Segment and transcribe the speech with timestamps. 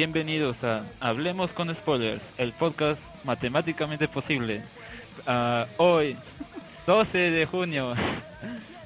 [0.00, 4.62] bienvenidos a Hablemos con Spoilers, el podcast matemáticamente posible.
[5.26, 6.16] Ah, hoy,
[6.86, 7.92] 12 de junio,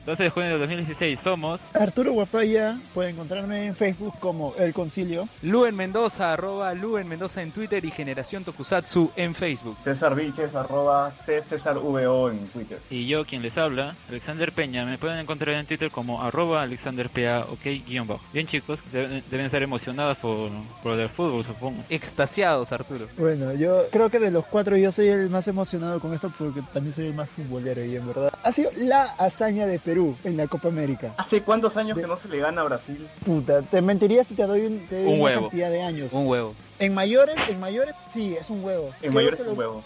[0.07, 5.27] 12 de junio de 2016, somos Arturo Guapaya, puede encontrarme en Facebook como El Concilio.
[5.41, 9.79] Luen Mendoza, arroba Luen Mendoza en Twitter y Generación Tokusatsu en Facebook.
[9.79, 12.79] César Vilches, arroba C César VO en Twitter.
[12.90, 14.85] y yo quien les habla, Alexander Peña.
[14.85, 18.21] Me pueden encontrar en Twitter como arroba alexanderpa, ok, guion bajo.
[18.34, 20.50] Bien chicos, deben, deben estar emocionados por,
[20.82, 21.82] por del fútbol, supongo.
[21.89, 23.07] Extasiados, Arturo.
[23.17, 26.61] Bueno, yo creo que de los cuatro yo soy el más emocionado con esto porque
[26.75, 29.93] también soy el más futbolero y en verdad ha sido la hazaña de Perú
[30.25, 31.14] en la Copa América.
[31.16, 33.06] ¿Hace cuántos años De- que no se le gana a Brasil?
[33.25, 35.41] Puta, te mentiría si te doy, un, te doy Un una huevo.
[35.42, 36.12] cantidad de años.
[36.12, 36.55] Un huevo.
[36.84, 38.88] En mayores, en mayores sí, es un huevo.
[38.97, 39.84] En Creo mayores es un huevo.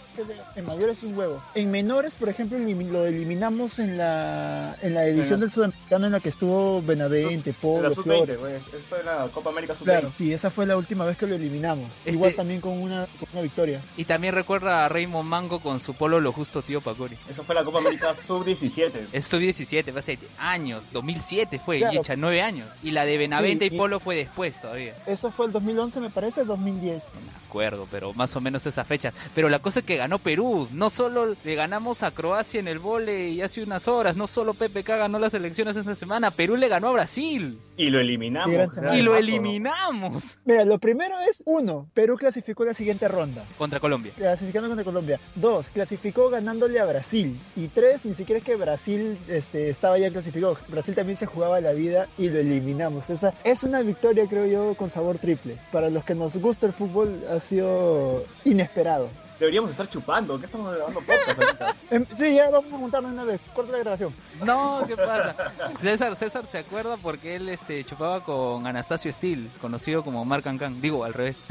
[0.55, 1.41] En mayores es un huevo.
[1.55, 6.05] En menores, por ejemplo, lo eliminamos en la en la edición En la- del sudamericano
[6.07, 8.39] en la que estuvo Benavente, En la Polo, sub-20, Flores.
[8.39, 8.55] güey.
[8.55, 9.83] Esto es la Copa América sub-20.
[9.85, 11.89] Claro, sí, esa fue la última vez que lo eliminamos.
[12.05, 13.81] Este- Igual también con una, con una victoria.
[13.97, 17.17] Y también recuerda a Raymond Mango con su polo lo justo tío Pacori.
[17.29, 19.07] Esa fue la Copa América sub-17.
[19.13, 21.93] Esto 17, fue hace años, 2007 fue, Claro.
[21.93, 22.67] y hecha 9 años.
[22.83, 24.95] Y la de Benavente Sí, y y- Polo fue después todavía.
[25.07, 26.88] Eso fue el 2011, me parece, 2010.
[26.89, 29.11] No me acuerdo, pero más o menos esa fecha.
[29.33, 30.67] Pero la cosa es que ganó Perú.
[30.71, 34.53] No solo le ganamos a Croacia en el vole y hace unas horas, no solo
[34.53, 37.59] PPK ganó las elecciones esta semana, Perú le ganó a Brasil.
[37.75, 38.77] Y lo eliminamos.
[38.93, 43.45] Y lo eliminamos Mira, lo primero es, uno, Perú clasificó a la siguiente ronda.
[43.57, 44.11] contra Colombia.
[44.15, 45.19] Clasificando contra Colombia.
[45.35, 47.39] Dos, clasificó ganándole a Brasil.
[47.55, 50.57] Y tres, ni siquiera es que Brasil este, estaba ya clasificado.
[50.67, 53.09] Brasil también se jugaba la vida y lo eliminamos.
[53.09, 55.57] Esa es una victoria, creo yo, con sabor triple.
[55.71, 59.09] Para los que nos gusta el fútbol, ha sido inesperado.
[59.39, 60.37] Deberíamos estar chupando.
[60.37, 61.75] ¿Qué estamos grabando podcast ahorita?
[61.91, 63.39] Em, sí, ya vamos a juntarnos una vez.
[63.55, 64.13] Corta la grabación.
[64.43, 65.33] No, ¿qué pasa?
[65.79, 70.81] César, César se acuerda porque él este chupaba con Anastasio Steele, conocido como Mark Cancan.
[70.81, 71.45] Digo, al revés.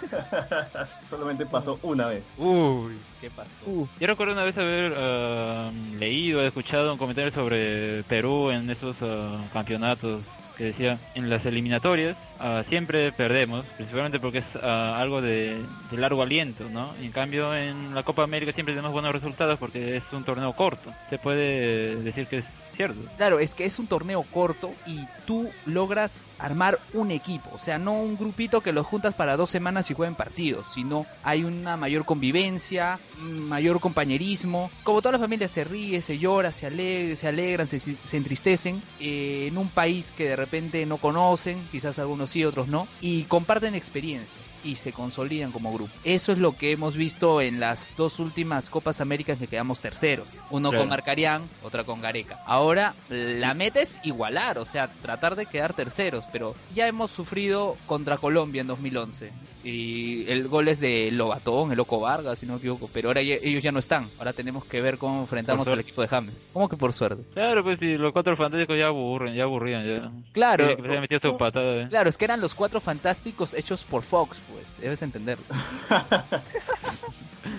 [1.10, 2.24] Solamente pasó una vez.
[2.38, 3.50] Uy, ¿qué pasó?
[3.66, 8.96] Uh, Yo recuerdo una vez haber ah, leído, escuchado un comentario sobre Perú en esos
[9.02, 10.22] ah, campeonatos
[10.56, 15.96] que decía, en las eliminatorias ah, siempre perdemos, principalmente porque es ah, algo de, de
[15.96, 16.94] largo aliento, ¿no?
[17.00, 20.54] Y en cambio en la Copa América siempre tenemos buenos resultados porque es un torneo
[20.54, 20.92] corto.
[21.10, 23.00] Se puede decir que es cierto.
[23.16, 27.78] Claro, es que es un torneo corto y tú logras armar un equipo, o sea,
[27.78, 31.76] no un grupito que los juntas para dos semanas y jueguen partidos, sino hay una
[31.76, 37.28] mayor convivencia, mayor compañerismo, como toda la familia se ríe, se llora, se alegre, se
[37.28, 40.45] alegran, se, se entristecen, eh, en un país que de repente
[40.86, 45.92] no conocen, quizás algunos sí, otros no, y comparten experiencias y se consolidan como grupo.
[46.04, 50.40] Eso es lo que hemos visto en las dos últimas Copas Américas que quedamos terceros.
[50.50, 50.82] Uno Claro.
[50.82, 52.38] con Marcarián, otra con Gareca.
[52.44, 57.76] Ahora la meta es igualar, o sea, tratar de quedar terceros, pero ya hemos sufrido
[57.86, 59.32] contra Colombia en 2011.
[59.68, 63.20] Y el gol es de Lobatón, el Loco Vargas, si no me equivoco, pero ahora
[63.22, 64.08] ya- ellos ya no están.
[64.18, 66.50] Ahora tenemos que ver cómo enfrentamos al equipo de James.
[66.52, 67.24] ¿Cómo que por suerte?
[67.34, 70.12] Claro, pues si los cuatro fantásticos ya aburren, ya aburrían, ya.
[70.32, 70.76] Claro.
[70.76, 71.82] Que metido su patada.
[71.82, 71.86] ¿eh?
[71.88, 75.44] Claro, es que eran los cuatro fantásticos hechos por Fox, pues, debes entenderlo.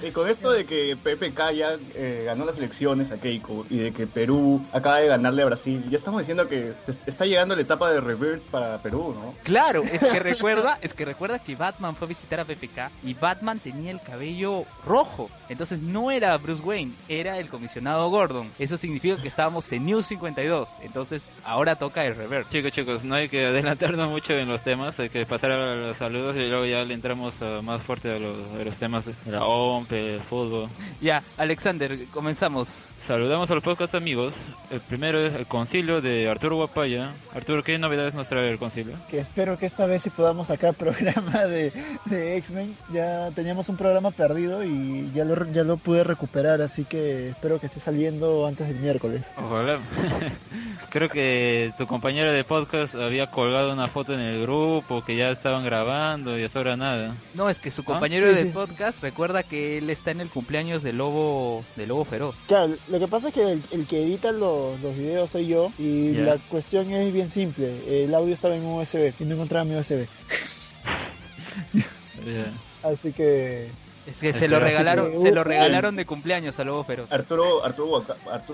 [0.03, 3.91] Y con esto de que PPK ya eh, ganó las elecciones a Keiko y de
[3.91, 7.61] que Perú acaba de ganarle a Brasil, ya estamos diciendo que se está llegando la
[7.61, 9.33] etapa de revert para Perú, ¿no?
[9.43, 13.13] Claro, es que recuerda, es que recuerda que Batman fue a visitar a PPK y
[13.13, 15.29] Batman tenía el cabello rojo.
[15.49, 18.49] Entonces no era Bruce Wayne, era el comisionado Gordon.
[18.59, 20.79] Eso significa que estábamos en New 52.
[20.83, 22.49] Entonces ahora toca el revert.
[22.51, 25.97] Chicos, chicos, no hay que adelantarnos mucho en los temas, hay que pasar a los
[25.97, 27.33] saludos y luego ya le entramos
[27.63, 30.69] más fuerte a los, a los temas OMP, el fútbol.
[31.01, 32.87] Ya, Alexander, comenzamos.
[33.07, 34.33] Saludamos a los podcast amigos.
[34.69, 37.13] El primero es el concilio de Arturo Guapaya.
[37.33, 38.95] Arturo, ¿qué novedades nos trae el concilio?
[39.09, 41.71] que espero que esta vez sí podamos sacar programa de,
[42.05, 42.75] de X-Men.
[42.91, 47.61] Ya teníamos un programa perdido y ya lo, ya lo pude recuperar, así que espero
[47.61, 49.31] que esté saliendo antes del miércoles.
[49.37, 49.79] Ojalá.
[50.89, 55.29] Creo que tu compañero de podcast había colgado una foto en el grupo que ya
[55.31, 57.15] estaban grabando y hasta ahora nada.
[57.35, 58.53] No, es que su compañero Ah, Sí, del sí.
[58.53, 62.35] podcast recuerda que él está en el cumpleaños del lobo, del lobo feroz.
[62.47, 65.71] Claro, lo que pasa es que el, el que edita los, los videos soy yo
[65.77, 68.05] y la cuestión es bien simple.
[68.05, 70.07] El audio estaba en un USB y no encontraba mi USB.
[72.83, 73.67] Así que
[74.07, 77.11] Es que se que lo regalaron, se lo Uy, regalaron de cumpleaños a Lobo Feroz.
[77.11, 78.03] Arturo, Arturo,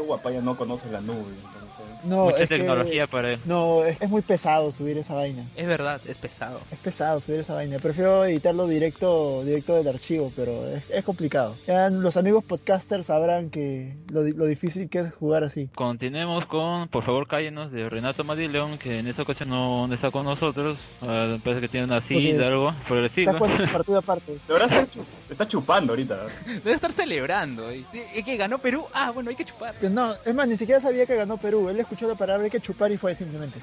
[0.06, 1.20] Guapaya no conoce la nube.
[1.20, 1.73] entonces-
[2.04, 3.40] No, Mucha es que- tecnología para él.
[3.46, 5.44] no, es, es muy pesado subir esa vaina.
[5.56, 6.60] Es verdad, es pesado.
[6.72, 7.80] Es pesado subir esa vaina.
[7.80, 11.56] Prefiero editarlo directo directo del archivo, pero es, es complicado.
[11.66, 15.70] Ya los amigos podcasters sabrán que lo, lo difícil que es jugar así.
[15.76, 20.12] Continuemos con, por favor, cállenos de Renato Madileón, que en esta ocasión no, no está
[20.12, 20.78] con nosotros.
[21.08, 23.38] Ah, parece que tiene una cita, algo por el Está estilo.
[23.38, 24.32] jugando su partido aparte.
[24.48, 26.20] De verdad está, chu- está chupando ahorita.
[26.64, 27.70] Debe estar celebrando.
[27.70, 27.84] ¿Eh,
[28.26, 28.86] que ganó Perú?
[28.94, 29.74] Ah, bueno, hay que chupar.
[29.84, 31.63] No, es más, ni siquiera sabía que ganó Perú.
[31.70, 33.60] Él escuchó la palabra hay que chupar y fue simplemente.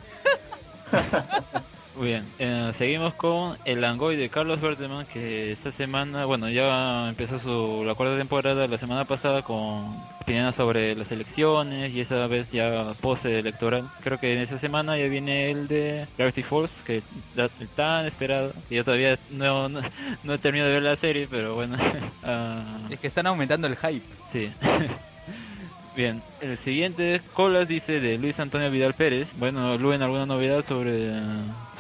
[1.95, 7.09] Muy bien, eh, seguimos con el Langoy de Carlos Berteman, que esta semana, bueno, ya
[7.09, 12.27] empezó su, la cuarta temporada la semana pasada con opiniones sobre las elecciones y esa
[12.29, 13.83] vez ya pose electoral.
[14.01, 17.03] Creo que en esta semana ya viene el de Gravity Falls, que
[17.35, 18.55] da- tan esperado.
[18.71, 19.81] Y yo todavía no, no,
[20.23, 21.77] no he terminado de ver la serie, pero bueno.
[22.23, 24.07] ah, Es que están aumentando el hype.
[24.27, 24.49] Sí.
[26.01, 29.35] Bien, el siguiente, Colas dice de Luis Antonio Vidal Pérez.
[29.37, 31.13] Bueno, Luen, ¿alguna novedad sobre,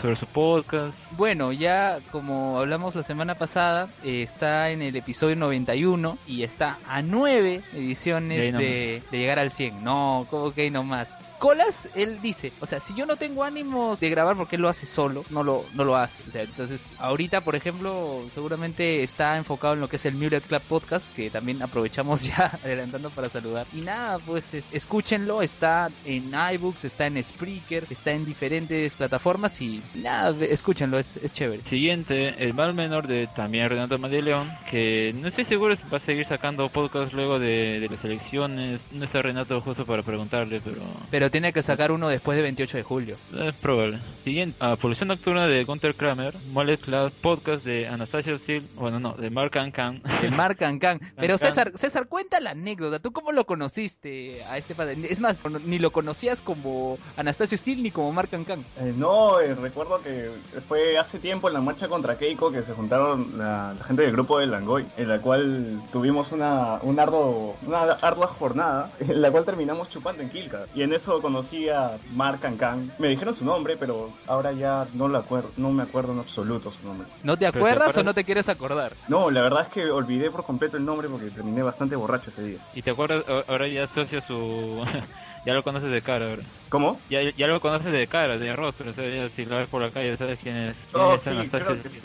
[0.00, 0.96] sobre su podcast?
[1.12, 6.78] Bueno, ya como hablamos la semana pasada, eh, está en el episodio 91 y está
[6.88, 9.84] a 9 Y ahí ediciones de, de llegar al 100.
[9.84, 10.26] No,
[10.62, 11.16] hay nomás.
[11.38, 14.68] Colas, él dice, o sea, si yo no tengo ánimos de grabar porque él lo
[14.68, 16.22] hace solo, no lo, no lo hace.
[16.28, 20.46] O sea, entonces, ahorita, por ejemplo, seguramente está enfocado en lo que es el Mulet
[20.46, 23.66] Club Podcast, que también aprovechamos ya adelantando para saludar.
[23.72, 29.60] Y nada, pues es- escúchenlo, está en iBooks, está en Spreaker, está en diferentes plataformas
[29.62, 31.62] y nada, escúchenlo, es, es chévere.
[31.62, 36.00] Siguiente, el mal menor de también Renato Madeleón, que no estoy seguro si va a
[36.00, 38.80] seguir sacando podcast luego de, de las elecciones.
[38.92, 42.76] No está Renato justo para preguntarle, pero Pero tiene que sacar uno después de 28
[42.76, 43.16] de julio.
[43.38, 43.98] es probable.
[44.24, 49.14] Siguiente, ah, Polución Nocturna de Gunter Kramer, Mole Cloud Podcast de Anastasia Sil, bueno no,
[49.14, 50.02] de Mark Ancan.
[50.22, 51.00] De Mark Can.
[51.16, 51.38] Pero.
[51.38, 52.98] César, César, cuenta la anécdota.
[52.98, 54.96] ¿Tú cómo lo conociste a este padre?
[55.08, 58.44] Es más, ni lo conocías como Anastasio Steel ni como Mark Can.
[58.78, 60.30] Eh, no, eh, recuerdo que
[60.68, 64.12] fue hace tiempo en la marcha contra Keiko que se juntaron la, la gente del
[64.12, 69.30] grupo de Langoy, en la cual tuvimos una, un arduo, una ardua jornada, en la
[69.30, 70.66] cual terminamos chupando en Kilka.
[70.74, 72.92] Y en eso conocí a Mark Cancan.
[72.98, 76.70] Me dijeron su nombre, pero ahora ya no, lo acuerdo, no me acuerdo en absoluto
[76.70, 77.08] su nombre.
[77.22, 78.92] ¿No te acuerdas o no te quieres acordar?
[79.08, 82.42] No, la verdad es que olvidé por completo el nombre porque terminé bastante borracho ese
[82.42, 82.58] día.
[82.74, 84.84] Y te acuerdas, ahora ya asocia su...
[85.50, 86.42] ya lo conoces de cara ahora.
[86.68, 87.00] ¿Cómo?
[87.10, 89.82] Ya, ya lo conoces de cara, de rostro, o sea, ya si lo ves por
[89.82, 90.86] la calle sabes quién es.
[90.92, 92.00] quién Oh, es sí, creo que sí.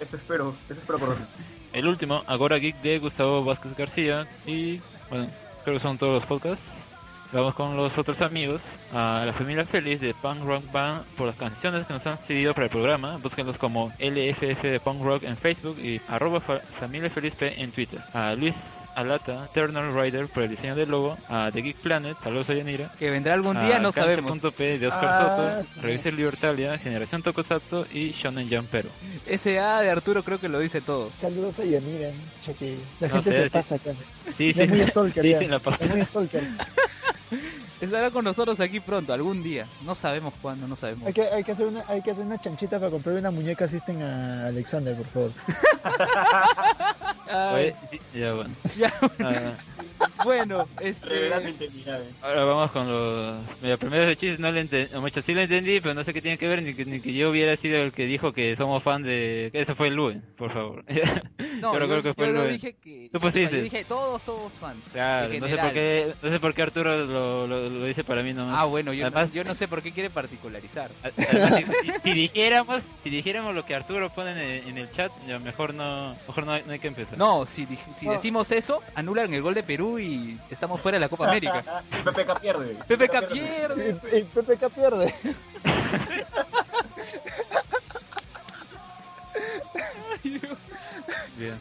[0.00, 1.16] Eso espero, eso espero por
[1.72, 4.26] El último, Agora Geek de Gustavo Vázquez García.
[4.46, 4.80] Y
[5.10, 5.28] bueno,
[5.64, 6.72] creo que son todos los podcasts.
[7.30, 8.62] Vamos con los otros amigos.
[8.94, 12.54] A la familia feliz de Punk Rock Band por las canciones que nos han cedido
[12.54, 13.18] para el programa.
[13.18, 17.70] Búsquenlos como LFF de Punk Rock en Facebook y arroba fa- familia feliz P en
[17.70, 18.00] Twitter.
[18.14, 21.16] A Luis Alata, Eternal Rider por el diseño del logo.
[21.28, 22.90] A The Geek Planet, saludos a Yanira.
[22.98, 24.32] Que vendrá algún día, a no sabemos.
[24.32, 28.88] Cancha.p de Oscar Ah, Soto, Revista Libertalia, Generación Tokusatsu y Shonen Jump Pero.
[29.26, 31.10] Ese A de Arturo creo que lo dice todo.
[31.20, 32.10] Saludos a Yanira,
[32.58, 33.52] que la No gente sé, se sí.
[33.52, 33.90] pasa acá.
[34.36, 35.84] Sí, sí, es muy stalker, sí, sí, la pasta.
[35.84, 36.44] Es muy stalker.
[37.80, 39.66] Estará con nosotros aquí pronto, algún día.
[39.84, 41.06] No sabemos cuándo, no sabemos.
[41.06, 43.66] Hay que, hay que hacer una, hay que hacer una chanchita para comprar una muñeca
[43.66, 45.30] asisten a Alexander, por favor.
[47.54, 48.50] Oye, sí, ya bueno.
[48.76, 49.52] ya, Ah,
[50.24, 51.30] bueno, este...
[52.22, 53.36] ahora vamos con los.
[53.62, 54.94] Mira, primero de chistes no le entendí.
[54.96, 56.62] Mucho sí lo entendí, pero no sé qué tiene que ver.
[56.62, 59.50] Ni que, ni que yo hubiera sido el que dijo que somos fan de.
[59.52, 60.84] que Ese fue el Luen, por favor.
[61.58, 62.52] No, yo yo, recuerdo que fue yo Luen.
[62.52, 63.08] dije que...
[63.10, 63.56] Tú pusiste.
[63.56, 64.78] Yo dije, todos somos fans.
[64.92, 68.22] Claro, no sé por qué, no sé por qué Arturo lo, lo, lo dice para
[68.22, 68.56] mí nomás.
[68.58, 70.90] Ah, bueno, yo, Además- yo no sé por qué quiere particularizar.
[71.02, 71.62] Además,
[72.02, 75.74] si, dijéramos, si dijéramos lo que Arturo pone en el, en el chat, ya mejor
[75.74, 77.16] no, mejor no hay, no hay que empezar.
[77.18, 78.12] No, si, di- si No.
[78.12, 81.62] decimos eso, anulan el gol de Perú y estamos fuera de la Copa América.
[82.04, 82.74] PPK pierde.
[82.86, 84.00] PPK Y, pierde.
[84.18, 85.14] y PPK pierde.
[91.36, 91.54] Bien.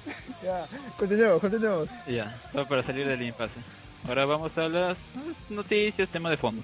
[0.44, 0.66] Ya,
[0.98, 1.90] continuemos, continuemos.
[2.08, 3.60] Ya, todo para salir del impasse.
[4.06, 5.14] Ahora vamos a las
[5.50, 6.64] noticias, tema de fondo.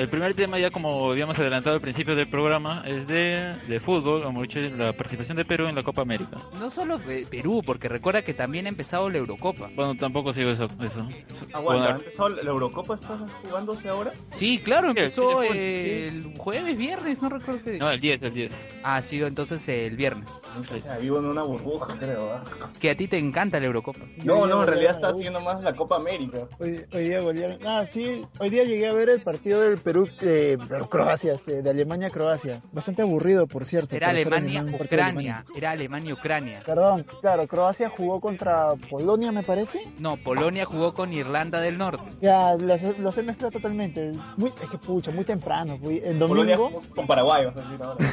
[0.00, 4.22] El primer tema ya como habíamos adelantado al principio del programa es de, de fútbol,
[4.22, 6.38] como dicho, la participación de Perú en la Copa América.
[6.58, 9.68] No solo de Perú, porque recuerda que también ha empezado la Eurocopa.
[9.76, 10.64] Bueno, tampoco sigo eso.
[10.64, 11.06] eso.
[11.52, 14.12] Aguanta, Bueno, ¿ha empezado la Eurocopa está jugándose ahora?
[14.30, 15.54] Sí, claro, empezó sí, sí.
[15.54, 17.76] el jueves, viernes, no recuerdo qué.
[17.76, 18.52] No, el 10, el 10.
[18.82, 20.30] Ah, sí, entonces el viernes.
[20.58, 22.32] O sea, vivo en una burbuja, creo.
[22.32, 22.42] ¿ah?
[22.80, 24.00] Que a ti te encanta la Eurocopa.
[24.24, 26.48] No, no, en realidad está haciendo más la Copa América.
[26.58, 27.58] Hoy, hoy día volvieron.
[27.66, 31.70] Ah, sí, hoy día llegué a ver el partido del Perú, de Croacia, este, de
[31.70, 32.60] Alemania-Croacia.
[32.72, 33.94] Bastante aburrido, por cierto.
[33.96, 35.36] Era para ser Alemania, alemán, un partido de Ucrania.
[35.36, 35.58] Alemania.
[35.58, 36.62] Era Alemania, Ucrania.
[36.64, 39.80] Perdón, claro, Croacia jugó contra Polonia, me parece.
[39.98, 42.10] No, Polonia jugó con Irlanda del Norte.
[42.20, 44.12] Ya, los, los he mezclado totalmente.
[44.36, 45.78] Muy, es que pucha, muy temprano.
[45.82, 46.80] fui- El Polonia domingo.
[46.80, 48.06] jugó con Paraguay, vas a decir ahora.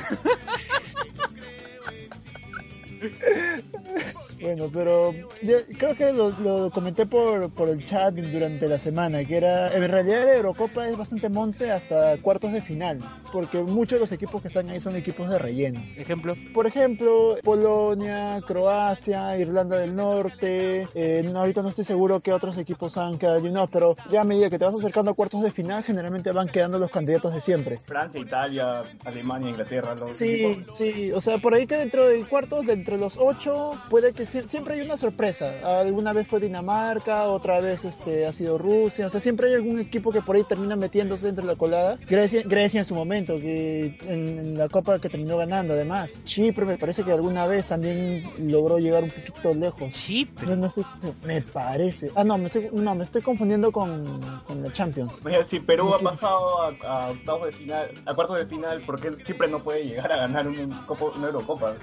[4.41, 9.23] Bueno, pero yo creo que lo, lo comenté por, por el chat durante la semana,
[9.25, 12.99] que era, en realidad la Eurocopa es bastante monce hasta cuartos de final,
[13.31, 15.81] porque muchos de los equipos que están ahí son equipos de relleno.
[15.97, 16.33] Ejemplo.
[16.53, 22.57] Por ejemplo, Polonia, Croacia, Irlanda del Norte, eh, no, ahorita no estoy seguro qué otros
[22.57, 25.51] equipos han quedado eliminados, pero ya a medida que te vas acercando a cuartos de
[25.51, 27.77] final, generalmente van quedando los candidatos de siempre.
[27.77, 29.95] Francia, Italia, Alemania, Inglaterra.
[29.95, 33.17] Los Sí, equipos- sí, o sea, por ahí que dentro del cuarto, de entre los
[33.17, 35.53] ocho, puede que siempre hay una sorpresa.
[35.63, 39.79] Alguna vez fue Dinamarca, otra vez este ha sido Rusia, o sea, siempre hay algún
[39.79, 41.97] equipo que por ahí termina metiéndose entre la colada.
[42.07, 46.21] Grecia, Grecia en su momento, que en, en la Copa que terminó ganando, además.
[46.23, 49.89] Chipre me parece que alguna vez también logró llegar un poquito lejos.
[49.91, 50.47] Chipre.
[50.47, 50.85] No, no estoy-
[51.25, 52.11] me parece.
[52.15, 55.13] Ah, no, me estoy, no, me estoy confundiendo con, con la Champions.
[55.25, 58.99] Mira, si Perú ha pasado a, a octavos de final, a cuartos de final, ¿por
[58.99, 61.73] qué Chipre no puede llegar a ganar un, una Eurocopa?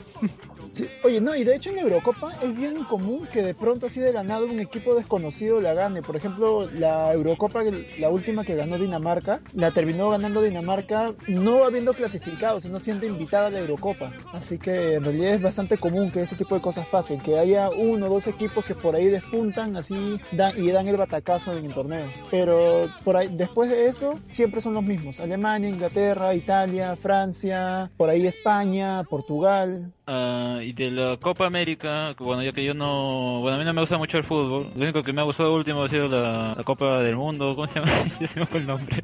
[0.72, 4.00] Sí, Oye, no, y de hecho en Eurocopa es bien común que de pronto así
[4.00, 6.02] de la nada un equipo desconocido la gane.
[6.02, 7.62] Por ejemplo, la Eurocopa,
[7.98, 13.46] la última que ganó Dinamarca, la terminó ganando Dinamarca no habiendo clasificado, sino siendo invitada
[13.46, 14.12] a la Eurocopa.
[14.32, 17.70] Así que en realidad es bastante común que ese tipo de cosas pasen, que haya
[17.70, 20.20] uno o dos equipos que por ahí despuntan así
[20.56, 22.06] y dan el batacazo en el torneo.
[22.30, 25.20] Pero por ahí, después de eso, siempre son los mismos.
[25.20, 29.93] Alemania, Inglaterra, Italia, Francia, por ahí España, Portugal.
[30.06, 33.40] Ah, y de la Copa América, bueno, ya que yo no.
[33.40, 34.66] Bueno, a mí no me gusta mucho el fútbol.
[34.76, 37.48] Lo único que me ha gustado último ha sido la, la Copa del Mundo.
[37.54, 38.04] ¿Cómo se llama?
[38.20, 39.02] Ya se me fue el nombre.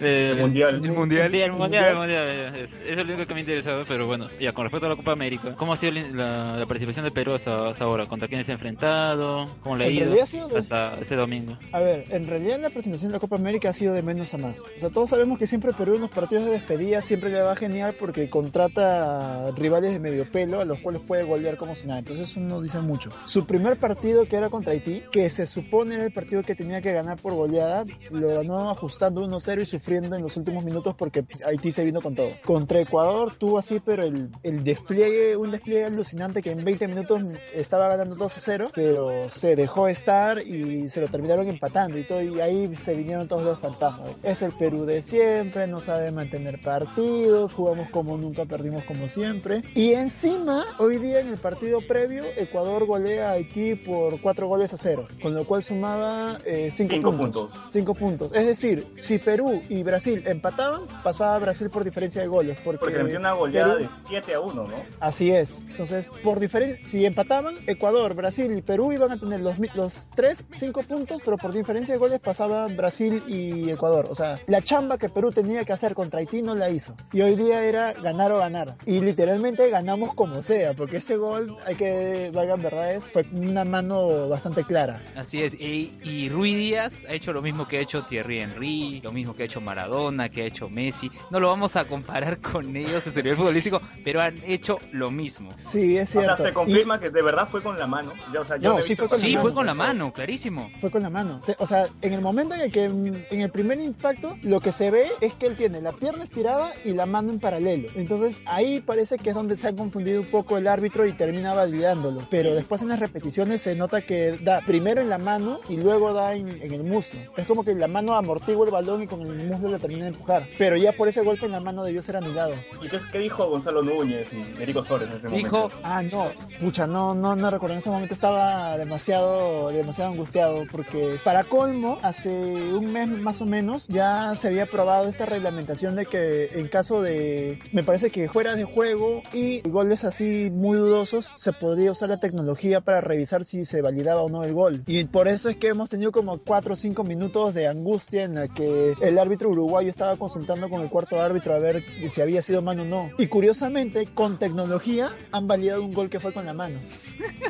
[0.00, 0.74] Eh, El Mundial.
[0.82, 1.30] El mundial.
[1.30, 2.28] Sí, el mundial, el mundial.
[2.56, 4.96] Es, es lo único que me ha interesado, pero bueno, ya con respecto a la
[4.96, 8.06] Copa América, ¿cómo ha sido la, la participación de Perú hasta, hasta ahora?
[8.06, 9.44] ¿Contra quiénes se ha enfrentado?
[9.62, 11.58] ¿Cómo le ha ido realidad ha sido de- hasta ese domingo?
[11.72, 14.38] A ver, en realidad la presentación de la Copa América ha sido de menos a
[14.38, 14.60] más.
[14.60, 17.54] O sea, todos sabemos que siempre Perú en los partidos de despedida siempre le va
[17.54, 22.00] genial porque contrata rivales de medio pelo a los cuales puede golear como si nada.
[22.00, 23.10] Entonces eso no dice mucho.
[23.26, 26.80] Su primer partido que era contra Haití, que se supone era el partido que tenía
[26.80, 31.24] que ganar por goleada, lo ganó ajustando 1-0 y sufriendo en los últimos minutos porque
[31.46, 32.30] Haití se vino con todo.
[32.44, 37.22] Contra Ecuador tuvo así, pero el, el despliegue, un despliegue alucinante que en 20 minutos
[37.54, 42.40] estaba ganando 2-0, pero se dejó estar y se lo terminaron empatando y todo, y
[42.40, 44.12] ahí se vinieron todos los fantasmas.
[44.22, 49.62] Es el Perú de siempre, no sabe mantener partidos, jugamos como nunca, perdimos como siempre.
[49.74, 54.72] Y encima, hoy día en el partido previo, Ecuador golea a Haití por 4 goles
[54.72, 57.52] a 0, con lo cual sumaba 5 Cinco puntos.
[57.52, 57.60] puntos.
[57.72, 58.32] 5 puntos.
[58.34, 62.60] Es decir, si Perú y Brasil empataban, pasaba Brasil por diferencia de goles.
[62.62, 64.74] Porque, Porque le metió una goleada Perú- de 7 a 1, ¿no?
[65.00, 65.58] Así es.
[65.70, 70.44] Entonces, por diferencia, si empataban, Ecuador, Brasil y Perú iban a tener los, los 3,
[70.58, 74.06] 5 puntos, pero por diferencia de goles pasaban Brasil y Ecuador.
[74.10, 76.94] O sea, la chamba que Perú tenía que hacer contra Haití no la hizo.
[77.12, 78.76] Y hoy día era ganar o ganar.
[78.86, 84.28] Y literalmente ganamos como sea, porque ese gol, hay que, valgan verdades, fue una mano
[84.28, 85.02] bastante clara.
[85.16, 89.00] Así es, y, y Rui Díaz ha hecho lo mismo que ha hecho Thierry Henry,
[89.02, 91.10] lo mismo que ha hecho Maradona, que ha hecho Messi.
[91.30, 95.10] No lo vamos a comparar con ellos en su nivel futbolístico, pero han hecho lo
[95.10, 95.50] mismo.
[95.66, 96.36] Sí, es O cierto.
[96.36, 98.12] sea, se Y- confirma que de verdad fue con la mano.
[98.32, 99.42] Ya, o sea, yo No, sí fue con la Sí, mano.
[99.42, 100.70] fue con la mano, clarísimo.
[100.80, 101.40] Fue con la mano.
[101.58, 104.90] O sea, en el momento en el que en el primer impacto lo que se
[104.90, 107.88] ve es que él tiene la pierna estirada y la mano en paralelo.
[107.94, 111.52] Entonces ahí parece que es donde se ha confundido un poco el árbitro y termina
[111.52, 112.22] validándolo.
[112.30, 116.14] Pero después en las repeticiones se nota que da primero en la mano y luego
[116.14, 117.20] da en, en el muslo.
[117.36, 120.08] Es como que la mano amortigua el balón y con el muslo le termina de
[120.08, 120.46] empujar.
[120.56, 122.54] Pero ya por ese golpe en la mano debió ser anulado.
[122.80, 125.78] ¿Y qué, qué dijo Gonzalo Núñez y Erico Sores en ese Dijo, momento?
[125.82, 127.74] Ah, no, pucha, no, no, no recuerdo.
[127.74, 133.46] En ese momento estaba demasiado, demasiado angustiado porque para colmo, hace un mes más o
[133.46, 138.28] menos ya se había aprobado esta reglamentación de que en caso de, me parece que
[138.30, 143.00] fuera de juego y gol goles así muy dudosos se podía usar la tecnología para
[143.00, 144.84] revisar si se validaba o no el gol.
[144.86, 148.36] Y por eso es que hemos tenido como 4 o 5 minutos de angustia en
[148.36, 151.82] la que el árbitro uruguayo estaba consultando con el cuarto árbitro a ver
[152.14, 153.10] si había sido mano o no.
[153.18, 156.78] Y curiosamente, con tecnología han validado un gol que fue con la mano.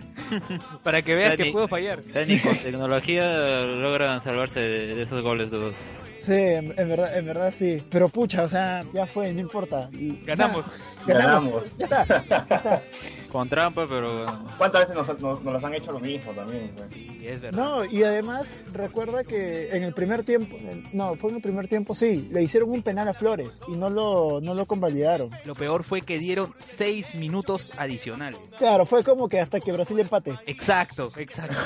[0.83, 1.57] Para que veas que Técnico.
[1.57, 2.01] puedo fallar.
[2.01, 6.02] Técnico, tecnología logran salvarse de, de esos goles dudosos.
[6.25, 7.83] Sí, en, en verdad, en verdad sí.
[7.91, 9.89] Pero pucha, o sea, ya fue, no importa.
[9.93, 10.67] Y- Ganamos.
[10.67, 10.71] o
[11.07, 11.65] sea, ganamos.
[11.65, 11.79] Ganamos.
[11.79, 12.83] Ya está, ya está.
[13.33, 14.27] Con trampa, pero
[14.59, 16.71] ¿Cuántas veces nos, nos, nos las han hecho lo mismo también?
[16.77, 16.89] pues?
[16.93, 17.59] Sí, es verdad.
[17.59, 20.55] No, y además recuerda que en el primer tiempo,
[20.93, 23.89] no, fue en el primer tiempo, sí, le hicieron un penal a Flores y no
[23.89, 25.31] lo, no lo convalidaron.
[25.47, 28.39] Lo peor fue que dieron 6 minutos adicionales.
[28.59, 30.35] Claro, fue como que hasta que Brasil empate.
[30.47, 31.57] Exacto, exacto.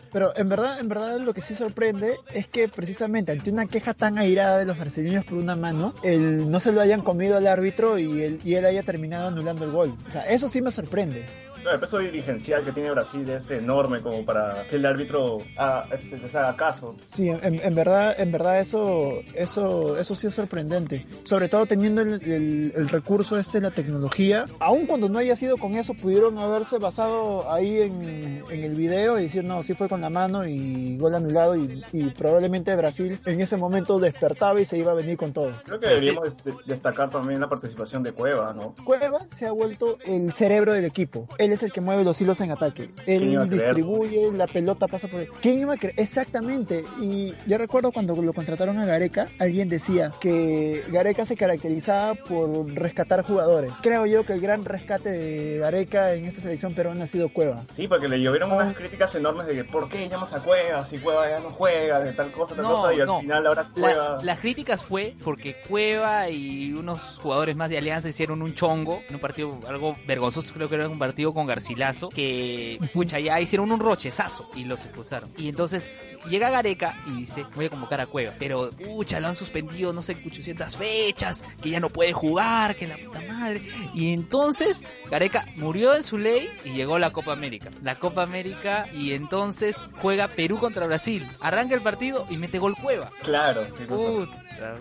[0.12, 3.92] Pero en verdad, en verdad lo que sí sorprende es que precisamente ante una queja
[3.92, 7.46] tan airada de los brasileños por una mano, el, no se lo hayan comido al
[7.46, 9.94] árbitro y él, y él haya terminado anulando el gol.
[10.08, 11.24] O sea, eso sí me sorprende.
[11.64, 15.82] No, el peso dirigencial que tiene Brasil es enorme como para que el árbitro ah,
[15.92, 16.94] este, les haga caso.
[17.06, 21.06] Sí, en, en verdad, en verdad eso, eso, eso sí es sorprendente.
[21.24, 24.46] Sobre todo teniendo el, el- el recurso este de la tecnología.
[24.58, 29.18] Aun cuando no haya sido con eso, pudieron haberse basado ahí en, en el video
[29.18, 33.18] y decir, no, sí fue con la mano y gol anulado y, y probablemente Brasil
[33.26, 35.52] en ese momento despertaba y se iba a venir con todo.
[35.66, 38.74] Creo que deberíamos des- destacar también la participación de Cueva, ¿no?
[38.84, 41.26] Cueva se ha vuelto el cerebro del equipo.
[41.38, 42.90] Él es el que mueve los hilos en ataque.
[43.04, 45.28] ¿Quién iba a Él distribuye, la pelota pasa por él.
[45.40, 45.94] ¿Quién iba a creer?
[45.98, 46.84] Exactamente.
[47.00, 52.70] Y yo recuerdo cuando lo contrataron a Gareca, alguien decía que Gareca se caracterizaba por
[52.74, 53.72] rescatar jugadores.
[53.82, 57.62] Creo yo que el gran rescate de Gareca en esta selección peruana ha sido Cueva.
[57.74, 58.56] Sí, porque le llovieron Ah.
[58.56, 62.00] unas críticas enormes de que ¿por qué llamas a Cueva si Cueva ya no juega,
[62.00, 63.20] de tal cosa, tal No, cosa, y al no.
[63.20, 64.18] final ahora La- Cueva...
[64.22, 69.14] las críticas fue porque Cueva y unos jugadores más de Alianza hicieron un chongo en
[69.14, 73.70] un partido algo vergonzoso, creo que era un partido con Garcilaso, que pucha ya hicieron
[73.72, 75.30] un rochezazo y los expulsaron.
[75.36, 75.92] Y entonces
[76.28, 80.02] llega Gareca y dice, voy a convocar a Cueva, pero pucha, lo han suspendido no
[80.02, 83.60] sé 800 fechas, que ya no puede jugar, que la puta madre.
[83.94, 87.70] Y entonces Gareca murió en su ley y llegó la Copa América.
[87.82, 91.26] La Copa América y entonces juega Perú contra Brasil.
[91.40, 93.10] Arranca el partido y mete gol Cueva.
[93.22, 93.66] Claro.
[93.88, 94.76] Puta.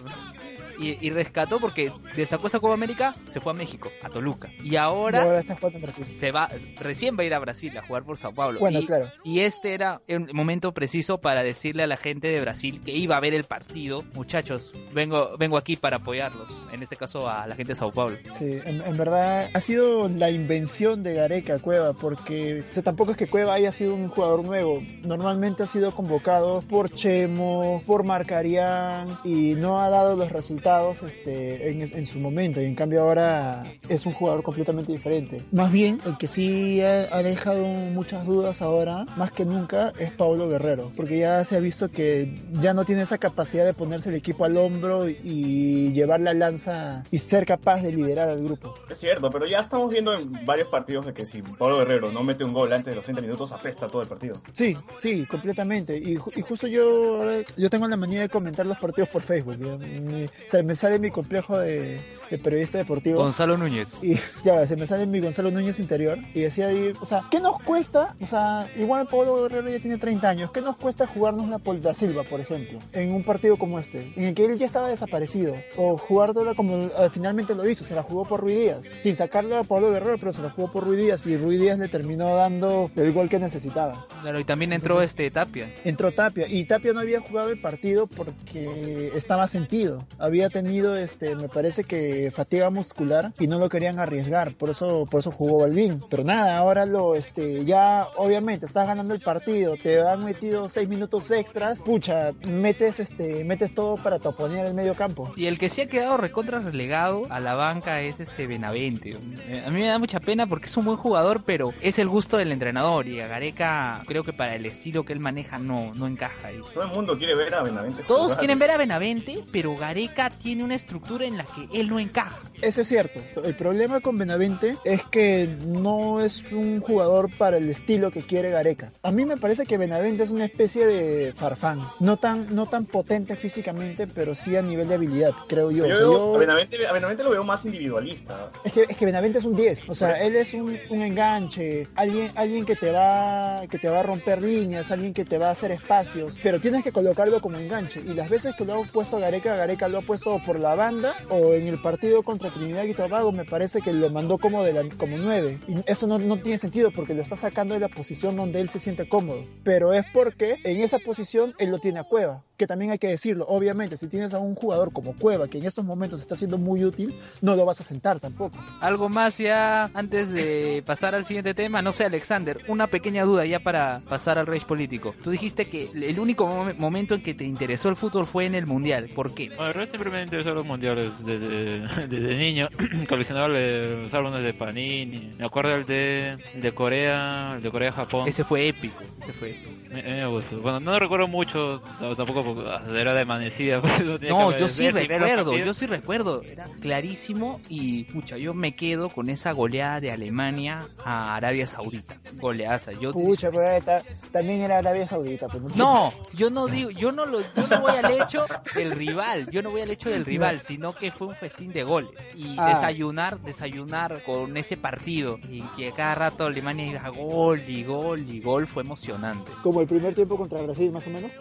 [0.79, 4.49] Y, y rescató porque destacó esa Copa América, se fue a México, a Toluca.
[4.63, 6.05] Y Y ahora ahora está jugando en Brasil.
[6.15, 6.47] se va,
[6.79, 8.59] recién va a ir a Brasil a jugar por Sao Paulo.
[8.59, 9.07] Bueno, y, claro.
[9.23, 13.17] y este era el momento preciso para decirle a la gente de Brasil que iba
[13.17, 14.03] a ver el partido.
[14.13, 16.49] Muchachos, vengo, vengo aquí para apoyarlos.
[16.71, 18.15] En este caso a la gente de Sao Paulo.
[18.37, 23.11] Sí, en, en verdad ha sido la invención de Gareca Cueva, porque o sea, tampoco
[23.11, 24.81] es que Cueva haya sido un jugador nuevo.
[25.05, 31.69] Normalmente ha sido convocado por Chemo, por Marcarián y no ha dado los resultados este,
[31.69, 32.61] en, en su momento.
[32.61, 35.37] Y en cambio ahora es un jugador completamente diferente.
[35.51, 40.11] Más bien, el que sí ha, ha dejado muchas dudas ahora, más que nunca, es
[40.11, 44.09] Pablo Guerrero, porque ya se ha visto que ya no tiene esa capacidad de ponerse
[44.09, 48.73] el equipo al hombro y llevar la lanza y ser capaz de liderar al grupo.
[48.89, 52.23] Es cierto, pero ya estamos viendo en varios partidos de que si Pablo Guerrero no
[52.23, 54.35] mete un gol antes de los 30 minutos, apesta todo el partido.
[54.53, 55.97] Sí, sí, completamente.
[55.97, 59.57] Y, y justo yo yo tengo la manía de comentar los partidos por Facebook.
[59.59, 59.77] ya.
[59.77, 60.27] Me-
[60.59, 63.21] se me sale mi complejo de, de periodista deportivo.
[63.21, 63.97] Gonzalo Núñez.
[64.03, 67.39] Y ya, se me sale mi Gonzalo Núñez interior y decía ahí, o sea, ¿qué
[67.39, 68.13] nos cuesta?
[68.19, 71.93] O sea, igual Pablo Guerrero ya tiene 30 años, ¿qué nos cuesta jugarnos la Polta
[71.93, 75.53] Silva, por ejemplo, en un partido como este, en el que él ya estaba desaparecido?
[75.77, 79.55] O jugártela como eh, finalmente lo hizo, se la jugó por Ruiz Díaz, sin sacarle
[79.55, 82.35] a Pablo Guerrero, pero se la jugó por Ruiz Díaz y Ruiz Díaz le terminó
[82.35, 84.05] dando el gol que necesitaba.
[84.21, 85.73] Claro, y también entró este Tapia.
[85.85, 90.05] Entró Tapia y Tapia no había jugado el partido porque estaba sentido.
[90.17, 95.05] Había tenido, este, me parece que fatiga muscular y no lo querían arriesgar, por eso,
[95.09, 96.01] por eso jugó Balvin.
[96.09, 100.87] Pero nada, ahora lo, este, ya obviamente estás ganando el partido, te han metido seis
[100.87, 105.31] minutos extras, pucha, metes, este, metes todo para toponear el medio campo.
[105.35, 109.15] Y el que sí ha quedado recontra relegado a la banca es este Benavente.
[109.47, 112.07] Eh, A mí me da mucha pena porque es un buen jugador, pero es el
[112.09, 113.07] gusto del entrenador.
[113.07, 116.59] Y a Gareca, creo que para el estilo que él maneja, no, no encaja ahí.
[116.73, 118.37] Todo el mundo quiere ver a Benavente Todos jugar.
[118.39, 122.41] quieren ver a Benavente, pero Gareca tiene una estructura en la que él no encaja.
[122.61, 123.19] Eso es cierto.
[123.43, 128.49] El problema con Benavente es que no es un jugador para el estilo que quiere
[128.51, 128.91] Gareca.
[129.03, 131.81] A mí me parece que Benavente es una especie de farfán.
[131.99, 135.85] No tan, no tan potente físicamente, pero sí a nivel de habilidad, creo yo.
[135.85, 138.51] Yo O sea, yo- a, Benavente, a Benavente lo veo más individualista.
[138.63, 139.89] es, que, es que Benavente es un 10.
[139.89, 144.01] O sea, él es un, un enganche, alguien, alguien que te va, que te va
[144.01, 147.57] a romper líneas, alguien que te va a hacer espacios, pero tienes que colocarlo como
[147.57, 148.01] enganche.
[148.01, 150.75] Y las veces que lo ha puesto Gareca, Gareca lo ha puesto todo por la
[150.75, 154.63] banda o en el partido contra Trinidad y Tobago me parece que lo mandó como
[154.63, 155.59] de la, como 9.
[155.67, 158.69] Y eso no, no tiene sentido porque lo está sacando de la posición donde él
[158.69, 159.45] se siente cómodo.
[159.63, 163.07] Pero es porque en esa posición él lo tiene a Cueva que también hay que
[163.07, 166.57] decirlo, obviamente, si tienes a un jugador como Cueva, que en estos momentos está siendo
[166.57, 168.59] muy útil, no lo vas a sentar tampoco.
[168.81, 173.45] Algo más ya antes de pasar al siguiente tema, no sé, Alexander, una pequeña duda
[173.45, 175.15] ya para pasar al rey político.
[175.23, 176.45] Tú dijiste que el único
[176.77, 179.49] momento en que te interesó el fútbol fue en el mundial, ¿por qué?
[179.55, 182.69] Bueno, siempre me interesó los mundiales desde, desde niño,
[183.09, 188.27] coleccionaba los álbumes de Panini, me acuerdo el de, de Corea, el de Corea-Japón.
[188.27, 189.71] Ese fue épico, ese fue épico.
[189.93, 190.59] Me, me gustó.
[190.61, 191.81] Bueno, no recuerdo mucho,
[192.15, 192.55] tampoco
[192.95, 193.81] era de amanecida.
[194.29, 196.41] no, yo sí recuerdo, yo sí recuerdo.
[196.43, 202.15] Era clarísimo y, pucha, yo me quedo con esa goleada de Alemania a Arabia Saudita.
[202.33, 202.91] Goleaza.
[202.99, 205.47] Yo pucha, pero también era Arabia Saudita.
[205.47, 208.45] Pues no, yo no digo, yo no lo, yo no voy al hecho
[208.75, 211.83] del rival, yo no voy al hecho del rival, sino que fue un festín de
[211.83, 212.69] goles y ah.
[212.69, 218.39] desayunar, desayunar con ese partido y que cada rato Alemania iba gol y gol y
[218.39, 219.51] gol fue emocionante.
[219.61, 221.31] Como el primer tiempo contra Brasil, más o menos.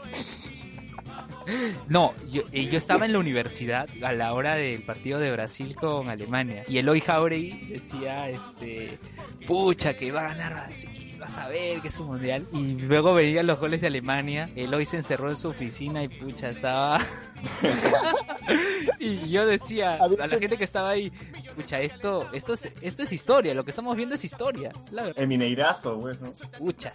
[1.88, 5.74] No, yo, eh, yo estaba en la universidad a la hora del partido de Brasil
[5.74, 8.98] con Alemania y Eloy Jauregui decía, este,
[9.46, 12.46] pucha, que va a ganar Brasil, vas a ver que es un mundial.
[12.52, 16.50] Y luego venían los goles de Alemania, Eloy se encerró en su oficina y pucha,
[16.50, 16.98] estaba...
[18.98, 21.12] y yo decía a la gente que estaba ahí,
[21.54, 24.70] pucha, esto, esto, es, esto es historia, lo que estamos viendo es historia.
[24.88, 25.12] Claro.
[25.16, 26.14] El mineirazo, güey,
[26.58, 26.92] Pucha,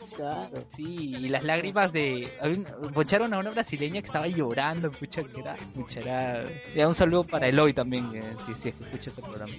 [0.67, 2.31] sí, y las lágrimas de...
[2.93, 5.55] Poncharon a una brasileña que estaba llorando, pucha, que era...
[5.73, 6.45] Pucha, era...
[6.75, 8.09] Ya un saludo para Eloy también,
[8.45, 9.53] si, si escucha este programa.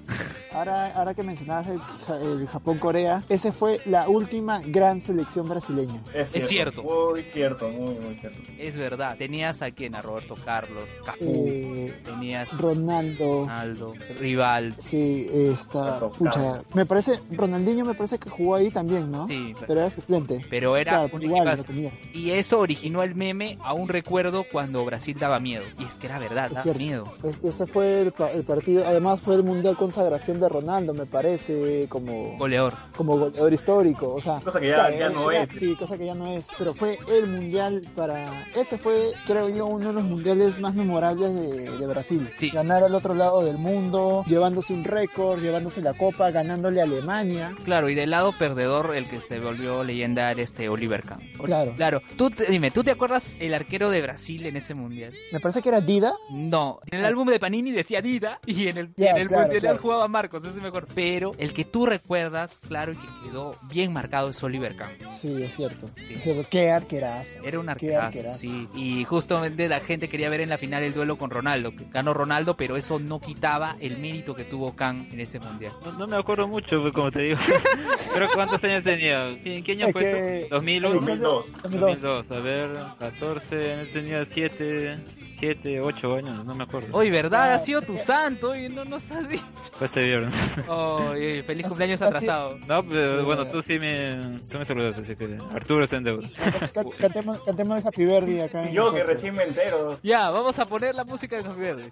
[0.53, 6.03] Ahora, ahora que mencionabas el, Japón-Corea, ese fue la última gran selección brasileña.
[6.13, 6.83] Es cierto.
[6.83, 8.39] Muy cierto, muy, muy cierto.
[8.59, 9.17] Es verdad.
[9.17, 14.75] Tenías a quién, a Roberto Carlos, Cafú, eh, tenías Ronaldo, Ronaldo, Rival.
[14.79, 16.01] Sí, está.
[16.11, 19.27] Pucha, me parece, Ronaldinho me parece que jugó ahí también, ¿no?
[19.27, 19.55] Sí.
[19.67, 20.41] Pero era suplente.
[20.51, 21.65] Pero era un igual,
[22.13, 25.65] Y eso originó el meme a un recuerdo cuando Brasil daba miedo.
[25.79, 27.13] Y es que era verdad, daba miedo.
[27.43, 32.75] ese fue el, partido, además fue el mundial consagración de Ronaldo, me parece, como goleador.
[32.97, 35.49] Como goleador histórico, o sea, cosa que ya, no es.
[35.51, 39.67] Sí, cosa que ya no es, pero fue el mundial para ese fue, creo yo,
[39.67, 42.31] uno de los mundiales más memorables de, Brasil.
[42.35, 42.51] Sí.
[42.51, 47.55] Ganar al otro lado del mundo, llevándose un récord, llevándose la copa, ganándole a Alemania.
[47.65, 51.21] Claro, y del lado perdedor el que se volvió leyenda era este Oliver Kahn.
[51.43, 51.75] Claro.
[51.77, 52.03] Claro.
[52.17, 55.13] Tú dime, ¿tú te acuerdas el arquero de Brasil en ese mundial?
[55.33, 56.15] Me parece que era Dida.
[56.31, 60.09] No, en el álbum de Panini decía Dida y en el, en el mundial jugaba
[60.09, 60.87] Marcos, ese mejor.
[60.95, 64.91] Pero el que tú recuerdas, claro, y que quedó bien marcado Oliver Kahn.
[65.11, 65.89] Sí, es cierto.
[65.97, 66.15] Sí.
[66.15, 66.49] Es cierto.
[66.51, 67.35] Qué arquerazo.
[67.45, 68.69] Era un arquerazo, sí.
[68.75, 71.73] Y justamente la gente quería ver en la final el duelo con Ronaldo.
[71.93, 75.73] Ganó Ronaldo, pero eso no quitaba el mérito que tuvo Kahn en ese mundial.
[75.99, 77.39] No, me acuerdo mucho, pues, como te digo.
[78.15, 79.29] pero ¿cuántos años tenía?
[79.29, 80.49] ¿En qué año fue eso?
[80.51, 80.95] 2001.
[80.95, 81.53] 2002.
[81.63, 82.31] 2002.
[82.31, 84.99] A ver, 14, él tenía 7,
[85.39, 86.89] 7, 8 años, no me acuerdo.
[86.93, 87.55] Oye, ¿verdad?
[87.55, 89.45] Ha sido tu santo, oye, no nos has dicho.
[89.73, 90.33] Fue este viernes.
[90.69, 92.59] Oye, feliz cumpleaños atrasado.
[92.67, 96.29] No, pero bueno, tú sí me, me saludaste, así que Arturo está en deuda.
[96.99, 98.71] Cantemos, cantemos el Happy Birthday acá.
[98.71, 99.99] yo que recién me entero.
[100.03, 101.91] Ya, vamos a poner la música de Happy Birthday.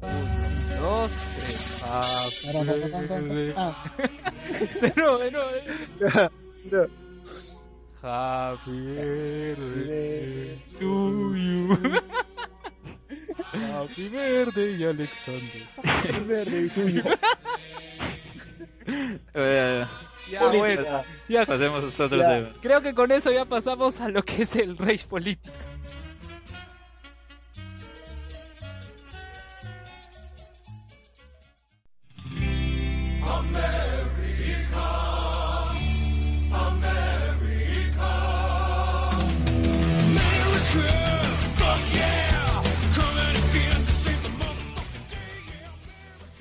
[0.00, 0.10] Uno,
[0.80, 1.84] dos, tres.
[4.80, 5.50] de nuevo, de nuevo.
[8.02, 11.76] Happy birthday to you.
[13.52, 15.64] Happy birthday, Alexander.
[15.84, 17.02] Happy birthday to you.
[20.30, 22.52] ya, bueno, ya pasemos a otro tema.
[22.60, 25.54] Creo que con eso ya pasamos a lo que es el rage político.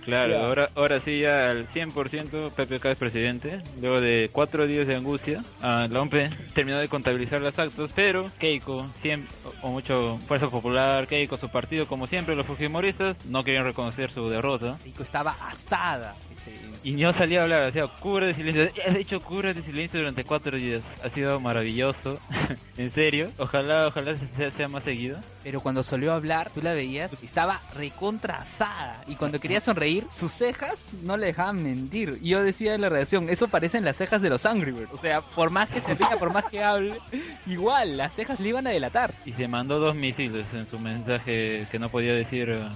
[0.07, 3.61] Claro, ahora, ahora sí ya al 100% PPK es presidente.
[3.81, 6.13] Luego de cuatro días de angustia, uh, la OMP
[6.53, 9.29] terminó de contabilizar los actos, pero Keiko, siempre,
[9.61, 14.29] o mucho Fuerza Popular, Keiko, su partido, como siempre, los fujimoristas, no querían reconocer su
[14.29, 14.77] derrota.
[14.81, 16.15] Keiko estaba asada.
[16.85, 18.69] Y no salía a hablar, hacía cura de silencio.
[18.87, 20.85] Ha hecho cura de silencio durante cuatro días.
[21.03, 22.17] Ha sido maravilloso.
[22.77, 23.29] en serio.
[23.37, 25.19] Ojalá, ojalá sea, sea, más seguido.
[25.43, 29.03] Pero cuando salió a hablar, tú la veías, estaba recontra asada.
[29.07, 32.17] Y cuando quería sonreír, reír, sus cejas no le dejaban mentir.
[32.21, 34.93] Y yo decía en la redacción, eso parecen las cejas de los Angry Birds.
[34.93, 36.99] O sea, por más que se ría, por más que hable,
[37.45, 39.13] igual, las cejas le iban a delatar.
[39.25, 42.67] Y se mandó dos misiles en su mensaje que no podía decir eh,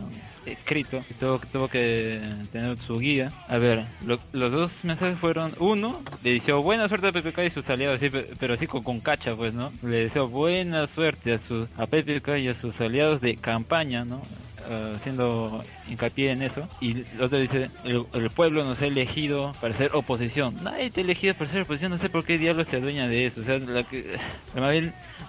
[0.45, 1.01] escrito.
[1.09, 3.31] Y tuvo, tuvo que tener su guía.
[3.47, 7.49] A ver, lo- los dos mensajes fueron: uno, le deseó buena suerte a PPK y
[7.49, 7.99] sus aliados,
[8.39, 9.71] pero así con, con cacha, pues, ¿no?
[9.83, 14.21] Le deseo buena suerte a, su, a PPK y a sus aliados de campaña, ¿no?
[14.69, 16.67] Eh, haciendo hincapié en eso.
[16.79, 20.55] Y el otro dice: el, el pueblo nos ha elegido para ser oposición.
[20.63, 23.25] Nadie te ha elegido para ser oposición, no sé por qué diablos se adueña de
[23.25, 23.41] eso.
[23.41, 24.17] O sea, la que,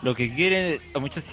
[0.02, 1.24] lo que quiere a muchos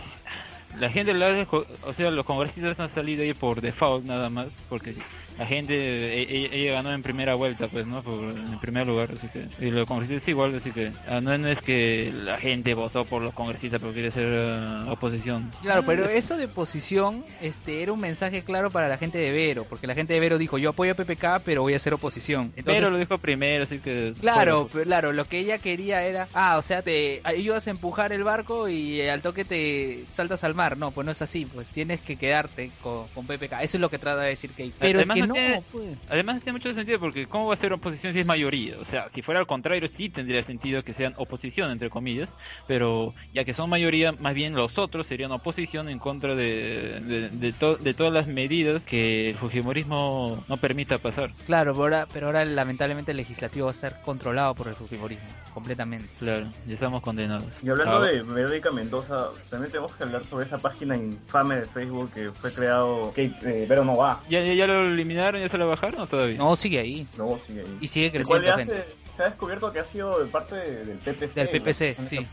[0.77, 4.93] la gente, o sea, los congresistas han salido ahí por default nada más, porque
[5.39, 8.03] la gente, e- e- ella, ganó en primera vuelta, pues, ¿no?
[8.03, 11.47] Por, en primer lugar, así que, y los congresistas igual, así que, ah, no, no
[11.47, 15.49] es que la gente votó por los congresistas porque quiere ser ah, oposición.
[15.61, 19.63] Claro, pero eso de posición este, era un mensaje claro para la gente de Vero,
[19.63, 22.51] porque la gente de Vero dijo, yo apoyo a PPK, pero voy a hacer oposición.
[22.57, 24.13] Entonces, Pero lo dijo primero, así que...
[24.19, 28.11] Claro, pero claro, lo que ella quería era, ah, o sea, te ayudas a empujar
[28.11, 30.77] el barco y al toque te saltas al mar.
[30.77, 33.61] No, pues no es así, pues tienes que quedarte con, con PPK.
[33.61, 34.73] Eso es lo que trata de decir Kate.
[34.79, 35.97] Pero Además, es que no no, tiene- pues.
[36.09, 38.77] Además tiene mucho sentido porque ¿cómo va a ser oposición si es mayoría?
[38.79, 42.35] O sea, si fuera al contrario sí tendría sentido que sean oposición entre comillas,
[42.67, 47.29] pero ya que son mayoría, más bien los otros serían oposición en contra de, de,
[47.29, 51.29] de to- de todas las medidas que el fujimorismo no permita pasar.
[51.45, 55.27] Claro, pero ahora, pero ahora lamentablemente el legislativo va a estar controlado por el fujimorismo,
[55.53, 56.07] completamente.
[56.19, 57.45] Claro, ya estamos condenados.
[57.63, 61.65] Y hablando Ah, de Verónica Mendoza, también tenemos que hablar sobre esa página infame de
[61.65, 64.21] Facebook que fue creado Kate, eh, Vero no va.
[64.29, 65.18] ¿Ya, ya, ya lo eliminaron?
[65.19, 66.37] ¿Ya se lo bajaron o todavía?
[66.37, 67.07] No, sigue ahí.
[67.17, 67.77] No, sigue ahí.
[67.81, 68.73] Y sigue creciendo ya gente.
[69.09, 71.33] se, se ha descubierto que ha sido de parte de- del PPC.
[71.35, 72.05] Del PPC, ¿no?
[72.05, 72.27] sí.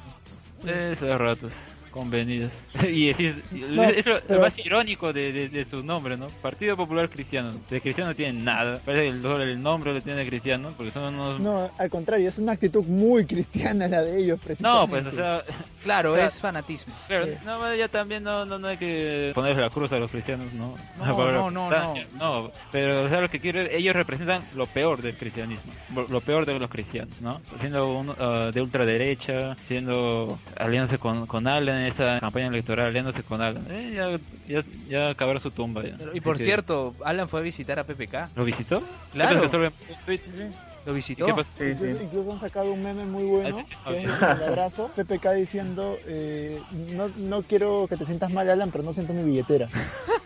[0.67, 1.53] Esos ratos
[1.97, 2.53] convenidos.
[2.89, 6.29] y es, es- No, es lo, pero- más irónico de, de, de su nombre, ¿no?
[6.43, 7.53] Partido Popular Cristiano.
[7.71, 8.81] De cristiano no tienen nada.
[8.85, 11.41] Parece que el, el nombre lo tiene de cristiano, porque son unos...
[11.41, 15.43] No, al contrario, es una actitud muy cristiana la de ellos, No, pues, o sea,
[15.83, 16.27] Claro, Claro.
[16.27, 16.93] es fanatismo.
[17.07, 17.33] claro, Sí.
[17.45, 20.75] no, ya también no, no, no hay que ponerle la cruz a los cristianos, ¿no?
[20.99, 21.71] No, no,
[22.19, 25.73] no, pero, o sea, lo que quiero, ellos representan lo peor del cristianismo,
[26.09, 27.41] lo peor de los cristianos, ¿no?
[27.61, 33.23] Siendo un, ah, de ultraderecha, siendo aliándose con, con Alan en esa campaña electoral, aliándose
[33.23, 33.65] con Alan.
[33.71, 34.19] Eh, ya,
[34.49, 35.97] ya, ya acabaron su tumba ya.
[36.05, 38.31] Y Así por que- cierto, Alan fue a visitar a PPK.
[38.37, 38.83] ¿Lo visitó?
[39.13, 39.43] Claro.
[39.43, 41.27] Lo ¿Y visitó.
[41.27, 41.49] qué pasó?
[41.59, 42.05] Sí, Incluso, sí.
[42.05, 45.33] incluso han sacado un meme muy bueno, Ah, sí, sí, que es el abrazo, PPK
[45.33, 46.61] diciendo, eh,
[46.95, 49.69] no, no quiero que te sientas mal, Alan, pero no siento mi billetera.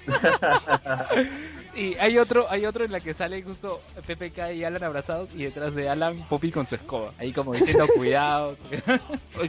[1.81, 5.45] Y hay otro, hay otro en la que sale justo PPK y Alan abrazados y
[5.45, 7.13] detrás de Alan Poppy con su escoba.
[7.19, 8.57] Ahí como diciendo cuidado.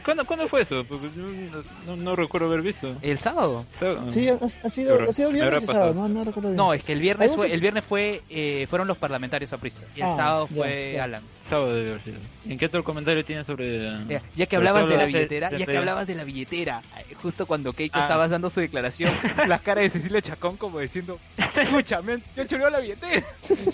[0.04, 0.84] ¿Cuándo, ¿Cuándo fue eso?
[0.88, 2.96] Porque yo no, recuerdo haber visto.
[3.02, 3.64] El sábado.
[4.10, 5.94] Sí, ha, ha sido, ha sido viernes y sábado, pasado.
[5.94, 6.56] no, no recuerdo bien.
[6.56, 9.84] No, es que el viernes fue, el viernes fue, eh, fueron los parlamentarios apristas.
[9.94, 11.04] Y el Ah, sábado fue ya.
[11.04, 11.22] Alan.
[11.42, 12.16] Sábado debe haber sido.
[12.46, 13.82] ¿En qué otro comentario tienen sobre.?
[14.08, 16.24] Ya, ya que Sobre hablabas de la de- billetera, de- ya que hablabas de la
[16.24, 18.02] billetera, eh, justo cuando Keiko Ah.
[18.02, 19.12] estabas dando su declaración,
[19.46, 21.18] la cara de Cecilia Chacón como diciendo,
[21.56, 22.00] escucha,
[22.36, 23.26] han choreado la billetera.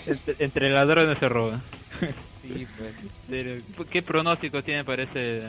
[0.05, 1.61] Entre, entre ladrones se roba.
[2.53, 3.89] Sí, pues.
[3.89, 5.43] ¿Qué pronósticos tiene para, ese,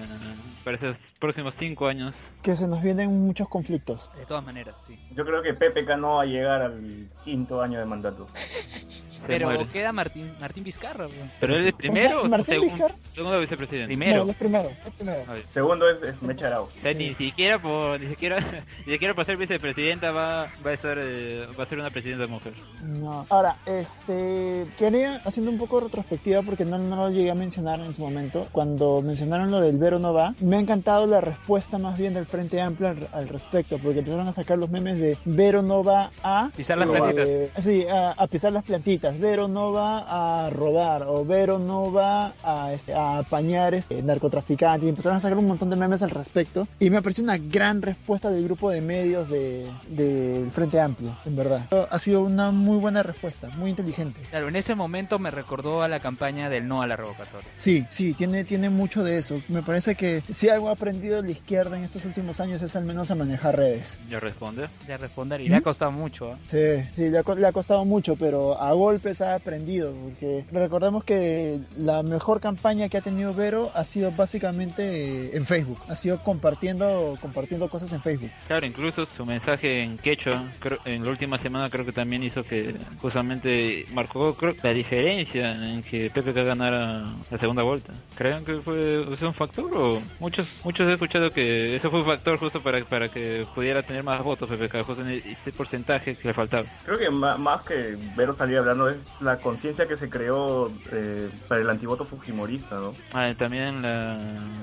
[0.65, 2.15] para esos próximos cinco años?
[2.43, 4.11] Que se nos vienen muchos conflictos.
[4.19, 4.99] De todas maneras, sí.
[5.15, 8.27] Yo creo que PPK no va a llegar al quinto año de mandato.
[8.35, 9.67] Se Pero muere.
[9.67, 11.07] queda Martín, Martín Vizcarra.
[11.07, 11.19] pues.
[11.41, 12.95] ¿Pero él es primero o Martín segundo, Vizcarra.
[13.13, 13.87] segundo vicepresidente?
[13.89, 14.25] Primero.
[14.25, 15.21] No, es primero, es primero.
[15.51, 16.65] Segundo es, es Mecha Arau.
[16.65, 18.41] O sea, ni siquiera por ni siquiera
[18.87, 22.27] ni siquiera por ser vicepresidenta va va a estar eh, va a ser una presidenta
[22.29, 22.55] mujer.
[22.83, 23.27] No.
[23.29, 27.81] Ahora, este, quería, haciendo un poco de retrospectiva, porque no, no lo llegué a mencionar
[27.81, 31.79] en su momento, cuando mencionaron lo del Vero no va, me ha encantado la respuesta
[31.79, 35.17] más bien del Frente Amplio al, al respecto, porque empezaron a sacar los memes de
[35.25, 36.51] Vero no va a...
[36.57, 37.65] Pisar las eh, plantitas.
[37.65, 42.33] sí, a, a pisar las plantitas, Vero no va a robar, o Vero no va
[42.43, 46.11] a, este, a apañar este, narcotraficantes, y empezaron a sacar un montón de memes al
[46.11, 51.17] respecto, y me pareció una gran respuesta del grupo de medios de- del Frente Amplio,
[51.25, 51.67] en verdad.
[51.91, 54.21] Ha sido una muy buena respuesta, muy inteligente.
[54.31, 57.49] Claro, en ese momento me recordó a la campaña del no a la revocatoria.
[57.57, 59.43] Sí, sí, tiene, tiene mucho de eso.
[59.49, 62.85] Me parece que si algo ha aprendido la izquierda en estos últimos años es al
[62.85, 63.99] menos a manejar redes.
[64.09, 64.69] Ya responde.
[64.87, 66.33] De responder, y le ha costado mucho.
[66.33, 66.39] ¿ah?
[66.49, 66.59] Sí,
[66.93, 71.59] sí, le ha, le ha costado mucho, pero a golpes ha aprendido, porque recordemos que
[71.77, 76.19] la mejor campaña que ha tenido Vero ha sido básicamente eh, en Facebook, ha sido
[76.23, 78.31] compartiendo, compartiendo cosas en Facebook.
[78.47, 82.43] Claro, incluso su mensaje en quechua creo- en la última semana creo que también hizo
[82.43, 82.75] que
[83.15, 87.93] justamente marcó creo, la diferencia en que PPK ganara la segunda vuelta.
[88.17, 92.39] ¿Creen que fue, un factor o muchos muchos he escuchado que eso fue un factor
[92.39, 96.65] justo para, para que pudiera tener más votos justo en ese porcentaje que le faltaba?
[96.85, 101.61] Creo que más que Vero salir hablando es la conciencia que se creó eh, para
[101.61, 102.95] el antivoto fujimorista, ¿no?
[103.13, 104.19] Ah, también la,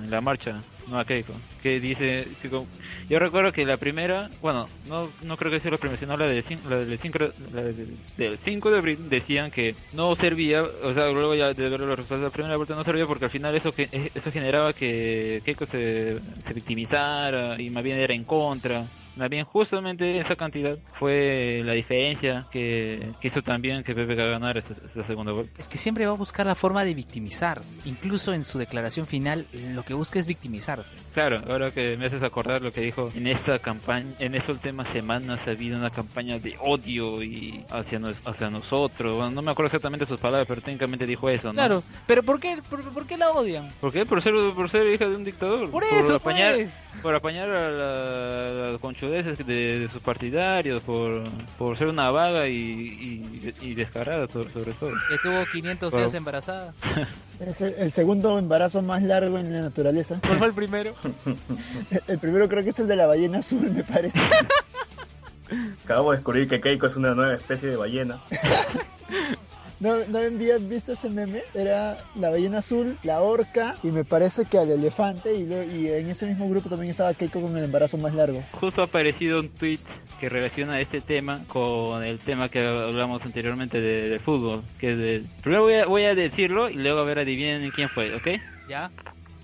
[0.09, 2.49] la marcha, no a Keiko, que dice, que
[3.09, 6.25] yo recuerdo que la primera, bueno, no no creo que sea la primera, sino la,
[6.27, 7.19] de, la del 5
[7.51, 11.69] la del- del 5 de abril decían que no servía, o sea, luego ya de
[11.69, 14.31] ver los resultados de la primera vuelta no servía porque al final eso que eso
[14.31, 18.91] generaba que Keiko se, se victimizara y más bien era en contra.
[19.29, 24.73] Bien, justamente esa cantidad fue la diferencia que, que hizo también que PPK ganara esa,
[24.85, 25.53] esa segunda vuelta.
[25.59, 27.77] Es que siempre va a buscar la forma de victimizarse.
[27.85, 30.95] Incluso en su declaración final, lo que busca es victimizarse.
[31.13, 34.87] Claro, ahora que me haces acordar lo que dijo en esta campaña, en estas últimas
[34.89, 39.15] semanas ha habido una campaña de odio y hacia, nos- hacia nosotros.
[39.15, 41.53] Bueno, no me acuerdo exactamente sus palabras, pero técnicamente dijo eso, ¿no?
[41.53, 43.69] Claro, pero ¿por qué, por, por qué la odian?
[43.81, 44.05] ¿Por qué?
[44.05, 45.69] Por ser, por ser hija de un dictador.
[45.71, 46.79] Por eso, apañar, pues.
[47.01, 51.23] por apañar a la- las conchudeces de, de sus partidarios, por,
[51.57, 54.91] por ser una vaga y, y, y descarada sobre, sobre todo.
[55.13, 56.05] Estuvo 500 Bueno.
[56.05, 56.73] días embarazada.
[57.39, 60.19] Es el, el segundo embarazo más largo en la naturaleza.
[60.25, 60.95] ¿Cuál fue el primero?
[61.91, 64.19] El, el primero creo que es el de la ballena azul, me parece.
[65.85, 68.19] Acabamos de descubrir que Keiko es una nueva especie de ballena.
[69.79, 71.41] ¿No, ¿No habías visto ese meme?
[71.53, 75.87] Era la ballena azul, la orca y me parece que al elefante y, luego- y
[75.87, 78.41] en ese mismo grupo también estaba Keiko con el embarazo más largo.
[78.53, 79.79] Justo ha aparecido un tweet
[80.19, 84.63] que relaciona este tema con el tema que hablamos anteriormente de, de fútbol.
[84.79, 85.23] Que es de...
[85.43, 88.27] Primero voy a, voy a decirlo y luego a ver adivinen quién fue, ¿ok?
[88.67, 88.89] ¿Ya?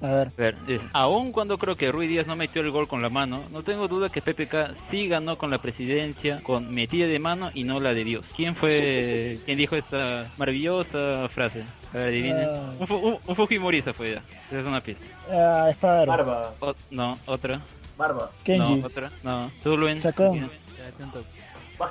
[0.03, 3.01] A ver, A ver, aún cuando creo que Rui Díaz no metió el gol con
[3.01, 7.19] la mano, no tengo duda que PPK sí ganó con la presidencia con metida de
[7.19, 8.25] mano y no la de Dios.
[8.35, 11.63] ¿Quién fue quien dijo esta maravillosa frase?
[11.93, 12.47] A ver, adivinen.
[12.49, 12.73] Ah.
[12.79, 14.21] Un, un, un Fujimorista fue ya.
[14.49, 15.05] Esa es una pista.
[15.31, 17.61] ah, Espadaro, Barba, O- no, otra.
[17.97, 18.29] barba.
[18.43, 18.75] Kenji.
[18.81, 19.09] No, otra.
[19.23, 20.01] No, Zuluen.
[20.01, 20.49] Chacón.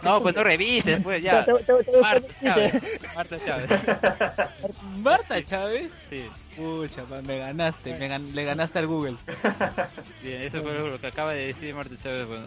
[0.02, 1.44] No, pues no revises, pues ya.
[1.44, 2.82] Te- te- te- te- Marta Chávez.
[3.14, 3.70] Marta Chávez.
[5.02, 5.90] Marta Chávez.
[6.10, 6.24] Sí.
[6.56, 9.16] Pucha, me ganaste, me gan- le ganaste al Google.
[10.22, 12.26] Bien, eso fue lo que acaba de decir Marta Chávez.
[12.26, 12.44] Bueno,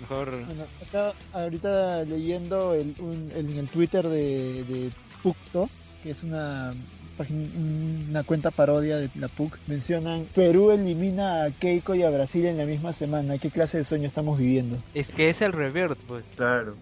[0.00, 0.44] mejor.
[0.46, 4.90] Bueno, acá ahorita leyendo el, un- el- en el Twitter de, de
[5.22, 5.68] Pucto,
[6.02, 6.72] que es una
[7.18, 12.58] una cuenta parodia de la PUC, mencionan Perú elimina a Keiko y a Brasil en
[12.58, 13.38] la misma semana.
[13.38, 14.78] ¿Qué clase de sueño estamos viviendo?
[14.94, 16.24] Es que es el revert, pues.
[16.36, 16.76] Claro.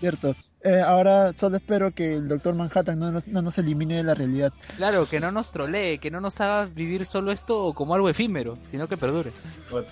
[0.00, 0.34] Cierto.
[0.64, 4.14] Eh, ahora solo espero que el Doctor Manhattan no nos, no nos elimine de la
[4.14, 4.50] realidad.
[4.78, 8.56] Claro, que no nos trolee, que no nos haga vivir solo esto como algo efímero,
[8.70, 9.30] sino que perdure.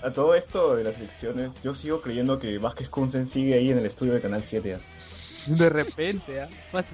[0.01, 3.77] A todo esto de las elecciones, yo sigo creyendo que Vázquez Kunzen sigue ahí en
[3.77, 4.79] el estudio de Canal 7.
[5.57, 6.47] De repente, ¿ah?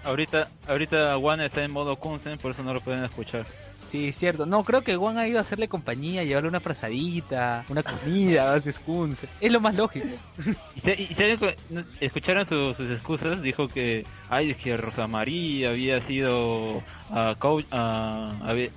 [0.03, 3.45] Ahorita, ahorita Juan está en modo Kunsen, por eso no lo pueden escuchar.
[3.85, 4.45] Sí, cierto.
[4.45, 8.62] No, creo que Juan ha ido a hacerle compañía, llevarle una frazadita, una comida, a
[8.62, 9.27] Skunce.
[9.39, 10.07] Es lo más lógico.
[10.75, 11.55] Y, se- y se-
[11.99, 17.65] escucharon su- sus excusas, dijo que, ay, es que Rosa María había sido ah, coach,
[17.71, 18.69] ah, había-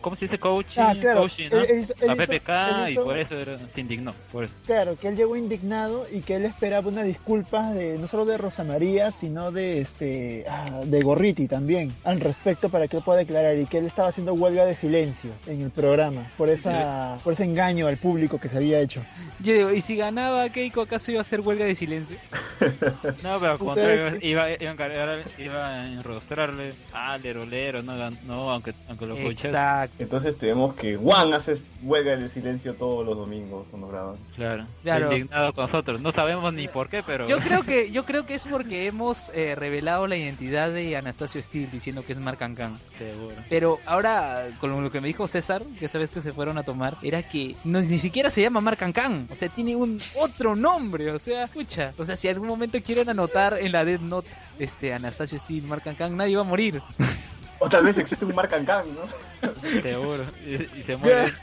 [0.00, 0.80] ¿cómo se dice coaching?
[0.80, 1.20] Ah, claro.
[1.22, 1.58] Coaching, ¿no?
[1.58, 4.12] Él- él hizo- él a hizo- PPK él y hizo- por eso era- se indignó,
[4.32, 4.54] por eso.
[4.66, 8.38] Claro, que él llegó indignado y que él esperaba una disculpa de no solo de
[8.38, 13.18] Rosa María, sino de este ah, de Gorriti también al respecto para que él pueda
[13.20, 17.32] declarar y que él estaba haciendo huelga de silencio en el programa por esa por
[17.34, 19.02] ese engaño al público que se había hecho.
[19.40, 22.16] Yo digo, ¿y si ganaba Keiko, acaso iba a hacer huelga de silencio?
[23.22, 27.94] No, pero al contrario, iba, iba, a encargar- iba a enrostrarle al Lerolero, no,
[28.26, 29.49] no aunque, aunque lo coaches.
[29.50, 29.96] Exacto.
[30.02, 34.16] Entonces tenemos que Juan hace huelga de silencio todos los domingos cuando graban.
[34.36, 35.12] Claro, Claro.
[35.12, 36.00] indignado con nosotros.
[36.00, 37.26] No sabemos ni por qué, pero...
[37.26, 41.42] Yo creo que yo creo que es porque hemos eh, revelado la identidad de Anastasio
[41.42, 42.78] Steele diciendo que es Mark Cancan.
[42.96, 43.34] Seguro.
[43.48, 46.62] Pero ahora, con lo que me dijo César, que esa vez que se fueron a
[46.62, 49.28] tomar, era que no, ni siquiera se llama Mark Cancan.
[49.30, 51.10] O sea, tiene un otro nombre.
[51.12, 51.92] O sea, escucha.
[51.98, 55.82] O sea, si algún momento quieren anotar en la Death Note este, Anastasio Steele, Mark
[55.82, 56.82] Cancan, nadie va a morir.
[57.60, 59.50] O tal vez existe un Mark Can, ¿no?
[59.82, 60.24] Seguro.
[60.44, 61.32] Y, y se muere.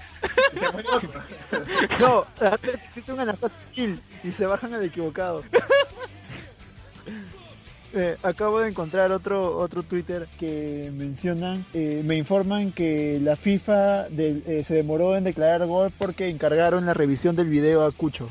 [0.54, 1.22] Y se muere otro.
[2.00, 5.44] No, antes existe un Anastasio Skill y se bajan al equivocado.
[7.94, 14.08] Eh, acabo de encontrar otro otro Twitter que mencionan, eh, me informan que la FIFA
[14.10, 18.30] eh, se demoró en declarar gol porque encargaron la revisión del video a Cucho.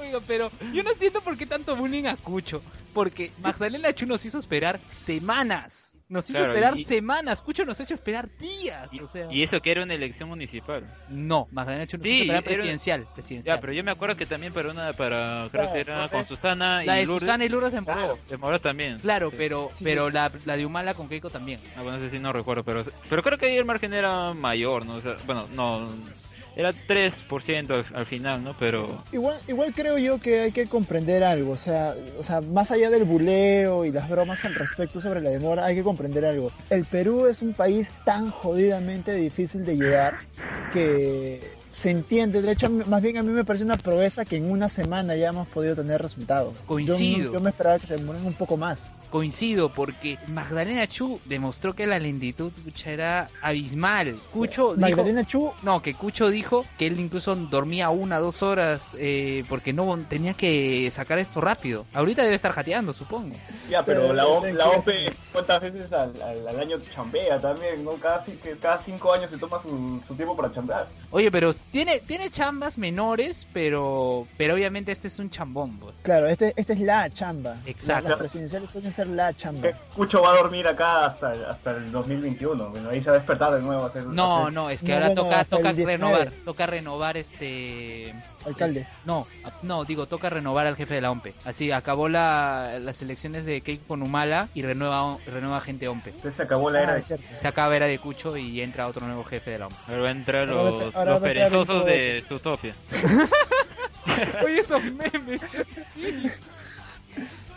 [0.00, 2.62] Oiga, pero yo no entiendo por qué tanto bullying a Cucho.
[2.92, 5.93] Porque Magdalena Chu nos hizo esperar semanas.
[6.06, 9.32] Nos hizo Claro, esperar y- semanas, Cucho nos ha hecho esperar días, Y, o sea...
[9.32, 10.84] y eso que era una elección municipal.
[11.08, 13.56] No, Magdalena nos Sí, hizo esperar era- presidencial, presidencial.
[13.56, 16.16] Ya, pero yo me acuerdo que también para una, para, creo Claro, que era porque
[16.16, 17.22] con Susana y La de Lourdes.
[17.22, 17.94] Susana y Lourdes demoró.
[17.98, 18.98] Claro, demoró también.
[18.98, 19.36] Claro, Sí.
[19.38, 21.58] pero pero la, la de Humala con Keiko también.
[21.74, 24.34] Ah, bueno, no sé si no recuerdo, pero, pero creo que ahí el margen era
[24.34, 24.96] mayor, ¿no?
[24.96, 25.88] O sea, bueno, no,
[26.56, 28.52] era 3% al, al final, ¿no?
[28.58, 32.70] Pero Igual, igual creo yo que hay que comprender algo, o sea, o sea, más
[32.70, 36.50] allá del buleo y las bromas al respecto sobre la demora, hay que comprender algo.
[36.70, 40.14] El Perú es un país tan jodidamente difícil de llegar
[40.72, 41.40] que
[41.70, 42.40] se entiende.
[42.42, 45.28] De hecho, más bien a mí me parece una proeza que en una semana ya
[45.28, 46.54] hemos podido tener resultados.
[46.54, 47.32] Yo- Coincido.
[47.32, 48.90] Yo, me esperaba que se demoren un poco más.
[49.14, 54.16] Coincido porque Magdalena Chu demostró que la lentitud pucha, era abismal.
[54.32, 58.96] Cucho dijo Magdalena Chu, no, que Cucho dijo que él incluso dormía una, dos horas
[58.98, 61.86] eh, porque no tenía que sacar esto rápido.
[61.94, 63.36] Ahorita debe estar jateando, supongo.
[63.70, 67.84] Ya, pero Pero la, O- la OPE, ¿cuántas veces al, al, al año chambea también?
[67.84, 67.92] ¿no?
[67.92, 68.20] Cada,
[68.80, 70.88] cinco años se toma su, su tiempo para chambear.
[71.12, 75.78] Oye, pero tiene tiene chambas menores, pero pero obviamente este es un chambón.
[75.78, 75.94] pues.
[76.02, 77.58] claro, este, este es la chamba.
[77.64, 78.08] Exacto.
[78.08, 79.62] Las presidenciales suelen ser la chamba.
[79.62, 82.70] Que Cucho va a dormir acá hasta, el- hasta el 2021.
[82.70, 83.84] Bueno, ahí se va a despertar de nuevo.
[83.84, 86.14] a hacer- No, hacer- no, es que No, ahora toca toca el 19.
[86.16, 88.14] renovar, toca renovar este
[88.46, 88.86] Alcalde.
[89.06, 89.26] No,
[89.62, 91.34] no, digo, toca renovar al jefe de la OMPE.
[91.44, 96.10] Así, acabó la, las elecciones de Keiko con Humala y renueva, renueva gente OMPE.
[96.10, 97.26] Entonces se acabó la era Ah, de es cierto.
[97.36, 99.78] Se acaba era de Cucho y entra otro nuevo jefe de la OMPE.
[99.88, 102.74] ahora va a entrar Ahora va a los, ahora los perezosos de Zootopia.
[104.44, 105.40] Oye, esos memes.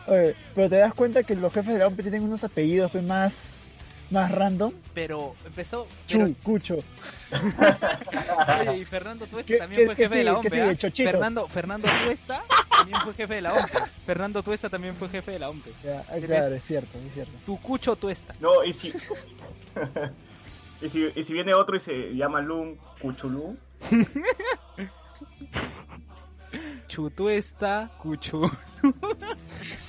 [0.08, 3.04] Oye, pero te das cuenta que los jefes de la OMP tienen unos apellidos pues,
[3.04, 3.68] más,
[4.10, 4.74] más random.
[4.94, 5.88] Pero empezó.
[6.08, 6.78] Pero, Chu, Cucho.
[8.62, 10.62] oye, y Fernando Tuesta ¿Qué- también qué- fue qué jefe de la sigue?
[10.62, 11.12] ¿ah?
[11.12, 12.36] Fernando, Fernando Tuesta
[12.78, 13.78] también fue jefe de la OMPE.
[14.06, 15.52] Fernando Tuesta también fue jefe de la.
[15.84, 17.34] Ya, ¿Te claro, es cierto, es cierto.
[17.46, 18.34] Tu Cucho Tuesta.
[18.40, 18.94] No, y si...
[20.82, 21.12] y si...
[21.16, 23.58] Y si viene otro y se llama Lum Cuchulú.
[26.88, 28.42] Chutuesta, Cucho.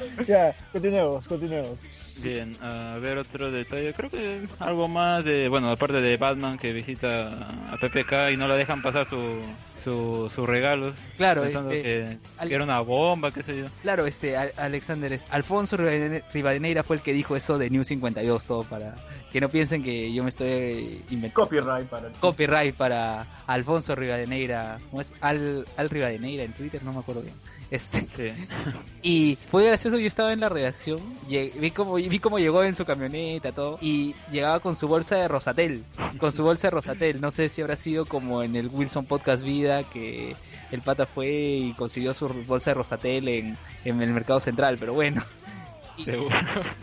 [0.26, 1.78] Ya, continuemos, continuemos.
[2.16, 3.94] Bien, a ver otro detalle.
[3.94, 7.28] Creo que algo más de, bueno, aparte de Batman que visita
[7.72, 9.40] a PPK y no le dejan pasar su,
[9.82, 10.94] su, sus regalos.
[11.16, 13.66] Claro, este, que, que era una bomba, qué sé yo.
[13.80, 17.84] Claro, este Al- Alexander, es- Alfonso Rivadene- Rivadeneira fue el que dijo eso de New
[17.84, 18.96] 52, todo para
[19.32, 22.08] que no piensen que yo me estoy inventando Copyright para...
[22.20, 25.14] copyright para Alfonso Rivadeneira, ¿cómo es?
[25.22, 27.34] Al, Al Rivadeneira en Twitter, no me acuerdo bien.
[27.70, 28.46] Este, Sí.
[29.02, 32.84] y fue gracioso, yo estaba en la redacción, vi cómo, vi cómo llegó en su
[32.84, 35.84] camioneta, todo, y llegaba con su bolsa de Rosatel,
[36.18, 39.44] con su bolsa de Rosatel, no sé si habrá sido como en el Wilson Podcast
[39.44, 40.34] Vida, que
[40.72, 44.92] el pata fue y consiguió su bolsa de Rosatel en, en el mercado central, pero
[44.92, 45.22] bueno.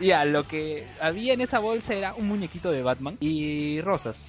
[0.00, 4.24] Ya, lo que había en esa bolsa era un muñequito de Batman y rosas.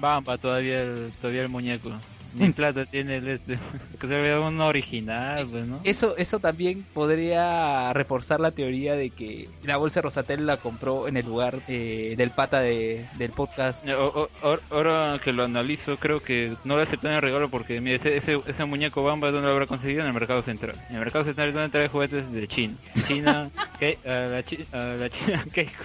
[0.00, 1.90] Bamba todavía el, todavía el muñeco.
[2.46, 3.58] Ni plata tiene el este.
[4.00, 5.80] Que se ve un original, pues, ¿no?
[5.84, 11.16] Eso, eso también podría reforzar la teoría de que la bolsa Rosatel la compró en
[11.16, 13.88] el lugar eh, del pata de, del podcast.
[13.88, 17.96] O- o- ahora- que lo analizo, creo que no le aceptan el regalo porque mire,
[17.96, 20.00] ese, ese, ese muñeco Bamba, ¿dónde lo habrá conseguido?
[20.02, 20.76] En el mercado central.
[20.88, 22.74] En el mercado central es donde trae juguetes de China.
[23.06, 25.84] China, Ke- a la, chi- a la China Keiko.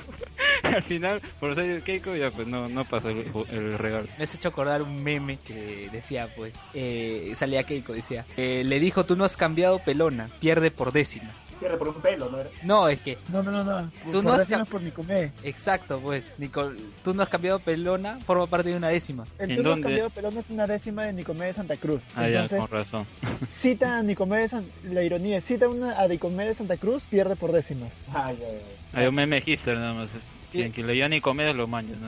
[0.64, 4.08] Al final, por ser Keiko, ya pues no, no pasó el, el regalo.
[4.18, 8.80] Me has hecho acordar un meme que decía, pues, eh, salía Keiko, decía, eh, le
[8.80, 11.50] dijo, tú no has cambiado pelona, pierde por décimas.
[11.60, 12.50] Pierde por un pelo, ¿no era?
[12.64, 13.92] No, es que, No, no, no, no.
[14.06, 15.34] Tú Por no has décimas por Nicomé.
[15.44, 19.26] exacto, pues, Nicol, tú no has cambiado pelona, forma parte de una décima.
[19.38, 19.84] El ¿En turno dónde?
[19.84, 22.02] cambiado pelón es una décima de Nicomé de Santa Cruz.
[22.16, 23.08] Ah, ya, Entonces, con razón.
[23.62, 24.66] cita a Nicomé de San...
[24.84, 27.92] La ironía es, cita una a Nicomé de Santa Cruz, pierde por décimas.
[28.14, 29.00] Ah, ya, ya.
[29.00, 30.10] Hay un meme hipster nada más.
[30.52, 31.93] Quien, quien le dio ni comer lo mancha.
[32.00, 32.08] ¿no?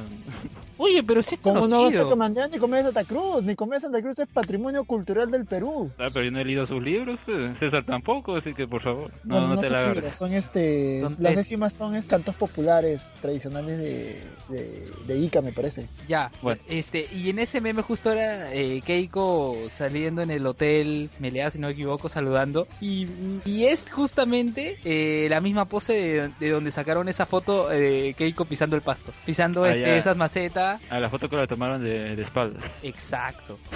[0.78, 3.44] Oye, pero sí es ¿Cómo no vas a comandar Nicomé de Santa Cruz?
[3.44, 5.92] Nicomé de Santa Cruz es patrimonio cultural del Perú.
[6.00, 7.60] Ah, pero yo no he leído sus libros, pues.
[7.60, 10.16] César tampoco, así que por favor, no, Bueno, no, no te la agarres.
[10.16, 15.86] son este Son las décimas son cantos populares tradicionales de, de, de Ica me parece
[16.08, 16.60] Ya, Bueno.
[16.68, 21.60] este, y en ese meme justo era eh, Keiko saliendo en el hotel Melea, si
[21.60, 22.68] no me equivoco, saludando.
[22.80, 23.08] Y,
[23.46, 28.31] y es justamente eh, la misma pose de, de donde sacaron esa foto de Keiko
[28.48, 29.12] pisando el pasto.
[29.26, 30.82] Pisando Ah, este, esas macetas.
[30.90, 32.64] A la foto que la tomaron de, de espaldas.
[32.84, 33.58] Exacto.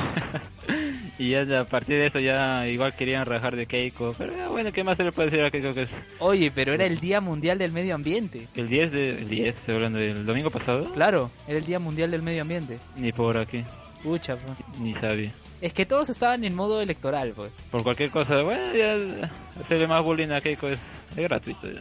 [1.18, 4.14] Y ya a partir de eso ya igual querían rajar de Keiko.
[4.18, 6.74] Pero ya, bueno, ¿qué más se le puede decir a Keiko que es Oye, pero
[6.74, 8.48] era el Día Mundial del Medio Ambiente.
[8.56, 9.08] el 10 de...
[9.10, 10.92] El 10, estoy hablando del domingo pasado.
[10.92, 12.80] Claro, era el Día Mundial del Medio Ambiente.
[12.98, 13.64] Ni por aquí,
[14.04, 14.58] Pucha, pues.
[14.80, 15.32] ni sabía.
[15.62, 17.54] Es que todos estaban en modo electoral, pues.
[17.72, 19.32] Por cualquier cosa, bueno, ya
[19.62, 20.82] hacerle más bullying a Keiko es,
[21.12, 21.70] es gratuito.
[21.72, 21.80] Ya.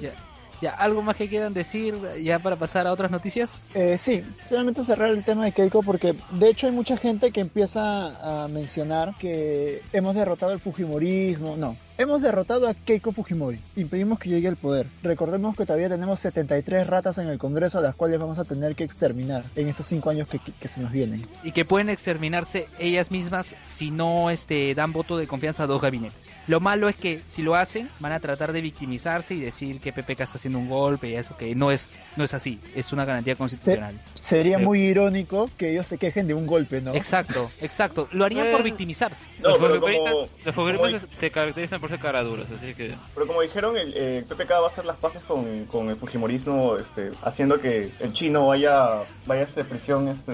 [0.00, 0.12] Ya.
[0.60, 3.66] Ya, ¿algo más que quieran decir ya para pasar a otras noticias?
[3.74, 7.40] Eh, sí, solamente cerrar el tema de Keiko porque de hecho hay mucha gente que
[7.40, 11.56] empieza a mencionar que hemos derrotado el Fujimorismo.
[11.56, 13.60] No, hemos derrotado a Keiko Fujimori.
[13.76, 14.86] Impedimos que llegue al poder.
[15.02, 18.74] Recordemos que todavía tenemos 73 ratas en el Congreso a las cuales vamos a tener
[18.74, 21.26] que exterminar en estos cinco años que, que se nos vienen.
[21.44, 25.82] Y que pueden exterminarse ellas mismas si no este, dan voto de confianza a dos
[25.82, 26.30] gabinetes.
[26.46, 29.92] Lo malo es que si lo hacen van a tratar de victimizarse y decir que
[29.92, 33.04] PPK está haciendo un golpe y eso que no es no es así, es una
[33.04, 34.00] garantía constitucional.
[34.20, 36.94] Sería muy irónico que ellos se quejen de un golpe, ¿no?
[36.94, 38.08] Exacto, exacto.
[38.12, 39.26] Lo harían por victimizarse.
[39.42, 42.94] los pero fujimoristas como- los como- fujimoristas se caracterizan por ser caraduras, así que...
[43.14, 46.76] Pero como dijeron, el eh, PPK va a hacer las paces con, con el Fujimorismo,
[46.76, 50.32] este, haciendo que el chino vaya, vaya a esta prisión este,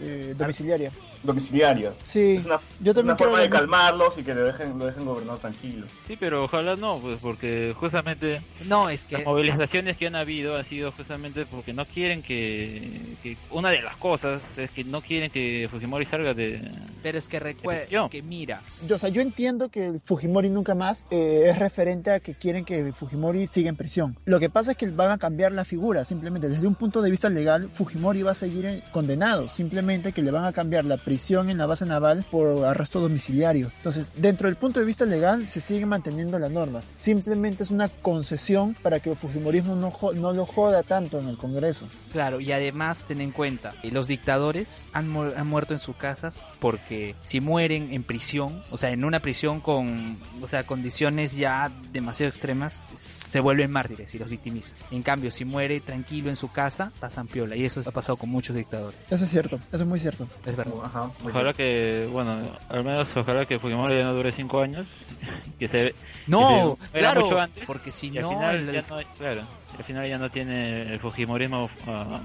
[0.00, 0.90] Eh, domiciliaria.
[1.26, 1.92] Domiciliaria.
[2.04, 4.86] Sí, Es una, yo también una creo forma de calmarlos y que lo dejen, lo
[4.86, 5.86] dejen gobernar tranquilo.
[6.06, 10.56] Sí, pero ojalá no, pues porque justamente No, es que las movilizaciones que han habido
[10.56, 15.00] han sido justamente porque no quieren que, que una de las cosas es que no
[15.00, 16.70] quieren que Fujimori salga de
[17.02, 20.50] pero es que recuerda, es que mira, Yo, o sea, yo entiendo que el Fujimori
[20.50, 24.16] nunca más eh, es referente a que quieren que Fujimori siga en prisión.
[24.24, 27.10] Lo que pasa es que van a cambiar la figura, simplemente desde un punto de
[27.10, 31.15] vista legal, Fujimori va a seguir condenado, simplemente que le van a cambiar la prisión
[31.50, 33.70] en la base naval por arresto domiciliario.
[33.78, 36.80] Entonces, dentro del punto de vista legal, se sigue manteniendo la norma.
[36.98, 41.36] Simplemente es una concesión para que el Fujimorismo no, no lo joda tanto en el
[41.36, 41.86] Congreso.
[42.12, 45.96] Claro, y además ten en cuenta, eh, los dictadores han, mu- han muerto en sus
[45.96, 51.36] casas porque si mueren en prisión, o sea, en una prisión con, o sea, condiciones
[51.36, 54.76] ya demasiado extremas, se vuelven mártires y los victimizan.
[54.90, 57.56] En cambio, si muere tranquilo en su casa, pasan piola.
[57.56, 58.98] Y eso ha pasado con muchos dictadores.
[59.10, 60.26] Eso es cierto, eso es muy cierto.
[60.44, 60.74] Es verdad.
[60.84, 61.56] Ajá, muy Ojalá bien.
[61.56, 64.86] que, bueno, al menos ojalá que Fujimori ya no dure cinco años,
[65.58, 65.94] que se
[66.26, 66.38] No,
[66.78, 69.42] que se muera claro, mucho antes, porque si al no, final el- ya no, claro,
[69.74, 72.20] y al final ya no tiene el Fujimorismo ah,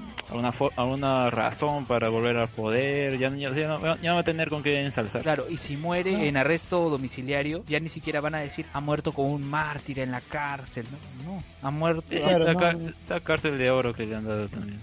[0.76, 4.48] alguna razón para volver al poder, ya, no- ya, no, ya no va a tener
[4.48, 5.22] con qué ensalzar.
[5.22, 6.22] Claro, y si muere No.
[6.22, 10.10] en arresto domiciliario, ya ni siquiera van a decir ha muerto con un mártir en
[10.10, 10.86] la cárcel.
[11.24, 12.04] No, no ha muerto.
[12.08, 12.88] Sí, Claro, esa, no, ca- no.
[13.04, 14.80] esa cárcel de oro que le han dado también.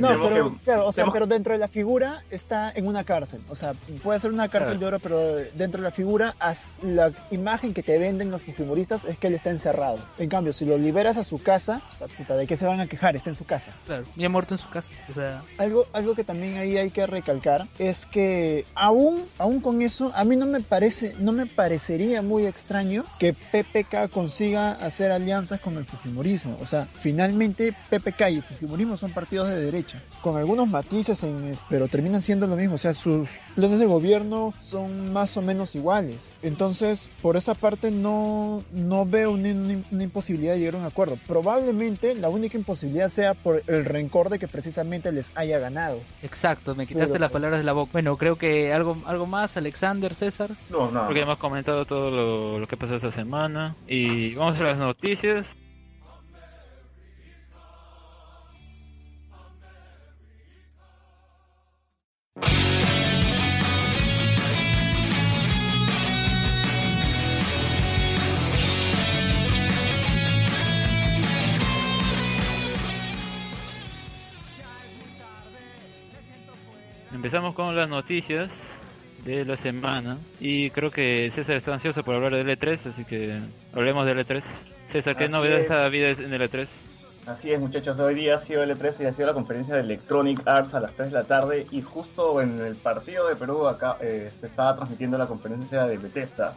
[0.00, 3.04] No, pero, que- claro, o sea, tenemos- pero dentro de la figura está en una
[3.04, 3.40] cárcel.
[3.48, 4.80] O sea, puede ser una cárcel Claro.
[4.80, 5.18] de oro, pero
[5.54, 6.34] dentro de la figura,
[6.82, 9.98] la imagen que te venden los fujimoristas es que él está encerrado.
[10.18, 12.80] En cambio, si lo liberas a su casa, o sea, puta, ¿de qué se van
[12.80, 13.16] a quejar?
[13.16, 13.72] Está en su casa.
[13.86, 14.92] Claro, y ha muerto en su casa.
[15.08, 19.82] O sea, Algo, algo que también ahí hay que recalcar es que aún, aún con
[19.82, 25.12] eso, a mí no me parece, no me parecería muy extraño que PPK consiga hacer
[25.12, 26.56] alianzas con el Fujimorismo.
[26.60, 31.56] O sea, finalmente PPK y el Fujimorismo son partidos de derecha, con algunos matices, en,
[31.68, 32.74] pero terminan siendo lo mismo.
[32.76, 36.32] O sea, sus planes de gobierno son más o menos iguales.
[36.42, 40.84] Entonces, por esa parte no, no veo una, una- una imposibilidad de llegar a un
[40.84, 41.18] acuerdo.
[41.26, 46.00] Probablemente la única imposibilidad sea por el rencor de que precisamente les haya ganado.
[46.22, 47.90] exacto, me quitaste Pero- las palabras de la boca.
[47.92, 50.50] Bueno, creo que algo, algo más, Alexander, César.
[50.70, 51.06] No, no.
[51.06, 55.56] Porque hemos comentado todo lo, lo que pasó esta semana y vamos a las noticias.
[77.18, 78.52] Empezamos con las noticias
[79.24, 83.40] de la semana y creo que César está ansioso por hablar del E3, así que
[83.74, 84.40] hablemos del E3.
[84.86, 85.70] César, ¿qué Así novedades es.
[85.72, 86.68] ha habido en el E E3?
[87.26, 87.98] Así es, muchachos.
[87.98, 90.80] Hoy día ha sido el E3 y ha sido la conferencia de Electronic Arts a
[90.80, 91.66] las 3 de la tarde.
[91.72, 95.98] Y justo en el partido de Perú, acá eh, se estaba transmitiendo la conferencia de
[95.98, 96.54] Bethesda.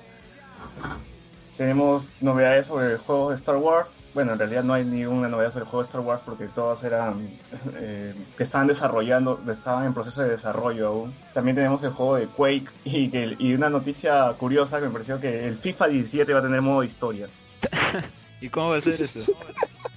[1.58, 3.91] Tenemos novedades sobre juegos de Star Wars.
[4.14, 6.84] Bueno, en realidad no hay ninguna novedad sobre el juego de Star Wars porque todas
[6.84, 7.30] eran
[7.76, 11.14] eh, que estaban desarrollando, estaban en proceso de desarrollo aún.
[11.34, 15.20] También tenemos el juego de Quake y, que, y una noticia curiosa que me pareció
[15.20, 17.28] que el FIFA 17 va a tener modo historia.
[18.41, 19.20] ¿Y cómo va a ser eso?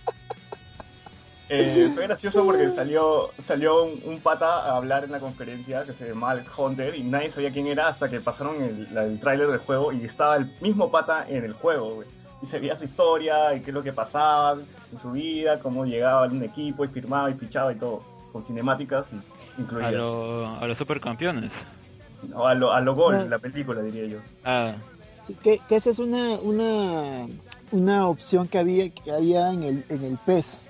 [1.60, 5.92] Eh, fue gracioso porque salió salió un, un pata a hablar en la conferencia que
[5.92, 9.48] se llama Alex Hunter y nadie sabía quién era hasta que pasaron el, el tráiler
[9.48, 12.08] del juego y estaba el mismo pata en el juego, güey.
[12.42, 14.54] Y se veía su historia y qué es lo que pasaba
[14.92, 18.02] en su vida, cómo llegaba a un equipo y firmaba y fichaba y todo,
[18.32, 21.52] con cinemáticas y- A, lo- a los supercampeones.
[22.34, 23.24] O a lo, a lo gol, No.
[23.26, 24.18] la película diría yo.
[24.44, 24.74] Ah,
[25.26, 27.26] Sí, que, que esa es una, una,
[27.72, 30.60] una opción que había, que había en, el, en el PES.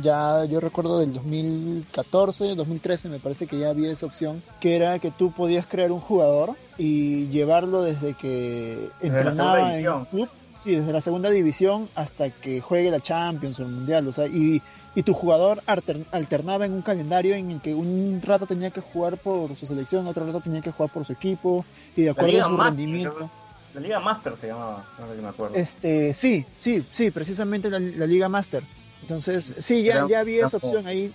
[0.00, 4.98] Ya yo recuerdo del 2014, 2013 me parece que ya había esa opción, que era
[4.98, 9.92] que tú podías crear un jugador y llevarlo desde que Desde la segunda entrenaba en
[9.92, 14.06] un club Sí, desde la segunda división hasta que juegue la Champions o el Mundial,
[14.06, 14.62] o sea, y,
[14.94, 18.80] y tu jugador alter- alternaba en un calendario en el que un rato tenía que
[18.82, 21.64] jugar por su selección, otro rato tenía que jugar por su equipo,
[21.96, 23.30] y de acuerdo a su Master, rendimiento.
[23.74, 25.56] La Liga Master se llamaba, no sé si me acuerdo.
[25.56, 28.62] Este, sí, sí, sí, precisamente la, la Liga Master.
[29.02, 31.12] Entonces, sí, ya, ya había era esa opción ahí.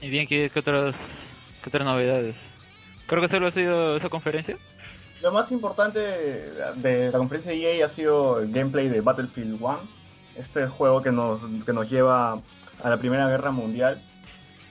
[0.00, 0.96] Y bien, ¿qué, qué otras,
[1.62, 2.34] qué otras novedades?
[3.06, 4.56] Creo que solo ha sido esa conferencia.
[5.22, 9.78] Lo más importante de la conferencia de EA ha sido el gameplay de Battlefield 1,
[10.36, 12.34] este juego que nos, que nos lleva
[12.82, 14.00] a la Primera Guerra Mundial,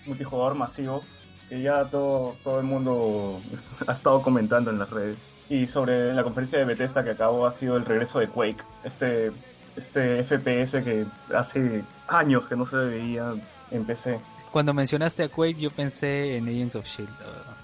[0.05, 1.03] multijugador masivo,
[1.49, 3.41] que ya todo, todo el mundo
[3.87, 5.17] ha estado comentando en las redes.
[5.49, 9.31] Y sobre la conferencia de Bethesda que acabó ha sido el regreso de Quake, este,
[9.75, 11.05] este FPS que
[11.35, 13.33] hace años que no se veía
[13.71, 14.19] en PC.
[14.51, 17.57] Cuando mencionaste a Quake, yo pensé en Agents of Shield, la verdad.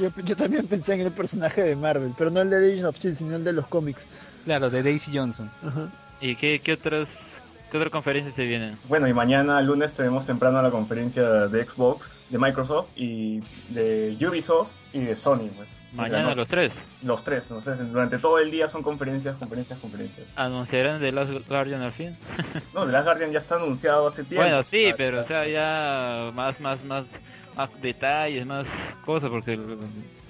[0.00, 2.98] Yo, yo también pensé en el personaje de Marvel, pero no el de Legends of
[2.98, 4.04] Shield, sino el de los cómics.
[4.44, 5.50] Claro, de Daisy Johnson.
[5.66, 5.88] Ajá.
[6.20, 7.30] ¿Y qué, qué otras
[7.70, 8.76] qué otras conferencias se vienen?
[8.88, 14.70] Bueno, y mañana lunes tenemos temprano la conferencia de Xbox, de Microsoft y de Ubisoft
[14.92, 15.48] y de Sony.
[15.56, 15.68] pues.
[15.92, 16.72] Mañana los tres.
[17.02, 17.48] Los tres,
[17.90, 20.26] durante todo el día son conferencias, conferencias, conferencias.
[20.36, 22.16] ¿Anunciarán The Last Guardian al fin?
[22.74, 24.42] No, The Last Guardian ya está anunciado hace tiempo.
[24.42, 27.18] Bueno, sí, Ah, pero o sea, ya más, más, más,
[27.56, 28.68] más detalles, más
[29.04, 29.58] cosas, porque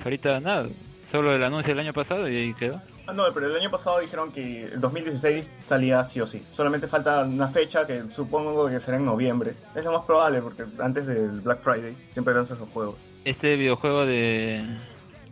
[0.04, 0.68] ahorita nada.
[1.10, 2.80] Solo el anuncio del año pasado y ahí quedó.
[3.06, 6.40] Ah, no, pero el año pasado dijeron que el 2016 salía sí o sí.
[6.52, 9.54] Solamente falta una fecha que supongo que será en noviembre.
[9.74, 12.94] Es lo más probable porque antes del Black Friday siempre lanzan esos juegos.
[13.24, 14.64] Este videojuego de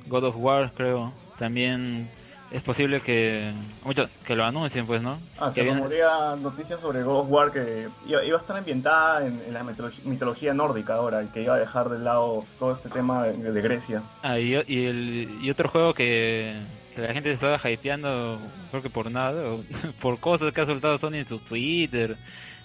[0.09, 2.09] God of War, creo, también
[2.51, 3.53] es posible que
[3.85, 5.19] mucho, que lo anuncien, pues, ¿no?
[5.39, 8.57] Ah, que se viene- rumorea noticias sobre God of War que iba, iba a estar
[8.57, 12.45] ambientada en, en la mitolo- mitología nórdica ahora y que iba a dejar de lado
[12.59, 14.03] todo este tema de, de Grecia.
[14.23, 16.55] Ah, y, y el, y otro juego que,
[16.95, 18.39] que la gente estaba hypeando,
[18.71, 19.61] creo que por nada, o
[20.01, 22.17] por cosas que ha soltado Sony en su Twitter,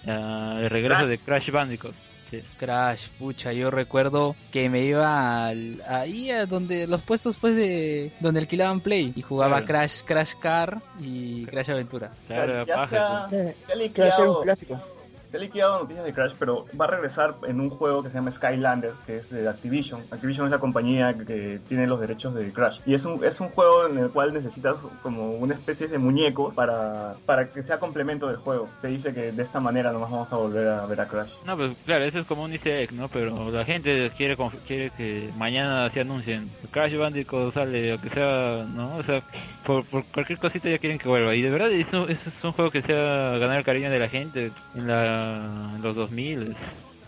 [0.08, 1.08] ah, el regreso Crash.
[1.10, 1.94] de Crash Bandicoot.
[2.30, 2.42] Sí.
[2.58, 8.12] Crash, pucha, yo recuerdo que me iba al- ahí a donde los puestos pues de
[8.20, 9.66] donde alquilaban Play y jugaba Claro.
[9.66, 12.10] Crash, Crash Car y Crash Aventura.
[12.26, 14.44] Claro, ya paja, se ha, se ha liqueado.
[15.34, 18.14] Se ha liqueado noticias de Crash, pero va a regresar en un juego que se
[18.14, 20.00] llama Skylanders, que es de Activision.
[20.12, 22.78] Activision es la compañía que, tiene los derechos de Crash.
[22.86, 26.54] Y es un, es un juego en el cual necesitas como una especie de muñecos
[26.54, 28.68] para, para que sea complemento del juego.
[28.80, 31.32] Se dice que de esta manera nomás vamos a volver a ver a Crash.
[31.44, 33.08] No, pues claro, eso es como un easter egg, ¿no?
[33.08, 34.36] Pero la gente quiere
[34.68, 38.98] quiere que mañana se anuncien Crash Bandicoot sale, o que sea, ¿no?
[38.98, 39.24] O sea,
[39.66, 41.34] por, por cualquier cosita ya quieren que vuelva.
[41.34, 44.08] Y de verdad, eso, eso es un juego que sea ganar el cariño de la
[44.08, 45.23] gente en, la,
[45.76, 46.56] en los 2000.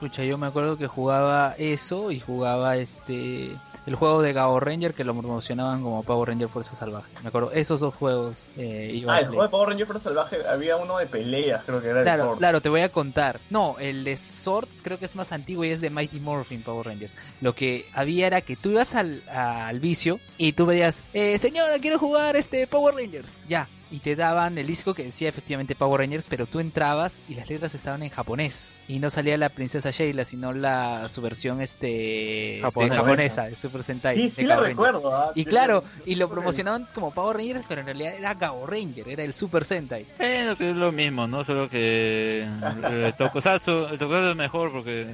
[0.01, 3.51] Pucha, yo me acuerdo que jugaba eso y jugaba este
[3.87, 7.09] el juego de Gao Ranger que lo promocionaban como Power Ranger Fuerza Salvaje.
[7.23, 10.11] Me acuerdo, esos dos juegos eh, iba Ah, a el juego de Power Ranger Fuerza
[10.11, 12.39] Salvaje había uno de peleas, creo que era Claro, Sword.
[12.39, 13.41] claro, te voy a contar.
[13.49, 16.85] No, el de Swords creo que es más antiguo y es de Mighty Morphin Power
[16.89, 17.14] Rangers.
[17.41, 21.79] Lo que había era que tú ibas al, al vicio y tú veías, eh, señora,
[21.79, 23.39] quiero jugar este Power Rangers.
[23.49, 23.67] Ya.
[23.97, 27.49] Y te daban el disco que decía efectivamente Power Rangers, pero tú entrabas y las
[27.49, 28.74] letras estaban en japonés.
[28.88, 32.94] Y no salía la princesa Sheila, sino la su versión este Japonesa.
[32.94, 34.16] de japonesa, de Super Sentai.
[34.16, 34.68] Sí, sí Ranger.
[34.68, 35.14] recuerdo.
[35.16, 38.34] ah, Y sí, claro, sí, y lo promocionaban como Power Rangers, pero en realidad era
[38.34, 40.05] Gao Ranger, era el Super Sentai.
[40.18, 41.42] Bueno, que es lo mismo, ¿no?
[41.42, 45.07] Solo que el Tokusatsu, el Tokusatsu es mejor porque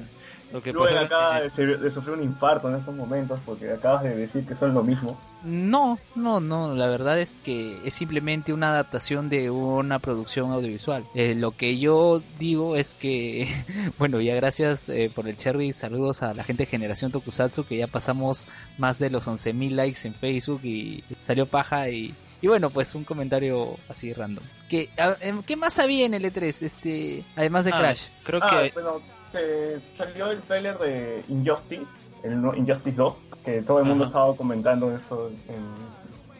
[0.53, 3.71] lo que Luego pasa es acaba que- de, sufrir un infarto en estos momentos porque
[3.71, 5.17] acabas de decir que son lo mismo.
[5.43, 11.03] No, no, no, la verdad es que es simplemente una adaptación de una producción audiovisual.
[11.15, 13.47] Eh, lo que yo digo es que,
[13.97, 17.75] bueno, ya gracias eh, por el cherry, saludos a la gente de Generación Tokusatsu, que
[17.77, 18.47] ya pasamos
[18.77, 22.13] más de los 11.000 likes en Facebook y salió paja y...
[22.41, 24.43] Y bueno, pues un comentario así random.
[24.69, 25.15] ¿Qué, a-
[25.47, 26.61] ¿qué más había en el E3?
[26.61, 28.07] Este, además de Ah, Crash.
[28.25, 29.01] Creo Ah, que bueno,
[29.33, 31.91] se salió el trailer de Injustice,
[32.23, 34.09] el no- Injustice 2, que todo el mundo Ajá.
[34.11, 35.65] estaba comentando eso en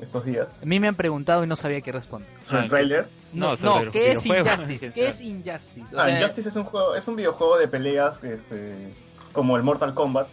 [0.02, 0.48] estos días.
[0.62, 2.30] A mí me han preguntado y no sabía qué responder.
[2.44, 3.08] Sobre Ah, el trailer.
[3.34, 4.26] No, No, no, el ¿qué es.
[4.26, 4.92] Injustice?
[4.92, 5.96] ¿Qué es Injustice?
[5.96, 8.94] O Ah, sea, Injustice es un juego, es un videojuego de peleas este,
[9.34, 10.28] como el Mortal Kombat.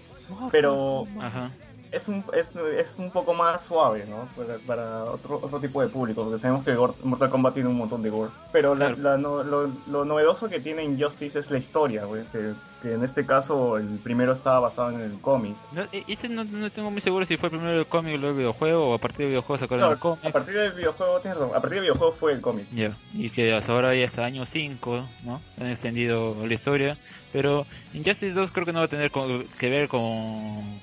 [0.53, 1.51] pero- Ajá.
[1.93, 4.29] Es un, es, es un poco más suave, ¿no?
[4.37, 6.75] Para, para otro, otro tipo de público, porque sabemos que
[7.05, 8.31] Mortal Kombat tiene un montón de gore.
[8.53, 9.03] Pero la- Claro.
[9.03, 13.03] la no- lo, lo novedoso que tiene Injustice es la historia, güey, que que en
[13.05, 15.55] este caso el primero estaba basado en el cómic.
[15.73, 18.37] No, e- ese no, no tengo muy seguro si fue primero el cómic luego el
[18.39, 20.25] videojuego o a partir del videojuego sacaron No, el cómic.
[20.25, 22.67] a partir del videojuego, tienes razón, a partir del videojuego fue el cómic.
[22.73, 25.41] Ya, y que hasta ahora ya es año 5, ¿no?
[25.61, 26.97] Han extendido la historia,
[27.33, 30.01] pero Injustice 2 creo que no va a tener co- que ver con,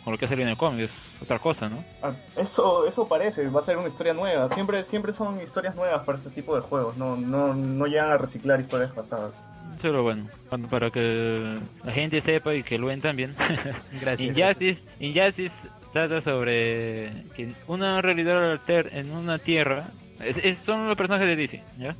[0.03, 0.91] con lo que ha salido en el cómic, es
[1.21, 1.83] otra cosa, ¿no?
[2.03, 4.49] Ah, Eso, eso parece, va a ser una historia nueva.
[4.53, 6.95] Siempre, siempre son historias nuevas para ese tipo de juegos.
[6.97, 9.31] No, no, no llegan a reciclar historias pasadas.
[9.81, 10.27] Solo bueno,
[10.69, 13.35] para que la gente sepa y que lo ven también.
[14.01, 14.21] Gracias.
[14.37, 19.85] Injustice, Injustice trata sobre que una realidad alter en una tierra,
[20.19, 21.95] es, es- son los personajes de DC, ¿ya?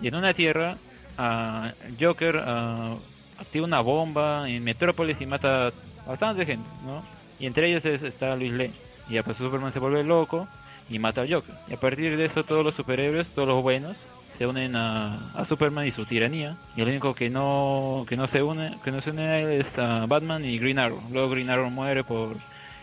[0.00, 0.76] Y en una tierra,
[1.18, 2.94] ah, Joker ah,
[3.38, 5.72] activa una bomba en Metrópolis y mata
[6.06, 7.02] bastante gente, ¿no?
[7.38, 8.72] Y entre ellos es- está Luis Lane.
[9.08, 10.48] Y ya pues Superman se vuelve loco
[10.90, 11.54] y mata a Joker.
[11.68, 13.96] Y a partir de eso todos los superhéroes, todos los buenos,
[14.38, 16.56] se unen a, a Superman y su tiranía.
[16.76, 19.50] Y el único que no que no se une que no se une a él
[19.60, 21.00] es a Batman y Green Arrow.
[21.12, 22.36] Luego Green Arrow muere por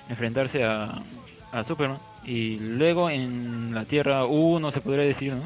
[0.10, 1.00] enfrentarse a,
[1.52, 1.98] a Superman.
[2.26, 5.44] Y luego en la Tierra 1 se podría decir, ¿no?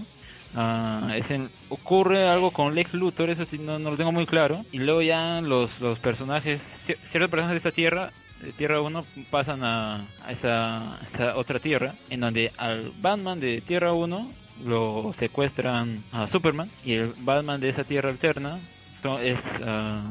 [0.55, 4.25] Ah, es en- ocurre algo con Lex Luthor, eso sí no, no lo tengo muy
[4.25, 4.65] claro.
[4.71, 8.09] Y luego ya los, los personajes, cier- ciertos personajes de esta Tierra,
[8.41, 13.61] de Tierra 1, pasan a, a esa, esa otra Tierra, en donde al Batman de
[13.61, 14.31] Tierra 1
[14.65, 18.59] lo secuestran a Superman y el Batman de esa Tierra alterna
[19.01, 19.41] so- es...
[19.65, 20.01] ah,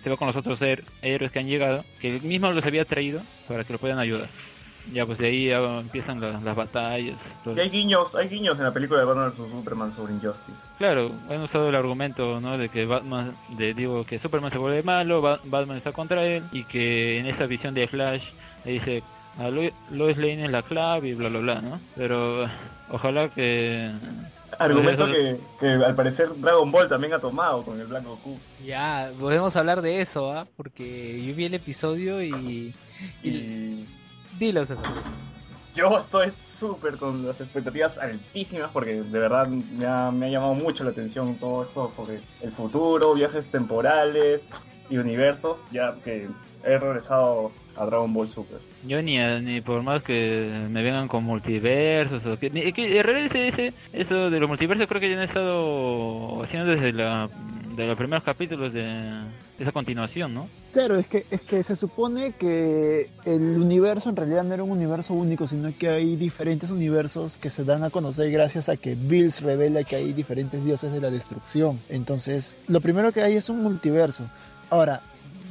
[0.00, 2.84] se va con los otros her- héroes que han llegado, que él mismo los había
[2.84, 4.28] traído para que lo puedan ayudar.
[4.92, 7.16] Ya, pues de ahí ya empiezan la- las batallas.
[7.42, 10.58] todo Y hay guiños, hay guiños en la película de Batman vs Superman sobre Injustice.
[10.76, 12.58] Claro, han usado el argumento, ¿no?
[12.58, 16.42] De que Batman, de, digo, que Superman se vuelve malo, Ba- Batman está contra él,
[16.52, 18.24] y que en esa visión de Flash
[18.66, 19.02] le dice,
[19.38, 21.80] a Lo- Lois Lane es la clave y bla, bla, bla, ¿no?
[21.96, 22.46] Pero
[22.90, 23.90] ojalá que...
[24.58, 28.38] Argumento que, que al parecer Dragon Ball también ha tomado con el Black Goku.
[28.64, 30.46] Ya, podemos hablar de eso, ¿ah?
[30.56, 32.74] Porque yo vi el episodio y...
[33.22, 33.28] y...
[33.28, 33.86] Y
[34.38, 34.84] Dilo, César.
[35.74, 40.54] yo estoy súper con las expectativas altísimas porque de verdad me ha, me ha llamado
[40.54, 44.46] mucho la atención todo esto sobre el futuro, viajes temporales
[44.90, 46.28] y universos, ya que
[46.64, 48.58] he regresado a Dragon Ball Super.
[48.86, 52.98] Yo ni, a- ni por más que me vengan con multiversos o que, ni- que
[52.98, 56.92] en realidad ese, ese- eso de los multiversos creo que ya han estado haciendo desde
[56.92, 57.28] la
[57.76, 59.24] de los primeros capítulos de
[59.58, 60.48] esa continuación, ¿no?
[60.72, 64.70] Claro, es que, es que se supone que el universo en realidad no era un
[64.70, 68.94] universo único, sino que hay diferentes universos que se dan a conocer gracias a que
[68.94, 71.80] Bills revela que hay diferentes dioses de la destrucción.
[71.88, 74.24] Entonces, lo primero que hay es un multiverso.
[74.70, 75.02] Ahora,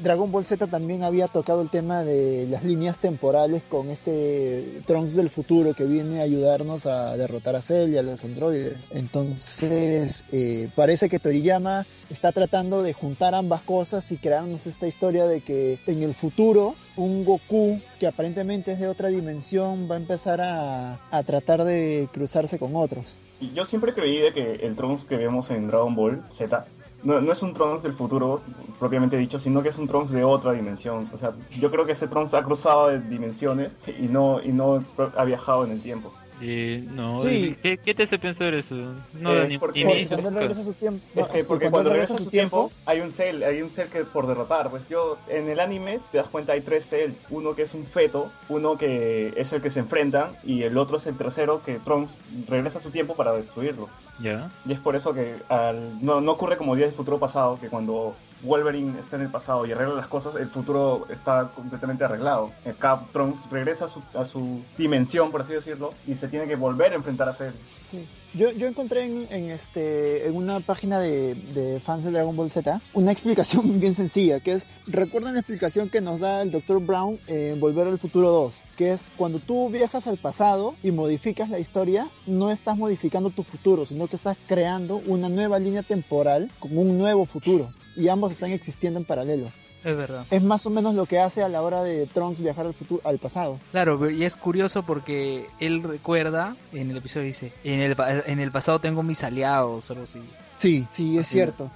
[0.01, 5.16] Dragon Ball Z también había tocado el tema de las líneas temporales con este Trunks
[5.16, 8.78] del futuro que viene a ayudarnos a derrotar a Cell y a los androides.
[8.91, 15.26] Entonces, eh, parece que Toriyama está tratando de juntar ambas cosas y crearnos esta historia
[15.26, 19.99] de que en el futuro un Goku que aparentemente es de otra dimensión va a
[19.99, 23.16] empezar a, a tratar de cruzarse con otros.
[23.53, 26.66] Yo siempre creí de que el Trunks que vemos en Dragon Ball Z
[27.04, 28.41] no, no es un Trunks del futuro
[28.80, 31.10] propiamente dicho, sino que es un Trunks de otra dimensión.
[31.14, 34.84] O sea, yo creo que ese Trunks ha cruzado de dimensiones y no, y no
[35.16, 36.14] ha viajado en el tiempo.
[36.43, 37.55] Y no, Sí.
[37.61, 38.75] ¿qué, qué te hace pensar eso?
[39.13, 41.71] No, Eh, ni, porque- ni Porque cuando regresa a su tiempo, Es que porque cuando
[41.71, 44.69] cuando regresa a su tiempo, hay un cel, hay un cel que por derrotar.
[44.69, 47.17] Pues yo, en el anime, si te das cuenta, hay tres cells.
[47.29, 50.97] Uno que es un feto, uno que es el que se enfrentan, y el otro
[50.97, 52.11] es el tercero que Trunks
[52.49, 53.87] regresa a su tiempo para destruirlo.
[54.19, 54.51] Ya.
[54.67, 57.69] Y es por eso que al- no, no ocurre como Días del Futuro Pasado, que
[57.69, 62.51] cuando Wolverine está en el pasado y arregla las cosas, el futuro está completamente arreglado.
[62.69, 66.55] Acá Trunks regresa a su, a su dimensión, por así decirlo, y se tiene que
[66.55, 67.53] volver a enfrentar a Cell.
[67.89, 68.07] Sí.
[68.36, 72.49] Yo, yo encontré en, en este, en una página de, de fans de Dragon Ball
[72.49, 76.84] Z una explicación bien sencilla, que es, ¿recuerdan la explicación que nos da el Dr.
[76.84, 78.55] Brown en Volver al Futuro 2?
[78.75, 83.43] Que es, cuando tú viajas al pasado y modificas la historia, no estás modificando tu
[83.43, 87.71] futuro, sino que estás creando una nueva línea temporal con un nuevo futuro.
[87.95, 89.51] Y ambos están existiendo en paralelo.
[89.84, 90.25] Es verdad.
[90.31, 93.01] Es más o menos lo que hace a la hora de Trunks viajar al futuro,
[93.03, 93.59] al pasado.
[93.71, 98.39] Claro, pero- y es curioso porque él recuerda, en el episodio dice, en el, en
[98.39, 100.19] el pasado tengo mis aliados, algo así.
[100.57, 101.69] Sí, sí, es Así cierto.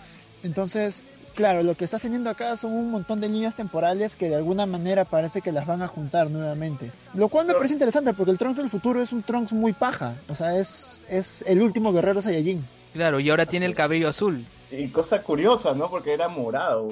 [0.43, 1.03] Entonces,
[1.35, 4.65] claro, lo que estás teniendo acá son un montón de líneas temporales que de alguna
[4.65, 6.91] manera parece que las van a juntar nuevamente.
[7.13, 10.15] Lo cual me parece interesante porque el Trunks del futuro es un Trunks muy paja.
[10.29, 12.63] O sea, es, es el último guerrero Saiyajin.
[12.93, 14.45] Claro, y ahora tiene el cabello azul.
[14.71, 15.89] Y cosa curiosa, ¿no?
[15.89, 16.91] Porque era morado.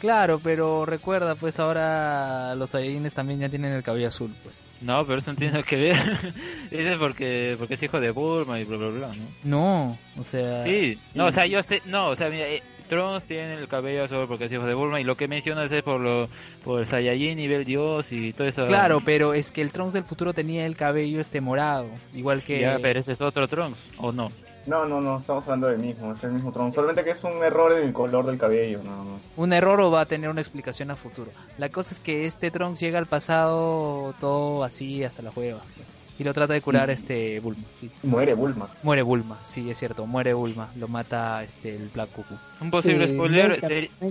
[0.00, 4.62] Claro, pero recuerda, pues ahora los Saiyajines también ya tienen el cabello azul, pues.
[4.80, 5.96] No, pero eso no tiene nada que ver.
[6.70, 9.24] Dice porque, porque es hijo de Bulma y bla, bla, bla, ¿no?
[9.44, 10.64] No, o sea...
[10.64, 14.04] Sí, no, o sea, yo sé, no, o sea, mira, eh, Trunks tiene el cabello
[14.04, 16.28] azul porque es hijo de Bulma y lo que mencionas es por lo
[16.64, 18.66] por el Saiyajin nivel Dios y todo eso.
[18.66, 22.60] Claro, pero es que el Trunks del futuro tenía el cabello este morado, igual que...
[22.60, 24.30] Ya, pero ese es otro Trunks, ¿o no?
[24.66, 26.72] No, no, no, estamos hablando del mismo, es el mismo Tron.
[26.72, 29.20] Solamente que es un error en el color del cabello, nada más.
[29.36, 31.30] Un error o va a tener una explicación a futuro.
[31.58, 35.58] La cosa es que este Trunks llega al pasado todo así hasta la juega.
[35.76, 35.86] pues.
[36.16, 37.90] Y lo trata de curar este Bulma, sí.
[38.04, 38.68] Muere Bulma.
[38.84, 40.70] Muere Bulma, sí, es cierto, muere Bulma.
[40.76, 42.34] Lo mata este el Black Goku.
[42.60, 43.60] Un posible Eh, spoiler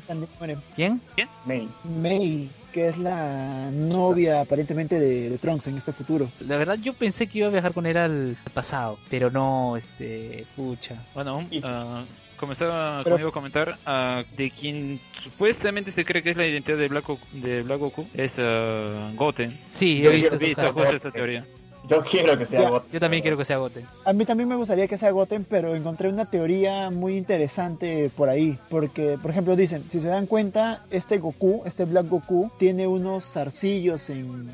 [0.06, 0.58] también muere.
[0.76, 1.02] ¿Quién?
[1.46, 1.70] Mei.
[1.86, 6.30] Mei, que es la novia aparentemente de, de Trunks en este futuro.
[6.46, 10.46] La verdad yo pensé que iba a viajar con él al pasado, pero no, este,
[10.58, 10.96] pucha.
[11.14, 12.04] Bueno, ah,
[12.36, 16.78] comenzaba Pero- conmigo a comentar ah, de quien supuestamente se cree que es la identidad
[16.78, 19.58] de Black de Black Goku es ah, Goten.
[19.70, 21.46] Sí, Yo he visto visto justo teoría.
[21.88, 22.70] Yo quiero que sea Ya.
[22.70, 22.92] Got.
[22.92, 23.86] Yo también quiero que sea Goten.
[24.06, 28.30] A mí también me gustaría que sea Goten, pero encontré una teoría muy interesante por
[28.30, 28.58] ahí.
[28.70, 33.26] Porque, por ejemplo, dicen, si se dan cuenta, este Goku, este Black Goku, tiene unos
[33.26, 34.50] zarcillos en...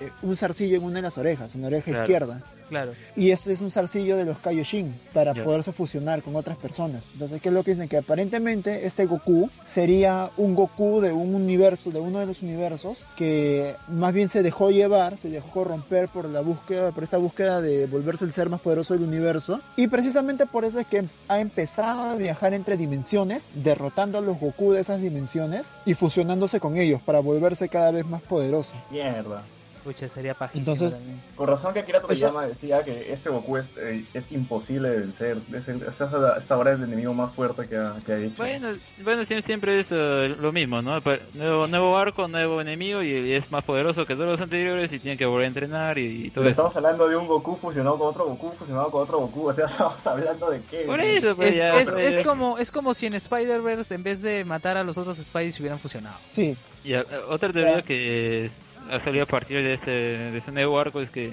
[0.00, 2.02] eh, un zarcillo en una de las orejas, en la oreja Claro.
[2.04, 2.42] izquierda.
[2.68, 2.92] Claro.
[3.14, 7.04] Y este es un zarcillo de los Kaioshin para poderse fusionar con otras personas.
[7.12, 7.88] Entonces, ¿qué es lo que dicen?
[7.88, 12.98] Que aparentemente este Goku sería un Goku de un universo, de uno de los universos,
[13.16, 17.60] que más bien se dejó llevar, se dejó corromper por la búsqueda, por esta búsqueda
[17.60, 19.60] de volverse el ser más poderoso del universo.
[19.76, 24.40] Y precisamente por eso es que ha empezado a viajar entre dimensiones, derrotando a los
[24.40, 28.72] Goku de esas dimensiones y fusionándose con ellos para volverse cada vez más poderoso.
[28.90, 29.44] Mierda.
[29.86, 31.20] Pucha, sería pajísimo Entonces- también.
[31.36, 34.98] Con razón que Akira Eso- Toriyama decía que este Goku es, eh, es imposible de
[34.98, 35.38] vencer.
[35.54, 38.34] Es, el- es hasta, hasta ahora el enemigo más fuerte que ha, que ha hecho.
[38.36, 38.68] Bueno,
[39.04, 41.00] bueno siempre, siempre es eh, lo mismo, ¿no?
[41.34, 45.16] Nuevo, nuevo arco, nuevo enemigo y es más poderoso que todos los anteriores y tiene
[45.16, 46.50] que volver a entrenar y, y todo Pero eso.
[46.68, 49.48] estamos hablando de un Goku fusionado con otro Goku, fusionado con otro Goku.
[49.48, 50.78] O sea, estamos hablando de qué.
[50.80, 54.02] Por eso, pues Es, ya, es, pues, es como, es como si en Spider-Verse, en
[54.02, 56.16] vez de matar a los otros Spidey, se hubieran fusionado.
[56.32, 57.82] Sí, Y a- otra teoría Ya.
[57.82, 58.56] que es-
[58.90, 61.32] ha salido a partir de ese, de ese nuevo arco es que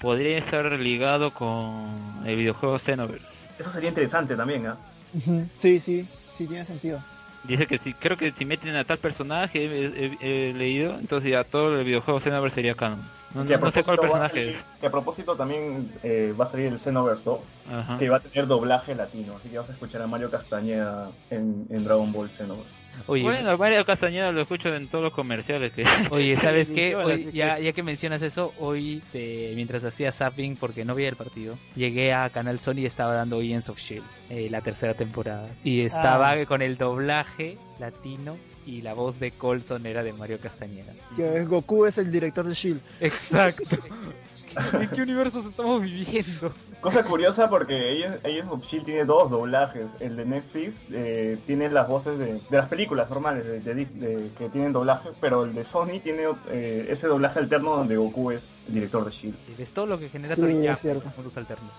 [0.00, 3.46] podría estar ligado con el videojuego Xenoverse.
[3.58, 4.76] Eso sería interesante también, ¿ah?
[5.14, 5.46] Ujú.
[5.58, 7.00] sí, sí, sí tiene sentido.
[7.44, 9.86] Dice que si, creo que si meten a tal personaje, he,
[10.20, 13.00] he- he leído, entonces ya todo el videojuego Xenoverse sería canon.
[13.34, 14.64] No, no- no sé cuál personaje salir- es.
[14.80, 17.40] Que a propósito también eh, va a salir el Xenoverse 2,
[17.70, 17.98] Ajá.
[17.98, 19.36] que va a tener doblaje latino.
[19.38, 22.70] Así que vas a escuchar a Mario Castañeda en, en Dragon Ball Xenoverse.
[23.06, 25.84] Oye, Bueno, Mario Castañeda lo escucho en todos los comerciales que...
[26.10, 26.96] Oye, ¿sabes qué?
[26.96, 31.08] Hoy, ya, que- ya que mencionas eso, hoy, te- mientras hacía zapping, porque no veía
[31.08, 34.94] el partido, llegué a Canal Sony y estaba dando Agents of Shield, eh, la tercera
[34.94, 35.48] temporada.
[35.64, 36.46] Y estaba Ah.
[36.46, 38.36] con el doblaje latino
[38.66, 40.92] y la voz de Colson era de Mario Castañeda.
[41.16, 42.80] Que Goku es el director de Shield.
[43.00, 43.76] Exacto.
[44.80, 46.52] ¿En qué universos estamos viviendo?
[46.80, 49.90] Cosa curiosa porque Agents Agents of Shield tiene dos doblajes.
[50.00, 53.92] El de Netflix eh, tiene las voces de, de las películas normales de, de Dis-
[53.92, 58.30] de- que tienen doblaje, pero el de Sony tiene eh, ese doblaje alterno donde Goku
[58.30, 59.36] es el director de Shield.
[59.52, 60.78] Y ves todo lo que genera Sí, Toriyama
[61.14, 61.72] con los alternos.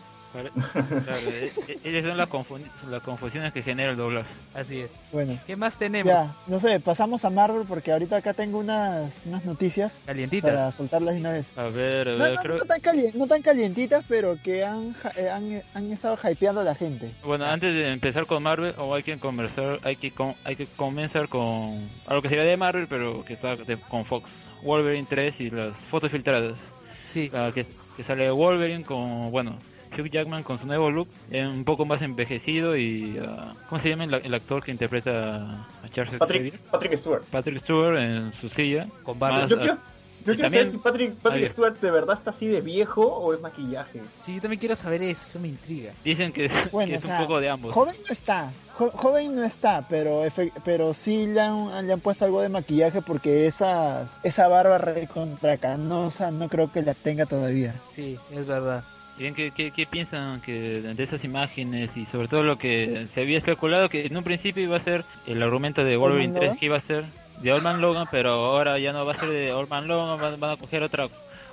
[0.43, 4.29] Claro, eh, eh, esas son las, confun- las confusiones que genera el doblaje.
[4.53, 4.91] Así es.
[5.11, 6.13] Bueno, ¿Qué más tenemos?
[6.13, 10.75] ya, no sé, pasamos a Marvel porque ahorita acá tengo unas, unas noticias para Calientitas.
[10.75, 11.45] soltarlas de una vez.
[11.57, 12.57] A ver, a No, ver, no, creo...
[12.57, 16.63] no tan calien- no tan calientitas, pero que han, eh, han, han estado hypeando a
[16.63, 17.11] la gente.
[17.23, 20.67] Bueno, antes de empezar con Marvel, o hay que conversar, hay que com- hay que
[20.67, 24.29] comenzar con algo que sería de Marvel, pero que está de- con Fox.
[24.63, 26.57] Wolverine 3 y las fotos filtradas.
[27.01, 27.29] Sí.
[27.33, 27.65] Ah, que,
[27.95, 29.57] que sale Wolverine con, bueno,
[29.97, 33.89] Hugh Jackman con su nuevo look, eh, un poco más envejecido y, ah, ¿cómo se
[33.89, 36.59] llama el, el actor que interpreta a Charles Patrick, Xavier?
[36.71, 37.23] Patrick Stewart.
[37.25, 38.87] Patrick Stewart en su silla.
[39.03, 39.41] Con barba.
[39.41, 39.75] Más, Yo ah, quiero,
[40.25, 41.51] yo y quiero también- saber si Patrick, Patrick.
[41.51, 44.01] Stewart de verdad está así de viejo o es maquillaje.
[44.19, 45.91] Sí, yo también quiero saber eso, eso me intriga.
[46.03, 47.73] Dicen que, es- Bueno, que es o un poco de ambos.
[47.73, 51.99] Joven no está, jo- joven no está, pero efe- pero sí le han, le han
[52.01, 57.75] puesto algo de maquillaje porque esas, esa barba recontracanosa no creo que la tenga todavía.
[57.87, 58.83] Sí, es verdad.
[59.17, 63.07] ¿Y bien, ¿qué, qué, qué piensan que de esas imágenes y sobre todo lo que
[63.11, 66.49] se había especulado que en un principio iba a ser el argumento de Wolverine Logan?
[66.49, 67.05] 3 que iba a ser
[67.41, 70.19] de Old Man Logan, pero ahora ya no va a ser de Old Man Logan,
[70.21, 71.07] van, van a coger otra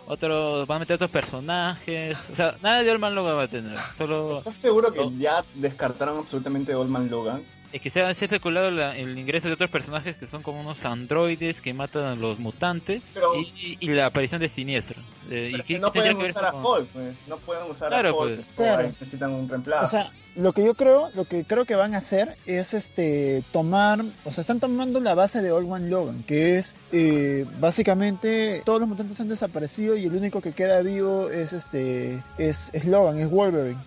[0.07, 3.49] otro, van a meter otros personajes, o sea, nada de Old Man Logan va a
[3.49, 5.13] tener, solo ¿Estás seguro que No.
[5.19, 7.43] ya descartaron absolutamente Old Man Logan?
[7.75, 10.43] Es que se ha, se ha especulado la- el ingreso de otros personajes que son
[10.43, 15.01] como unos androides que matan a los mutantes Pero- y, y la aparición de Siniestro.
[15.31, 17.15] Eh, ¿y que no pueden que usar a con- Hulk, pues.
[17.27, 18.47] no pueden usar Claro, a Hulk, pues.
[18.55, 18.83] pues, Claro.
[18.89, 19.85] necesitan un reemplazo.
[19.85, 23.43] O sea, lo que yo creo, lo que creo que van a hacer es este
[23.53, 28.63] tomar, o sea, están tomando la base de Old One Logan, que es eh, básicamente
[28.65, 32.85] todos los mutantes han desaparecido y el único que queda vivo es este es, es
[32.85, 33.79] Logan, es Wolverine.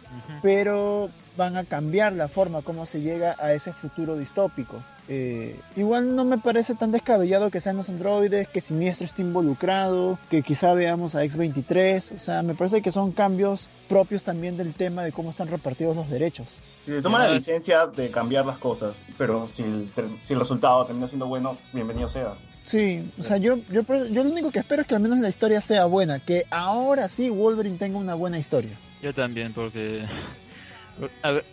[0.41, 4.83] Pero van a cambiar la forma como se llega a ese futuro distópico.
[5.09, 10.19] Eh, igual no me parece tan descabellado que sean los androides, que Siniestro esté involucrado,
[10.29, 14.73] que quizá veamos a X-23, o sea, me parece que son cambios propios también del
[14.73, 16.47] tema de cómo están repartidos los derechos.
[16.83, 19.89] Si se toma la licencia de cambiar las cosas, pero si el,
[20.23, 22.33] si el resultado termina siendo bueno, bienvenido sea.
[22.65, 25.29] Sí, o sea, yo, yo, yo lo único que espero es que al menos la
[25.29, 28.77] historia sea buena, que ahora sí Wolverine tenga una buena historia.
[29.01, 30.01] Yo también, porque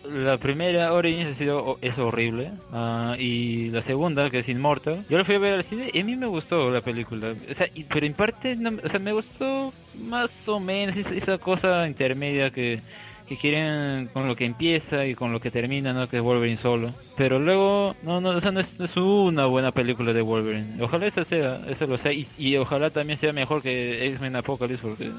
[0.03, 5.17] la primera Origins ha sido es horrible ah, y la segunda que es Immortal yo
[5.17, 7.35] la fui a ver al cine y a mí me gustó la película.
[7.49, 12.49] O sea, pero en parte o sea, me gustó más o menos esa, cosa intermedia
[12.49, 12.79] que,
[13.27, 16.57] que quieren con lo que empieza y con lo que termina no que es Wolverine
[16.57, 16.91] solo.
[17.17, 20.81] Pero luego no no o sea no es, una buena película de Wolverine.
[20.81, 24.87] Ojalá esa sea esa lo sea y, y ojalá también sea mejor que X-Men Apocalypse
[24.87, 25.11] porque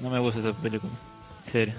[0.00, 0.92] no me gusta esa película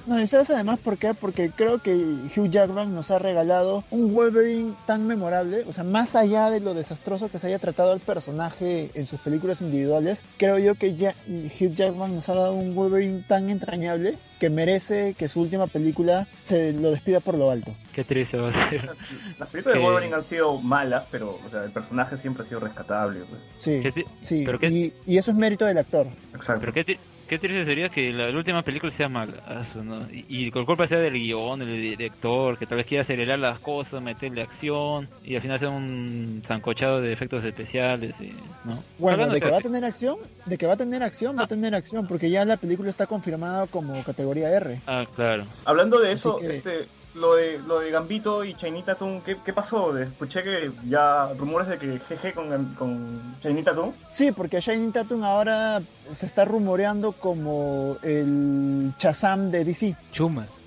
[0.05, 4.13] no, y sabes además por qué, porque creo que Hugh Jackman nos ha regalado un
[4.13, 7.99] Wolverine tan memorable, o sea, más allá de lo desastroso que se haya tratado al
[7.99, 12.75] personaje en sus películas individuales, creo yo que ya Hugh Jackman nos ha dado un
[12.75, 17.73] Wolverine tan entrañable que merece que su última película se lo despida por lo alto.
[17.93, 18.89] Qué triste va a ser.
[19.39, 22.59] Las películas de Wolverine han sido malas, pero o sea, el personaje siempre ha sido
[22.59, 23.21] rescatable.
[23.21, 23.41] Pues.
[23.59, 23.81] Sí,
[24.21, 24.45] sí.
[24.61, 26.07] y, y, eso es mérito del actor.
[26.33, 26.59] Exacto.
[26.59, 30.01] Pero qué, qué triste sería que la, última película sea mala, ¿no?
[30.11, 33.59] Y, y con culpa sea del guion, del director, que tal vez quiera acelerar las
[33.59, 38.15] cosas, meterle acción, y al final sea un zancochado de efectos especiales,
[38.63, 38.83] ¿no?
[38.97, 41.45] Bueno, de que va a tener acción, de que va a tener acción, va a
[41.45, 41.47] ah.
[41.47, 44.79] tener acción, porque ya la película está confirmada como categoría R.
[44.87, 45.45] Ah, claro.
[45.65, 49.97] Hablando de eso, este lo de, lo de Gambito y Chainita Toon, ¿qué, ¿qué, pasó?
[49.97, 53.93] Escuché que ya rumores de que GG con, con Chainita Toon.
[54.11, 55.81] Sí, porque Chainita Toon ahora
[56.13, 59.95] se está rumoreando como el Chazam de DC.
[60.11, 60.64] Chumas.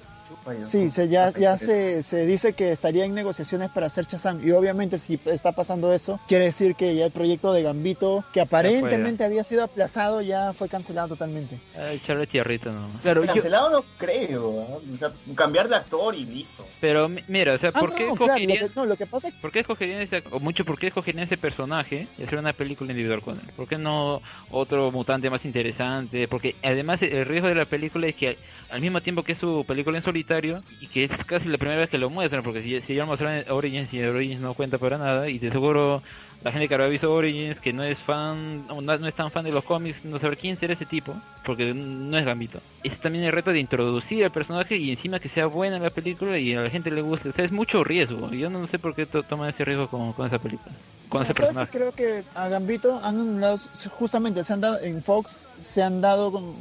[0.62, 4.46] Sí, se, ya, ya se, se, dice que estaría en negociaciones para hacer Chazam.
[4.46, 8.40] Y obviamente si está pasando eso, quiere decir que ya el proyecto de Gambito, que
[8.40, 11.58] aparentemente había sido aplazado, ya fue cancelado totalmente.
[11.90, 12.88] echarle tierrita, ¿no?
[13.02, 14.48] Claro, cancelado no creo.
[14.48, 16.64] O sea, cambiar de actor y listo.
[16.80, 18.70] Pero mira, o sea, ah, ¿por qué escogerían...
[18.74, 22.06] no, lo que pasa ¿Por qué escogerían ese, o mucho, por qué escogerían ese personaje
[22.18, 23.46] y hacer una película individual con él?
[23.56, 24.20] ¿Por qué no
[24.50, 26.28] otro mutante más interesante?
[26.28, 28.38] Porque además el riesgo de la película es que
[28.70, 31.80] al mismo tiempo que es su película en solitario y que es casi la primera
[31.80, 34.78] vez que lo muestran, porque si, si ya lo mostraron Origins y Origins no cuenta
[34.78, 36.02] para nada, y de seguro
[36.42, 39.44] la gente que habrá visto Origins, que no es fan, no, no es tan fan
[39.44, 41.14] de los cómics, no saber quién será ese tipo,
[41.44, 42.60] porque no es Gambito.
[42.84, 46.38] Es también el reto de introducir al personaje y encima que sea buena la película
[46.38, 47.30] y a la gente le guste.
[47.30, 48.30] O sea, es mucho riesgo.
[48.30, 50.72] Yo no sé por qué toman ese riesgo con, con esa película,
[51.08, 51.72] con ese personaje.
[51.72, 53.40] Creo que a Gambito han
[53.98, 56.54] justamente se han dado en Fox, se han dado con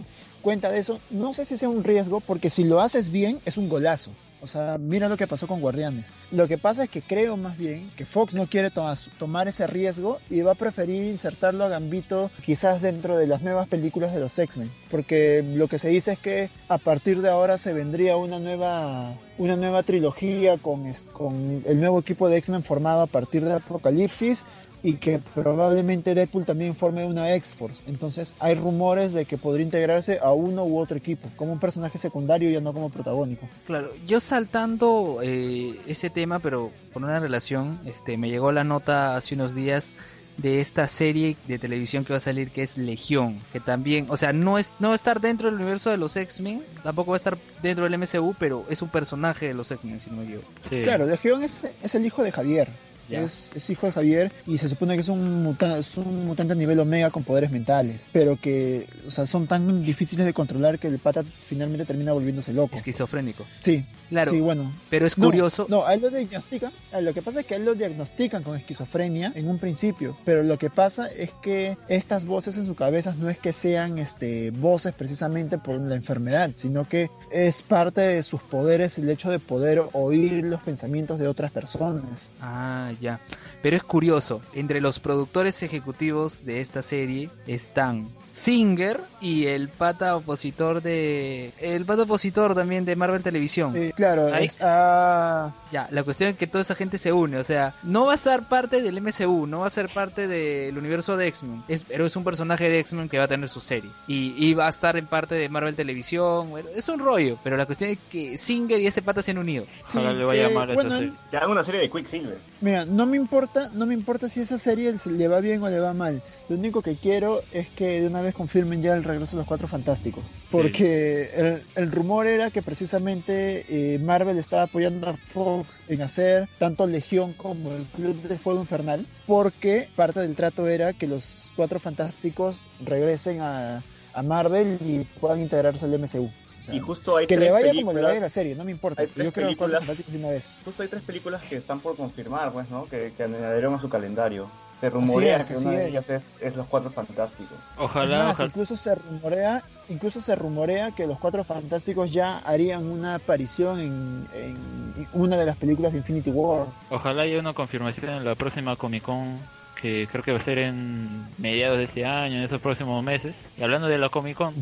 [0.47, 3.57] cuenta de eso, no sé si sea un riesgo, porque si lo haces bien, es
[3.57, 4.11] un golazo.
[4.39, 6.09] O sea, mira lo que pasó con Guardianes.
[6.31, 10.19] Lo que pasa es que creo más bien que Fox no quiere tomar ese riesgo
[10.29, 14.39] y va a preferir insertarlo a Gambito quizás dentro de las nuevas películas de los
[14.39, 14.71] X-Men.
[14.89, 19.15] Porque lo que se dice es que a partir de ahora se vendría una nueva,
[19.37, 24.45] una nueva trilogía con, con el nuevo equipo de X-Men formado a partir de Apocalipsis
[24.87, 27.83] y que probablemente Deadpool también forme una X-Force.
[27.87, 31.97] Entonces hay rumores de que podría integrarse a uno u otro equipo, como un personaje
[31.97, 33.49] secundario y no como protagónico.
[33.65, 39.17] Claro, yo saltando eh, ese tema, pero con una relación, este, me llegó la nota
[39.17, 39.93] hace unos días
[40.37, 44.15] de esta serie de televisión que va a salir que es Legión, que también, o
[44.15, 47.15] sea, no es no va a estar dentro del universo de los X-Men, tampoco va
[47.15, 50.39] a estar dentro del MCU, pero es un personaje de los X-Men, si no yo.
[50.69, 52.69] Claro, Legión es, es el hijo de Javier.
[53.09, 56.55] Es, hijo de Javier y se supone que es un, mutante, es un mutante a
[56.55, 60.87] nivel omega con poderes mentales, pero que o sea, son tan difíciles de controlar que
[60.87, 62.75] el pata finalmente termina volviéndose loco.
[62.75, 63.45] Esquizofrénico.
[63.61, 64.31] Sí, claro.
[64.31, 64.73] Sí, bueno.
[64.89, 65.67] Pero es curioso.
[65.69, 66.71] No, a él lo diagnostican.
[67.01, 70.43] Lo que pasa es que a él lo diagnostican con esquizofrenia en un principio, pero
[70.43, 74.51] lo que pasa es que estas voces en su cabeza no es que sean este,
[74.51, 79.39] voces precisamente por la enfermedad, sino que es parte de sus poderes el hecho de
[79.39, 82.29] poder oír los pensamientos de otras personas.
[82.41, 83.19] Ah, ya.
[83.61, 90.15] Pero es curioso, entre los productores ejecutivos de esta serie están Singer y el pata
[90.15, 91.51] opositor de...
[91.59, 93.75] El pata opositor también de Marvel Televisión.
[93.75, 97.37] Eh, claro, Ahí- es ah, Ya, la cuestión es que toda esa gente se une,
[97.37, 100.77] o sea, no va a ser parte del MCU, no va a ser parte del
[100.77, 103.59] universo de X-Men, es, pero es un personaje de X-Men que va a tener su
[103.59, 103.89] serie.
[104.07, 107.57] Y, y va a estar en parte de Marvel Televisión, bueno, es un rollo, pero
[107.57, 109.65] la cuestión es que Singer y ese pata se han unido.
[109.85, 111.13] Ojalá sí, le vaya a esta bueno, serie.
[111.31, 112.37] Que hagan una serie de Quicksilver.
[112.61, 115.69] Mira, no me importa, no me importa si esa serie se le va bien o
[115.69, 116.21] le va mal.
[116.49, 119.47] Lo único que quiero es que de una vez confirmen ya el regreso de los
[119.47, 125.81] Cuatro Fantásticos, porque el, el rumor era que precisamente eh, Marvel estaba apoyando a Fox
[125.87, 130.93] en hacer tanto Legión como el Club del Fuego Infernal, porque parte del trato era
[130.93, 133.83] que los Cuatro Fantásticos regresen a,
[134.13, 136.29] a Marvel y puedan integrarse al MCU.
[136.71, 138.71] Y justo hay que tres le vaya películas, como le vaya la serie, no me
[138.71, 139.01] importa.
[139.01, 139.79] hay Yo tres películas.
[139.79, 140.45] Fantásticos de una vez.
[140.65, 142.85] Justo hay tres películas que están por confirmar, pues, ¿no?
[142.85, 144.49] Que, que añadieron a su calendario.
[144.71, 145.89] Se rumorea es, que una de es.
[145.89, 147.57] ellas es, es Los Cuatro Fantásticos.
[147.77, 148.49] Ojalá, más, ojalá.
[148.49, 154.27] incluso se rumorea, incluso se rumorea que los Cuatro Fantásticos ya harían una aparición en,
[154.35, 156.67] en una de las películas de Infinity War.
[156.91, 159.39] Ojalá haya una confirmación en la próxima Comic Con,
[159.81, 163.47] que creo que va a ser en mediados de ese año, en esos próximos meses.
[163.57, 164.53] Y hablando de la Comic Con,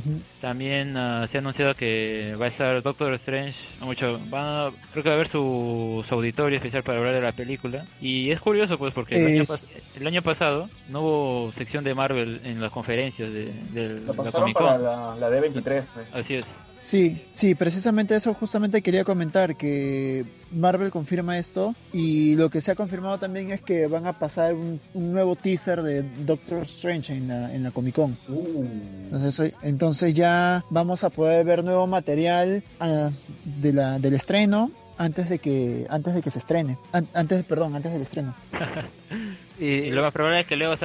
[0.42, 3.58] también ah, se ha anunciado que va a estar Doctor Strange.
[3.80, 7.14] no mucho, va a- creo que va a haber su, su auditorio especial para hablar
[7.14, 7.86] de la película.
[8.02, 9.68] Y es curioso, pues, porque el, año, Es- pas-
[10.00, 14.54] el año pasado no hubo sección de Marvel en las conferencias de, de la Comic
[14.54, 14.84] para Con.
[14.84, 16.08] la, la D23, pues.
[16.14, 16.46] Así es.
[16.80, 22.72] Sí, sí, precisamente eso justamente quería comentar, que Marvel confirma esto y lo que se
[22.72, 27.14] ha confirmado también es que van a pasar un, un nuevo teaser de Doctor Strange
[27.14, 28.16] en la, en la Comic Con.
[28.30, 28.66] Uh.
[29.12, 33.10] Entonces, entonces ya vamos a poder ver nuevo material ah,
[33.44, 36.78] de la, del estreno antes de que antes de que se estrene.
[36.92, 38.36] An- antes, perdón, antes del estreno.
[39.58, 40.76] Y lo más probable es que luego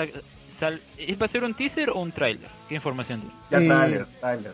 [0.60, 0.80] sal-
[1.20, 2.48] ¿Va a ser un teaser o un trailer?
[2.68, 3.34] ¿Qué información tiene?
[3.50, 4.04] Ya, Eh,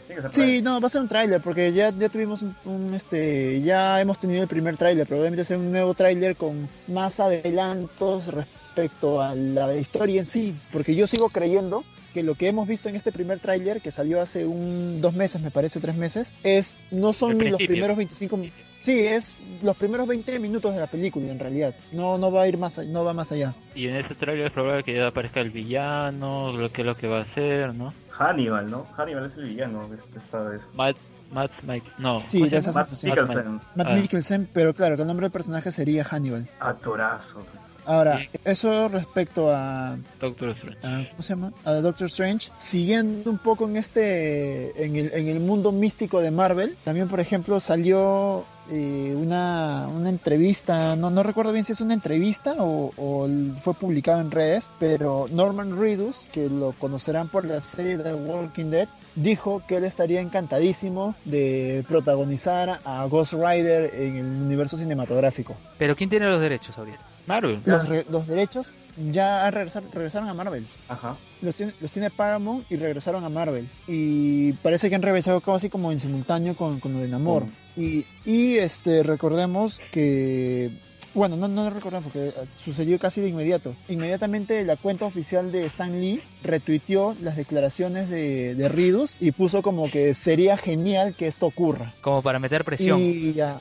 [0.09, 2.95] que ser Sí, no, va a ser un tráiler porque ya, ya tuvimos un, un,
[2.95, 8.29] este, ya hemos tenido el primer tráiler, probablemente sea un nuevo tráiler con más adelantos
[8.29, 11.85] respecto a la historia en sí, porque yo sigo creyendo
[12.15, 15.43] que lo que hemos visto en este primer tráiler que salió hace un dos meses,
[15.43, 18.53] me parece tres meses, es no son ni los primeros 25 mi-
[18.87, 21.75] Sí, es los primeros 20 minutos de la película en realidad.
[21.91, 23.53] No no va a ir más no va más allá.
[23.75, 26.97] Y en ese trailer es probable que ya aparezca el villano, lo que es lo
[26.97, 27.93] que va a hacer, ¿no?
[28.11, 28.87] Hannibal, ¿no?
[28.97, 29.83] Hannibal es el villano
[30.17, 30.61] esta vez.
[30.75, 30.97] Matt,
[31.33, 32.23] Matt Mike, no.
[32.29, 32.73] Sí, ¿cómo de llama?
[32.75, 32.91] Matt.
[33.03, 33.95] Mikkelsen, Matt Ah.
[33.97, 36.49] Mikkelsen, pero claro, que el nombre del personaje sería Hannibal.
[36.61, 37.41] actorazo.
[37.87, 40.79] Ahora, eso respecto a, Doctor Strange.
[40.87, 41.53] a- ¿cómo se llama?
[41.65, 46.31] A Doctor Strange, siguiendo un poco en este en el, en el mundo místico de
[46.31, 51.81] Marvel, también por ejemplo salió eh, una, una entrevista, no, no recuerdo bien si es
[51.81, 53.29] una entrevista o,
[53.63, 58.71] fue publicado en redes, pero Norman Reedus, que lo conocerán por la serie The Walking
[58.71, 65.57] Dead, dijo que él estaría encantadísimo de protagonizar a Ghost Rider en el universo cinematográfico.
[65.79, 66.99] Pero ¿quién tiene los derechos ahorita?
[67.27, 67.61] Marvel.
[67.65, 68.73] Los, re- los derechos
[69.13, 70.67] ya regresar- regresaron a Marvel.
[70.89, 71.17] Ajá.
[71.43, 73.69] Los tiene, los tiene Paramount y regresaron a Marvel.
[73.87, 77.45] Y parece que han regresado casi como en simultáneo con, con lo de Namor.
[77.77, 80.71] Y, y este recordemos que.
[81.15, 83.75] Bueno, no, no lo recordemos porque eh, sucedió casi de inmediato.
[83.89, 89.63] Inmediatamente la cuenta oficial de Stan Lee retuiteó las declaraciones de, de Ridus y puso
[89.63, 91.95] como que sería genial que esto ocurra.
[92.03, 93.01] Como para meter presión.
[93.01, 93.61] Y ya.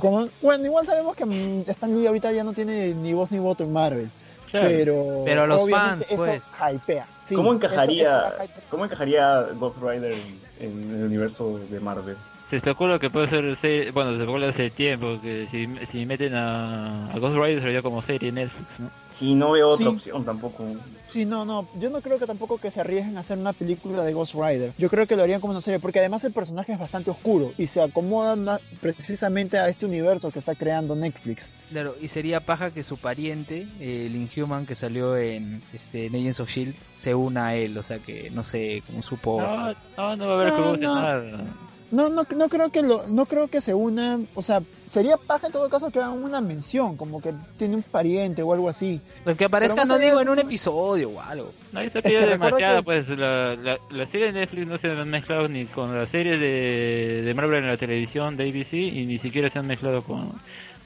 [0.00, 3.38] Como, bueno, igual sabemos que mm, Stan Lee ahorita ya no tiene ni voz ni
[3.38, 4.10] voto en Marvel.
[4.50, 4.68] Claro.
[4.68, 6.42] Pero, Pero los fans, pues.
[6.44, 7.06] eso hypea.
[7.24, 8.50] Sí, ¿Cómo eso- encajaría, eso hypear.
[8.70, 12.16] ¿Cómo encajaría Ghost Rider en, en el universo de Marvel?
[12.48, 16.34] Se especula que puede ser, serie- bueno, se especula hace tiempo que si, si meten
[16.34, 18.90] a, a Ghost Rider sería como serie Netflix, ¿no?
[19.10, 19.96] Sí, no veo otra Sí.
[19.96, 20.64] opción tampoco.
[21.08, 24.04] Sí, no, no, yo no creo que tampoco que se arriesguen a hacer una película
[24.04, 24.72] de Ghost Rider.
[24.76, 27.52] Yo creo que lo harían como una serie, porque además el personaje es bastante oscuro
[27.56, 31.50] y se acomoda precisamente a este universo que está creando Netflix.
[31.70, 36.40] Claro, y sería paja que su pariente, el Inhuman que salió en este en Agents
[36.40, 39.40] of Shield, se una a él, o sea que no sé, como supo.
[39.40, 40.94] No, no, no va a haber No, no.
[40.94, 41.44] nada.
[41.90, 45.46] No, no, no creo que lo, no creo que se una, o sea, sería paja
[45.46, 49.00] en todo caso que hagan una mención, como que tiene un pariente o algo así.
[49.24, 51.52] Lo que aparezca, no digo, en un episodio o algo.
[51.72, 55.08] No, se pide demasiado, que- pues la, la, la serie de Netflix no se han
[55.08, 59.18] mezclado ni con la serie de, de Marvel en la televisión de ABC y ni
[59.18, 60.32] siquiera se han mezclado con,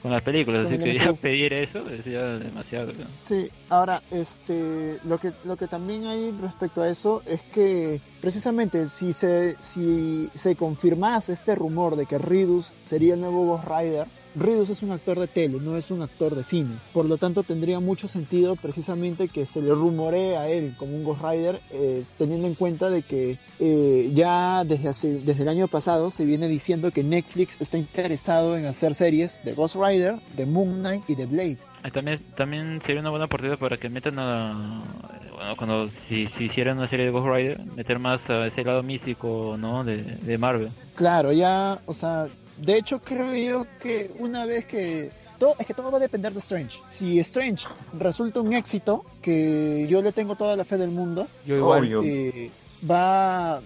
[0.01, 2.93] con las películas, así que ya pedir eso es ya demasiado.
[2.93, 3.05] ¿no?
[3.27, 8.87] Sí, ahora, este, lo que, lo que también hay respecto a eso es que precisamente
[8.89, 14.07] si se, si se confirmase este rumor de que Ridus sería el nuevo Ghost Rider,
[14.39, 16.75] Ridus es un actor de tele, no es un actor de cine.
[16.93, 21.03] Por lo tanto, tendría mucho sentido precisamente que se le rumoree a él como un
[21.03, 25.67] Ghost Rider, eh, teniendo en cuenta de que eh, ya desde, hace, desde el año
[25.67, 30.45] pasado se viene diciendo que Netflix está interesado en hacer series de Ghost Rider, de
[30.45, 31.57] Moon Knight y de Blade.
[31.93, 34.83] También, también sería una buena oportunidad para que metan a.
[35.31, 38.83] Bueno, cuando si, si hicieran una serie de Ghost Rider, meter más a ese lado
[38.83, 39.85] místico, ¿no?
[39.85, 40.69] De, de Marvel.
[40.95, 42.27] Claro, ya, o sea,
[42.61, 46.33] de hecho creo yo que una vez que todo, es que todo va a depender
[46.33, 46.79] de Strange.
[46.89, 47.65] Si Strange
[47.97, 51.83] resulta un éxito, que yo le tengo toda la fe del mundo, Yo igual.
[51.83, 52.03] Obvio.
[52.03, 52.51] eh,
[52.89, 53.61] va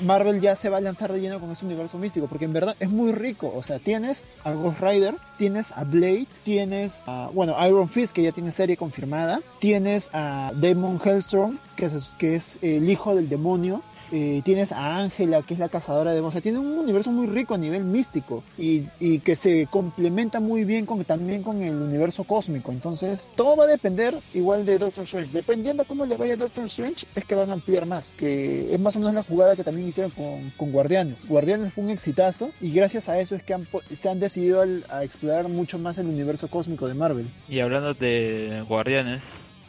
[0.00, 2.76] Marvel ya se va a lanzar de lleno con ese universo místico, porque en verdad
[2.78, 3.52] es muy rico.
[3.54, 8.22] O sea, tienes a Ghost Rider, tienes a Blade, tienes a, bueno, Iron Fist, que
[8.22, 13.28] ya tiene serie confirmada, tienes a Demon Hellstrom, que es, que es el hijo del
[13.28, 16.20] demonio, eh, tienes a Ángela, que es la cazadora de.
[16.20, 20.40] O sea, tiene un universo muy rico a nivel místico y, y que se complementa
[20.40, 22.72] muy bien con, también con el universo cósmico.
[22.72, 25.30] Entonces, todo va a depender igual de Doctor Strange.
[25.32, 28.14] Dependiendo cómo le vaya a Doctor Strange, es que van a ampliar más.
[28.16, 31.26] Que es más o menos la jugada que también hicieron con, con Guardianes.
[31.26, 33.66] Guardianes fue un exitazo y gracias a eso es que han
[33.98, 37.26] se han decidido al- a explorar mucho más el universo cósmico de Marvel.
[37.48, 39.22] Y hablando de Guardianes,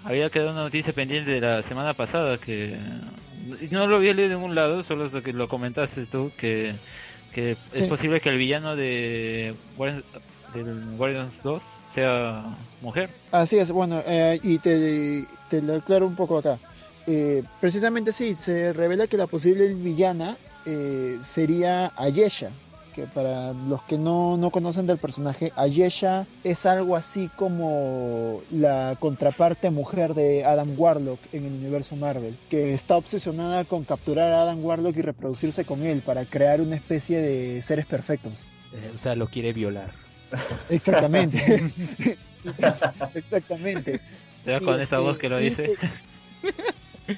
[0.03, 2.76] había quedado una noticia pendiente de la semana pasada que
[3.72, 6.76] no lo había leído en ningún lado, solo hasta que lo comentaste tú, que,
[7.34, 7.84] que Sí.
[7.84, 9.54] es posible que el villano de
[10.54, 11.62] del Guardians 2
[11.94, 12.44] sea
[12.82, 13.10] mujer.
[13.32, 16.60] Así es, bueno, eh, y te, te lo aclaro un poco acá.
[17.08, 22.52] Eh, precisamente sí, se revela que la posible villana eh, sería Ayesha,
[22.90, 28.95] que para los que no, no conocen del personaje, Ayesha es algo así como la
[28.99, 34.41] contraparte mujer de Adam Warlock en el universo Marvel, que está obsesionada con capturar a
[34.44, 38.45] Adam Warlock y reproducirse con él para crear una especie de seres perfectos.
[38.74, 39.91] Eh, o sea, lo quiere violar.
[40.70, 41.72] Exactamente.
[43.14, 44.02] Exactamente.
[44.45, 45.74] ¿Te das Y, con esa este, voz que lo dice?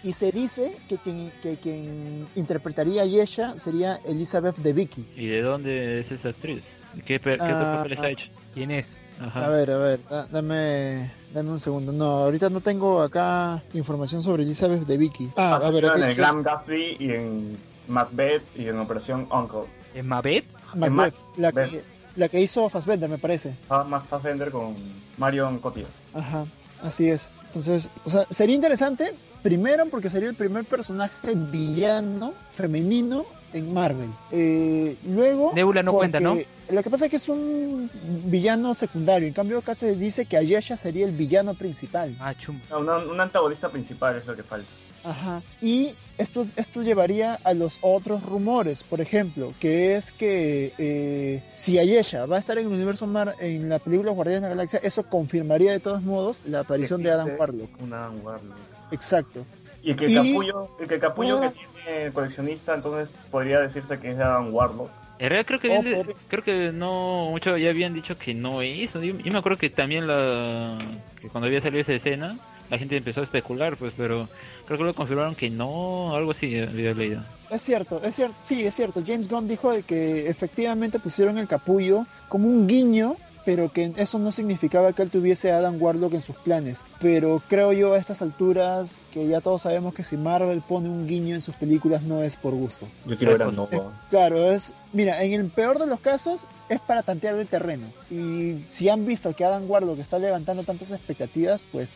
[0.04, 5.06] Y se dice que quien, que quien interpretaría a Yesha sería Elizabeth de Vicky.
[5.16, 6.64] ¿Y de dónde es esa actriz?
[7.06, 8.26] ¿Qué, qué Ah, papeles ha hecho?
[8.54, 9.00] ¿Quién es?
[9.20, 9.46] Ajá.
[9.46, 11.92] A ver, a ver, da- dame, dame un segundo.
[11.94, 15.30] No, ahorita no tengo acá información sobre Elizabeth de Vicky.
[15.38, 16.18] Ah, a ver, en el sí.
[16.18, 17.58] Grand Gatsby y en
[17.88, 19.62] Macbeth y en Operación Uncle.
[19.94, 20.46] ¿Es Mabet?
[20.76, 21.84] Macbeth, la que, Macbeth.
[22.16, 23.56] la que hizo Fassbender, me parece.
[23.70, 24.76] Ah, Fassbender con
[25.18, 25.92] Marion Cotillard.
[26.14, 26.46] Ajá,
[26.84, 27.30] así es.
[27.48, 34.10] Entonces, o sea, sería interesante, primero porque sería el primer personaje villano femenino en Marvel.
[34.32, 35.52] Eh, luego...
[35.54, 36.38] Nebula no cuenta, ¿no?
[36.70, 37.90] Lo que pasa es que es un
[38.26, 42.16] villano secundario, en cambio acá se dice que Ayesha sería el villano principal.
[42.20, 42.60] Ah, chum.
[42.70, 44.68] No, una- un antagonista principal es lo que falta.
[45.04, 45.42] Ajá.
[45.62, 51.80] Y esto, esto llevaría a los otros rumores, por ejemplo, que es que eh, si
[51.80, 54.80] Ayesha va a estar en el universo Mar en la película Guardianes de la Galaxia,
[54.84, 57.82] eso confirmaría de todos modos la aparición de Adam Warlock.
[57.82, 58.56] Un Adam Warlock.
[58.92, 59.46] Exacto.
[59.84, 64.00] Y que el Y- capullo, el que, capullo que tiene el coleccionista, entonces podría decirse
[64.00, 64.90] que es Adam Warlock.
[65.18, 68.62] En realidad creo que, Oh, bien- creo que no mucho ya habían dicho que no
[68.64, 69.02] hizo.
[69.04, 70.78] Yo, yo me acuerdo que también la
[71.20, 72.38] que cuando había salido esa escena
[72.70, 74.30] la gente empezó a especular, pues, pero
[74.66, 77.22] creo que lo confirmaron que no, algo así había leído.
[77.50, 79.02] Es cierto, es cierto, sí, es cierto.
[79.06, 84.20] James Gunn dijo de que efectivamente pusieron el capullo como un guiño, pero que eso
[84.20, 86.78] no significaba que él tuviese a Adam Warlock en sus planes.
[87.00, 91.08] Pero creo yo a estas alturas que ya todos sabemos que si Marvel pone un
[91.08, 92.88] guiño en sus películas no es por gusto.
[93.06, 93.92] Yo quiero ver a Pues, Nova.
[94.10, 97.88] Claro, es, mira, en el peor de los casos es para tantear el terreno.
[98.10, 101.92] Y si han visto que Adam Warlock está levantando tantas expectativas, pues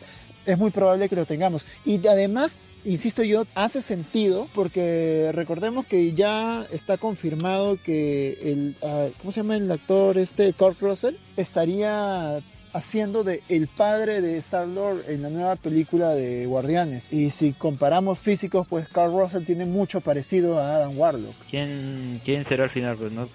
[0.46, 1.66] es muy probable que lo tengamos.
[1.84, 2.56] Y además,
[2.86, 9.40] insisto yo, hace sentido porque recordemos que ya está confirmado que el, ah, ¿cómo se
[9.40, 11.16] llama el actor este, Kurt Russell?
[11.36, 12.40] Estaría
[12.72, 17.12] haciendo de el padre de Star Lord en la nueva película de Guardianes.
[17.12, 21.34] Y si comparamos físicos, pues Kurt Russell tiene mucho parecido a Adam Warlock.
[21.50, 22.96] ¿Quién, quién será al final?
[22.96, 23.28] Pues, ¿no?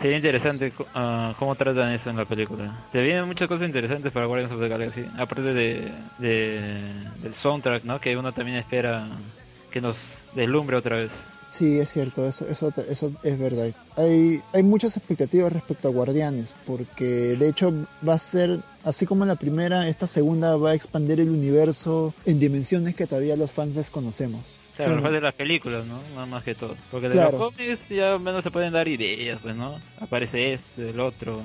[0.00, 2.84] Sería interesante ah, cómo tratan eso en la película.
[2.92, 6.90] Se vienen muchas cosas interesantes para Guardians of the Galaxy, aparte de, de-
[7.22, 8.00] del soundtrack, ¿no?
[8.00, 9.06] Que uno también espera
[9.70, 9.96] que nos
[10.34, 11.10] deslumbre otra vez.
[11.52, 13.68] Sí, es cierto, eso, eso, eso es verdad.
[13.96, 17.72] Hay, hay muchas expectativas respecto a Guardianes, porque de hecho
[18.06, 22.40] va a ser, así como la primera, esta segunda va a expandir el universo en
[22.40, 24.42] dimensiones que todavía los fans desconocemos.
[24.76, 26.00] Claro, pasa de las películas, ¿no?
[26.14, 26.74] Nada más que todo.
[26.90, 27.38] Porque de Claro.
[27.38, 29.78] los cómics ya menos se pueden dar ideas, pues, ¿no?
[30.00, 31.42] Aparece este, el otro.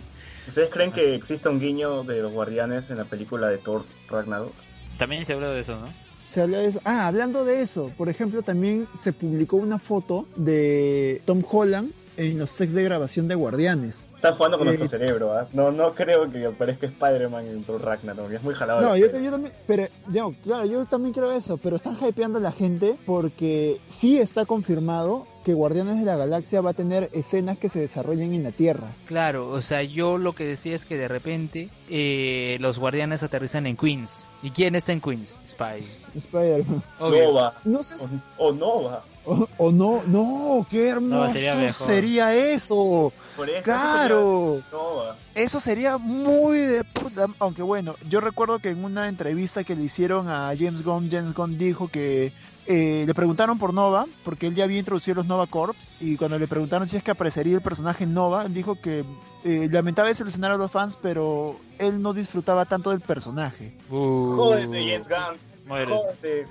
[0.48, 4.54] ¿Ustedes creen que existe un guiño de los guardianes en la película de Thor Ragnarok?
[4.98, 5.88] También se habla de eso, ¿no?
[6.26, 6.82] Se habla de eso.
[6.86, 12.38] Ah, hablando de eso, por ejemplo, también se publicó una foto de Tom Holland en
[12.40, 14.06] los sets de grabación de Guardianes.
[14.20, 15.48] Están jugando con Eh, nuestro cerebro, ¿ah?
[15.54, 18.30] No, no creo que aparezca Spider-Man en Thor Ragnarok.
[18.34, 18.82] Es muy jalado.
[18.82, 22.42] No, yo, yo también, pero, yo, claro, yo también creo eso, pero están hypeando a
[22.42, 27.58] la gente porque sí está confirmado que Guardianes de la Galaxia va a tener escenas
[27.58, 28.90] que se desarrollen en la Tierra.
[29.06, 33.66] Claro, o sea, yo lo que decía es que de repente eh, los guardianes aterrizan
[33.68, 34.26] en Queens.
[34.44, 35.40] ¿Y quién está en Queens?
[35.48, 35.82] Spy.
[36.14, 36.84] Spider-Man.
[37.00, 37.54] Nova.
[37.64, 38.06] No sé, si-
[38.38, 39.04] O, o Nova.
[39.26, 43.12] O, o no, no, qué hermoso sería sería eso.
[43.36, 43.64] Por eso.
[43.64, 44.58] Claro.
[44.58, 45.44] eso sería.
[45.46, 47.28] Eso sería muy de puta.
[47.40, 51.34] Aunque bueno, yo recuerdo que en una entrevista que le hicieron a James Gunn, James
[51.34, 52.34] Gunn dijo que
[52.72, 56.38] eh, le preguntaron por Nova, porque él ya había introducido los Nova Corps, y cuando
[56.38, 59.04] le preguntaron si es que aparecería el personaje Nova, él dijo que
[59.44, 63.76] eh, lamentaba desilusionar a los fans, pero él no disfrutaba tanto del personaje.
[63.90, 65.88] Uh, Jódete, James Gunn.
[65.88, 66.46] Jódete.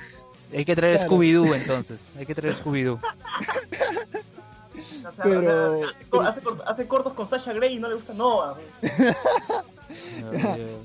[0.53, 1.11] Hay que traer Claro.
[1.11, 2.13] Scooby-Doo entonces.
[2.19, 2.99] Hay que traer Scooby-Doo.
[5.09, 7.81] O sea, Pero- o sea, hace, cor- hace cor- hace cortos con Sasha Grey y
[7.81, 8.57] no le gusta Nova.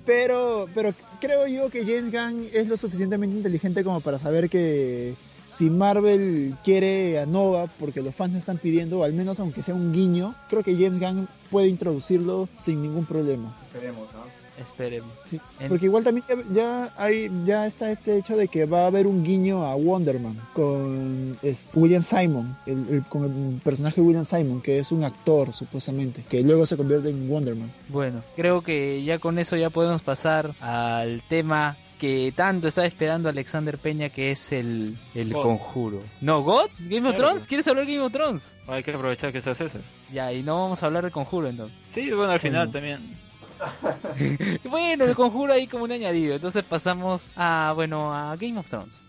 [0.06, 5.16] Pero, pero creo yo que James Gunn es lo suficientemente inteligente como para saber que
[5.46, 9.76] si Marvel quiere a Nova, porque los fans lo están pidiendo, al menos aunque sea
[9.76, 13.56] un guiño, creo que James Gunn puede introducirlo sin ningún problema.
[13.74, 14.43] Esperemos, ¿no?
[14.64, 15.12] Esperemos.
[15.30, 18.84] Sí, En- Porque igual también ya, ya hay ya está este hecho de que va
[18.84, 23.62] a haber un guiño a Wonder Man con este, William Simon, el, el- con el
[23.62, 27.72] personaje William Simon, que es un actor supuestamente, que luego se convierte en Wonder Man.
[27.90, 33.30] Bueno, creo que ya con eso ya podemos pasar al tema que tanto estaba esperando
[33.30, 35.44] Alexander Peña, que es el, el God.
[35.44, 36.02] conjuro.
[36.20, 36.70] ¿No, God?
[36.80, 37.30] ¿Game of Claro.
[37.30, 37.48] Thrones?
[37.48, 38.54] ¿Quieres hablar de Game of Thrones?
[38.68, 39.80] Hay que aprovechar que está César.
[40.12, 41.78] Ya, y no vamos a hablar del conjuro entonces.
[41.94, 42.72] Sí, bueno, al final Bueno.
[42.74, 43.24] también.
[44.70, 46.36] Bueno, el conjuro ahí como un añadido.
[46.36, 49.02] Entonces pasamos a, bueno, a Game of Thrones.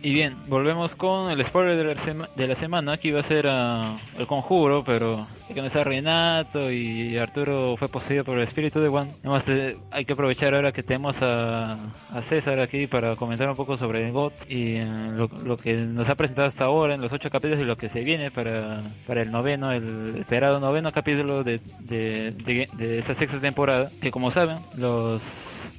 [0.00, 3.24] Y bien, volvemos con el spoiler de la, sema- de la semana, que iba a
[3.24, 8.44] ser ah, el conjuro, pero ya que está Renato y Arturo fue poseído por el
[8.44, 9.10] espíritu de Juan.
[9.24, 11.72] Además, eh, hay que aprovechar ahora que tenemos a,
[12.12, 16.08] a César aquí para comentar un poco sobre GOT y eh, lo, lo que nos
[16.08, 19.22] ha presentado hasta ahora en los ocho capítulos y lo que se viene para, para
[19.22, 24.30] el noveno, el esperado noveno capítulo de, de, de, de esta sexta temporada, que como
[24.30, 25.22] saben, los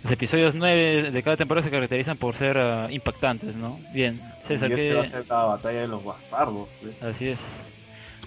[0.03, 3.79] los episodios 9 de cada temporada se caracterizan por ser ah, impactantes, ¿no?
[3.93, 6.67] Bien, César, y este ¿qué- va a ser la batalla de los bastardos.
[6.81, 6.89] ¿sí?
[7.01, 7.61] Así es.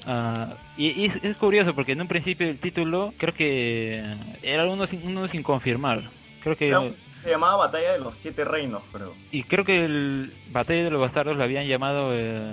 [0.07, 4.03] Ah, y, y es, es curioso porque en un principio el título creo que
[4.43, 6.03] era uno sin, uno sin confirmar.
[6.43, 9.15] Creo que Creo que Se llamaba Batalla de los Siete Reinos, creo.
[9.31, 12.53] y creo que el Batalla de los Bastardos lo habían llamado eh,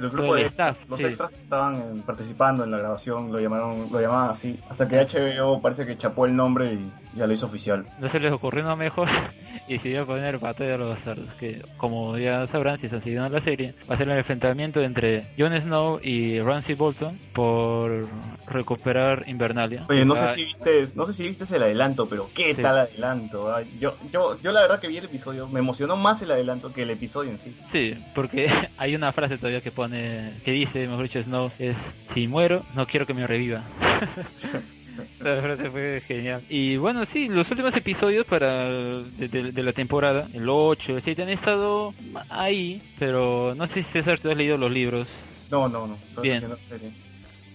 [0.00, 0.78] El todo grupo el de staff.
[0.88, 1.06] los sí.
[1.06, 4.58] extras que estaban eh, participando en la grabación lo llamaron lo llamaban así.
[4.68, 7.86] Hasta que HBO parece que chapó el nombre y ya lo hizo oficial.
[7.98, 9.08] No se les ocurrió nada mejor
[9.68, 13.40] y decidió poner Batalla de los Bastardos, que como ya sabrán si están siguiendo la
[13.40, 18.08] serie, va a ser el enfrentamiento entre Jon Snow y Ramsay Bolton por
[18.50, 19.86] recuperar Invernalia.
[19.88, 22.62] Oye, no sé si viste, no sé si viste el adelanto, pero qué Sí.
[22.62, 23.50] tal adelanto.
[23.52, 23.62] ah?
[23.80, 26.82] Yo, yo, yo la verdad que vi el episodio, me emocionó más el adelanto que
[26.82, 27.56] el episodio en sí.
[27.64, 28.46] Sí, porque
[28.76, 32.86] hay una frase todavía que pone, que dice, mejor dicho, Snow, es, si muero, no
[32.86, 33.62] quiero que me reviva.
[35.14, 36.42] Esa frase fue genial.
[36.48, 41.02] Y bueno, sí, los últimos episodios para de, de- de la temporada, el 8, el
[41.02, 41.94] 7, han estado
[42.28, 45.08] ahí, pero no sé si César, tú has leído los libros.
[45.50, 45.98] No, no, no.
[46.22, 46.42] Bien.
[46.68, 46.90] serie.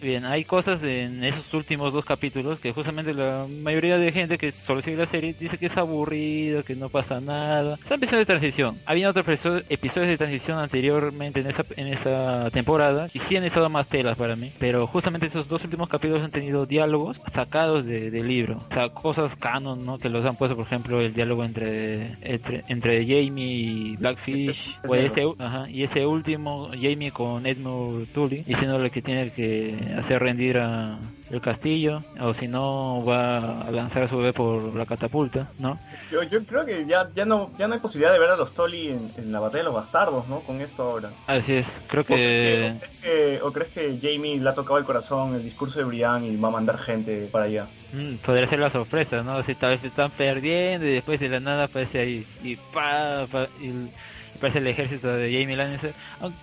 [0.02, 4.52] Bien, hay cosas en esos últimos dos capítulos que justamente la mayoría de gente que
[4.52, 7.78] solo sigue la serie dice que es aburrido, que no pasa nada.
[7.88, 8.78] Son episodios de transición.
[8.86, 13.46] Había otros episo- episodios de transición anteriormente en esa, en esa temporada y sí han
[13.46, 14.52] estado más telas para mí.
[14.60, 18.64] Pero justamente esos dos últimos capítulos han tenido diálogos sacados de- del libro.
[18.70, 19.98] O sea, cosas canon, ¿no?
[19.98, 24.78] Que los han puesto, por ejemplo, el diálogo entre, entre, entre Jamie y Blackfish.
[24.88, 30.22] o ese, ajá, y ese último, Jamie con Edmund Tully, diciéndole que tiene que hacer
[30.22, 30.98] rendir a
[31.32, 35.80] el castillo, o si no va a lanzar a su bebé por la catapulta, ¿no?
[36.12, 38.54] Yo, yo creo que ya, ya no, ya no hay posibilidad de ver a los
[38.54, 40.42] Tolly en, en la batalla de los bastardos, ¿no?
[40.42, 41.10] Con esto ahora.
[41.28, 44.50] Así es, creo ¿O crees, que que, o crees que- o crees que Jamie le
[44.50, 47.68] ha tocado el corazón el discurso de Brian y va a mandar gente para allá?
[47.92, 49.42] mm, podría ser la sorpresa, ¿no?
[49.42, 53.48] Si tal vez están perdiendo y después de la nada aparece ahí y pa, pa,
[53.60, 53.90] y
[54.36, 55.94] aparece el ejército de Jamie Lannister.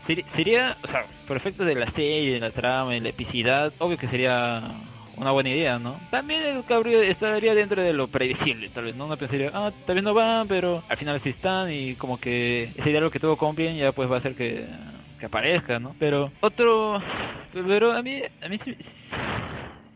[0.06, 3.72] Seri- Sería, o sea, por efectos de la serie, de la trama, de la epicidad,
[3.78, 4.62] obvio que sería
[5.16, 6.00] una buena idea, ¿no?
[6.10, 9.04] También cabrío estaría dentro de lo predecible, tal vez, ¿no?
[9.06, 12.90] Uno pensaría, ah, tal no van, pero al final sí están y como que ese
[12.90, 14.66] diálogo que tuvo con ya pues va a hacer que,
[15.20, 15.94] que aparezca, ¿no?
[15.98, 17.00] Pero otro...
[17.52, 18.74] Pero a mí, a mí sí-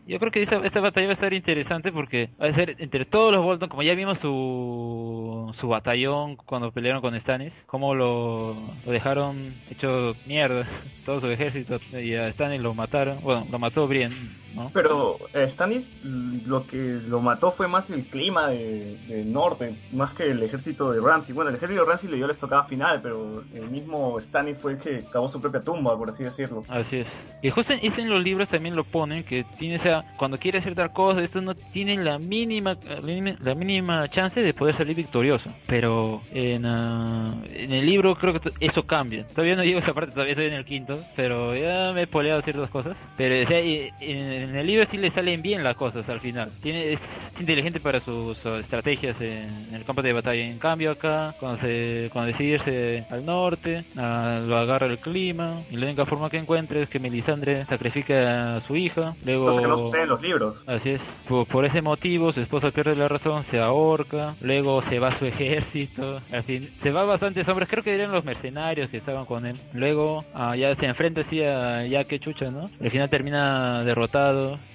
[0.07, 3.33] yo creo que esta, batalla va a estar interesante porque va a ser entre todos
[3.33, 8.55] los Bolton, como ya vimos su, su batallón cuando pelearon con Stannis, como lo,
[8.85, 10.67] lo dejaron hecho mierda,
[11.05, 14.15] todo su ejército, y a Stannis lo mataron, bueno, lo mató Brienne,
[14.57, 14.71] ¿no?
[14.73, 16.77] Pero eh, Stannis mm, lo que
[17.07, 21.33] lo mató fue más el clima de, del norte, más que el ejército de Ramsey.
[21.33, 24.73] Bueno, el ejército de Ramsey le dio la estocada final, pero el mismo Stannis fue
[24.73, 26.63] el que cavó su propia tumba, por así decirlo.
[26.67, 27.25] Así es.
[27.41, 30.37] Y justo en, eso en los libros también lo ponen, que tiene, o sea, cuando
[30.37, 34.53] quiere hacer tal cosa, esto no tiene la mínima, la mínima- la mínima chance de
[34.53, 35.51] poder salir victorioso.
[35.67, 39.25] Pero en, ah, en el libro creo que eso cambia.
[39.27, 42.07] Todavía no llego a esa parte, todavía estoy en el quinto, pero ya me he
[42.07, 43.03] poleado ciertas cosas.
[43.17, 46.19] Pero o sea, y- en, en el libro sí le salen bien las cosas al
[46.19, 46.51] final.
[46.61, 50.43] Tiene, es inteligente para sus uh, estrategias en, en el campo de batalla.
[50.43, 55.61] En cambio acá, cuando, se, cuando decide irse al norte, ah, lo agarra el clima
[55.69, 59.15] y la única forma que encuentra es que Melisandre sacrifica a su hija.
[59.25, 60.55] Luego, Cosa que no sucede en los libros.
[60.65, 64.99] Así es, por, por ese motivo su esposa pierde la razón, se ahorca, luego se
[64.99, 68.97] va su ejército, al fin, se va bastantes hombres, creo que eran los mercenarios que
[68.97, 72.69] estaban con él, luego ah, ya se enfrenta así a ya que chucha, ¿no?
[72.81, 74.26] Al final termina derrotado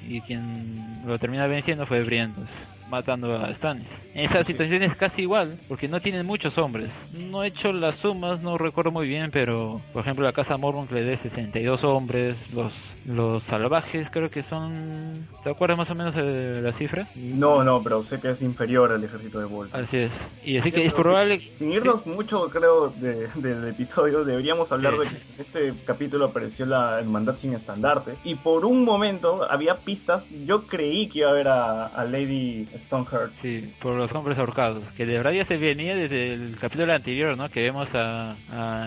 [0.07, 2.51] y quien lo termina venciendo fue Brienne, pues,
[2.93, 3.89] matando a Stannis.
[4.15, 6.93] En esa situación es casi igual, porque no tienen muchos hombres.
[7.13, 10.87] No he hecho las sumas, no recuerdo muy bien, pero por ejemplo la casa Mormon
[10.93, 12.73] le dé 62 hombres, los
[13.05, 15.27] los salvajes creo que son...
[15.43, 17.07] ¿Te acuerdas más o menos de la cifra?
[17.17, 19.81] No, no, pero sé que es inferior al ejército de Bolton.
[19.83, 20.13] Así es.
[20.45, 21.41] Y así que es probable...
[21.41, 24.99] Sin, sin irnos mucho, creo, de- del episodio, deberíamos hablar Sí.
[25.01, 28.13] de que en este capítulo apareció la hermandad sin estandarte.
[28.23, 30.25] Y por un momento había pistas.
[30.47, 33.33] Yo creí que iba a ver a, a Lady Stoneheart.
[33.37, 37.37] Sí, por los hombres ahorcados, que de verdad ya se venía desde el capítulo anterior,
[37.37, 37.49] ¿no?
[37.49, 38.37] Que vemos a,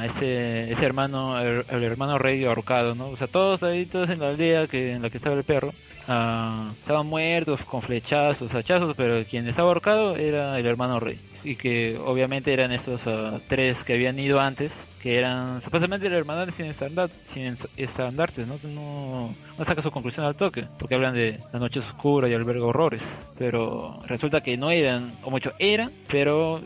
[0.06, 3.10] ese, hermano, el, hermano rey ahorcado, ¿no?
[3.10, 5.72] O sea, todos ahí, todos en la aldea que, en la que estaba el perro,
[6.08, 11.20] ah, estaban muertos con flechazos, hachazos, pero quien estaba ahorcado era el hermano rey.
[11.48, 16.18] Y que obviamente eran esos ah, tres que habían ido antes, que eran supuestamente la
[16.18, 18.58] hermandad sin, estandar, sin estandartes, ¿no?
[18.64, 22.66] No, no saca su conclusión al toque, porque hablan de la noche oscura y alberga
[22.66, 23.04] horrores,
[23.38, 26.62] pero resulta que no eran, o mucho eran, pero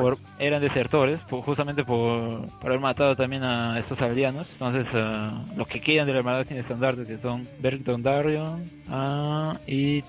[0.00, 4.50] por- eran desertores, por- justamente por, por haber matado también a estos aldeanos.
[4.52, 9.58] Entonces, ah, los que quedan de la hermandad sin estandarte, que son Beric Dondarrion ah,
[9.68, 10.02] y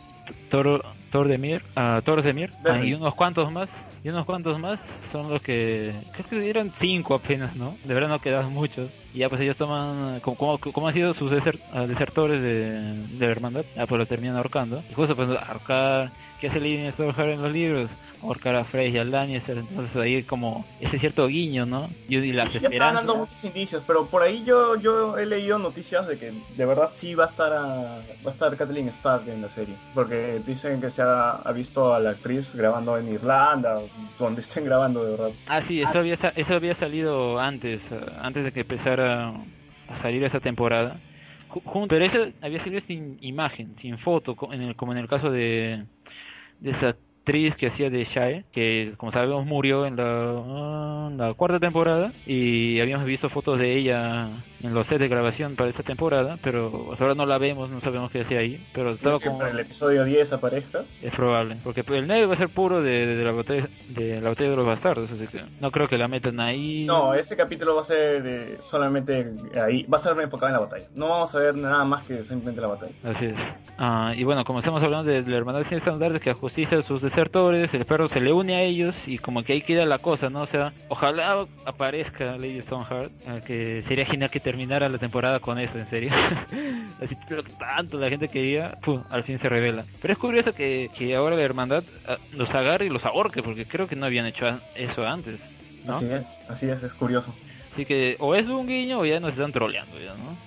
[0.49, 1.61] Thor, Thor de Mir,
[2.03, 2.52] Thor de Mir,
[2.84, 3.72] y unos cuantos más,
[4.08, 4.80] y unos cuantos más
[5.12, 7.76] son los que, creo que eran cinco apenas, ¿no?
[7.84, 8.98] De verdad no quedaban muchos.
[9.14, 12.94] Y ya pues ellos toman, como, como, como han sido sus deser- ah, desertores de,
[13.18, 14.82] de la hermandad, ya pues los terminan ahorcando.
[14.90, 17.92] Y justo pues ahorcar, ¿qué hace Lady Stoneheart en los libros?
[18.24, 21.88] Ahorcar a Frey y a Lannister, entonces ahí como ese cierto guiño, ¿no?
[22.10, 25.60] Y, y las Ya estaban dando muchos indicios, pero por ahí yo yo he leído
[25.60, 29.28] noticias de que de verdad sí va a estar a, va a estar Kathleen Stark
[29.28, 33.08] en la serie, porque dicen que se ha, ha visto a la actriz grabando en
[33.14, 33.80] Irlanda,
[34.18, 35.34] donde estén grabando de verdad.
[35.45, 39.34] Ah, sí, eso había, sa- eso había salido antes, eh, antes de que empezara
[39.88, 41.02] a salir esa temporada.
[41.88, 45.88] Pero eso había salido sin imagen, sin foto, en el- como en el caso de,
[46.60, 46.98] de esa
[47.28, 52.14] actriz que hacía de Shae, que como sabemos murió en la, ah, la cuarta temporada
[52.26, 54.30] y habíamos visto fotos de ella
[54.64, 57.82] en los sets de grabación para esta temporada, pero hasta ahora no la vemos, no
[57.82, 59.40] sabemos qué hacía ahí, pero estaba como...
[59.40, 60.84] para el episodio 10 aparezca.
[61.02, 64.30] Es probable, porque el 9 va a ser puro de, de la batalla de la
[64.30, 66.86] batalla de los bastardos, así que no creo que la metan ahí.
[66.86, 70.60] No, ese capítulo va a ser de- solamente ahí, va a ser enfocado en la
[70.60, 70.86] batalla.
[70.95, 72.94] No vamos a ver nada más que simplemente la batalla.
[73.04, 73.36] Así es.
[73.78, 77.73] Ah, y bueno, como estamos hablando de, la hermandad sin estandartes que a sus desertores,
[77.73, 80.41] el perro se le une a ellos y como que ahí queda la cosa, ¿no?
[80.41, 85.57] O sea, ojalá aparezca Lady Stoneheart, eh, que sería genial que terminara la temporada con
[85.57, 86.11] eso, en serio.
[87.02, 88.77] Así pero tanto la gente quería,
[89.10, 89.84] al fin se revela.
[89.99, 93.65] Pero es curioso que, que ahora la hermandad ah, los agarre y los ahorque, porque
[93.65, 94.45] creo que no habían hecho
[94.76, 95.94] eso antes, ¿no?
[95.94, 97.34] Así es, así es, es curioso.
[97.73, 100.38] Así que o es un guiño o ya nos están troleando, ya, ¿no?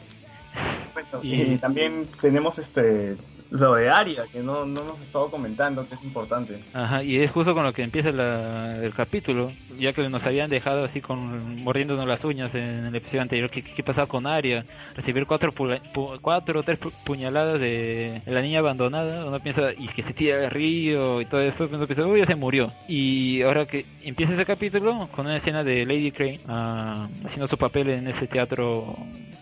[0.94, 1.20] Perfecto.
[1.24, 3.16] Y- Y también tenemos este
[3.50, 6.62] lo de Aria, que no, no hemos estado comentando, que es importante.
[6.72, 10.48] Ajá, y es justo con lo que empieza la- el capítulo, ya que nos habían
[10.50, 13.50] dejado así con mordiéndonos las uñas en el episodio anterior.
[13.50, 14.64] ¿Qué, qué pasaba con Aria?
[14.94, 19.26] Recibir cuatro, pu- cuatro o tres pu- puñaladas de la niña abandonada.
[19.26, 21.68] Uno piensa, y que se tira al río y todo eso.
[21.72, 22.70] Uno piensa, uy, ya se murió.
[22.88, 27.58] Y ahora que empieza ese capítulo con una escena de Lady Crane ah, haciendo su
[27.58, 28.96] papel en ese teatro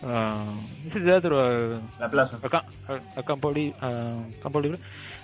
[0.05, 0.45] a
[0.87, 2.39] ese teatro al, La plaza.
[2.43, 4.79] a, ca- a- a campo, li- a campo libre.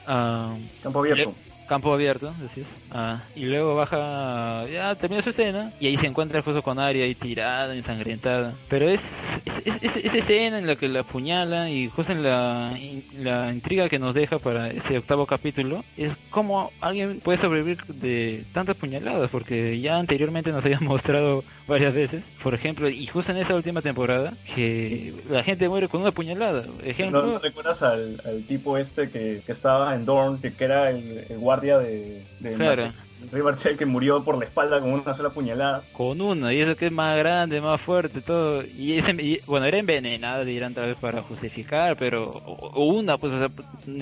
[0.07, 1.35] a- Campo abierto.
[1.67, 2.69] campo abierto, decís.
[2.91, 7.05] Ah, y luego baja, ya termina su escena y ahí se encuentra justo con Arya
[7.05, 8.53] ahí tirada, ensangrentada.
[8.69, 9.01] Pero es,
[9.47, 12.77] es, es- es- esa escena en la que la apuñala y justo en la,
[13.19, 18.45] la intriga que nos deja para ese octavo capítulo es cómo alguien puede sobrevivir de
[18.53, 23.39] tantas puñaladas, porque ya anteriormente nos habían mostrado varias veces, por ejemplo, y justo en
[23.39, 26.65] esa última temporada, que la gente muere con una puñalada.
[26.67, 30.65] ¿No, Ejemplo, no recuerdas al, al tipo este que, que estaba en Dorn, que, que
[30.65, 32.93] era el, el guardia de, de Claro.
[33.33, 35.83] Rey que murió por la espalda con una sola puñalada?
[35.93, 38.63] con una, y eso que es más grande, más fuerte, todo.
[38.65, 42.25] Y, ese, y, bueno, era envenenada, dirán tal vez para justificar, pero.
[42.25, 43.49] O, o una, pues, o sea,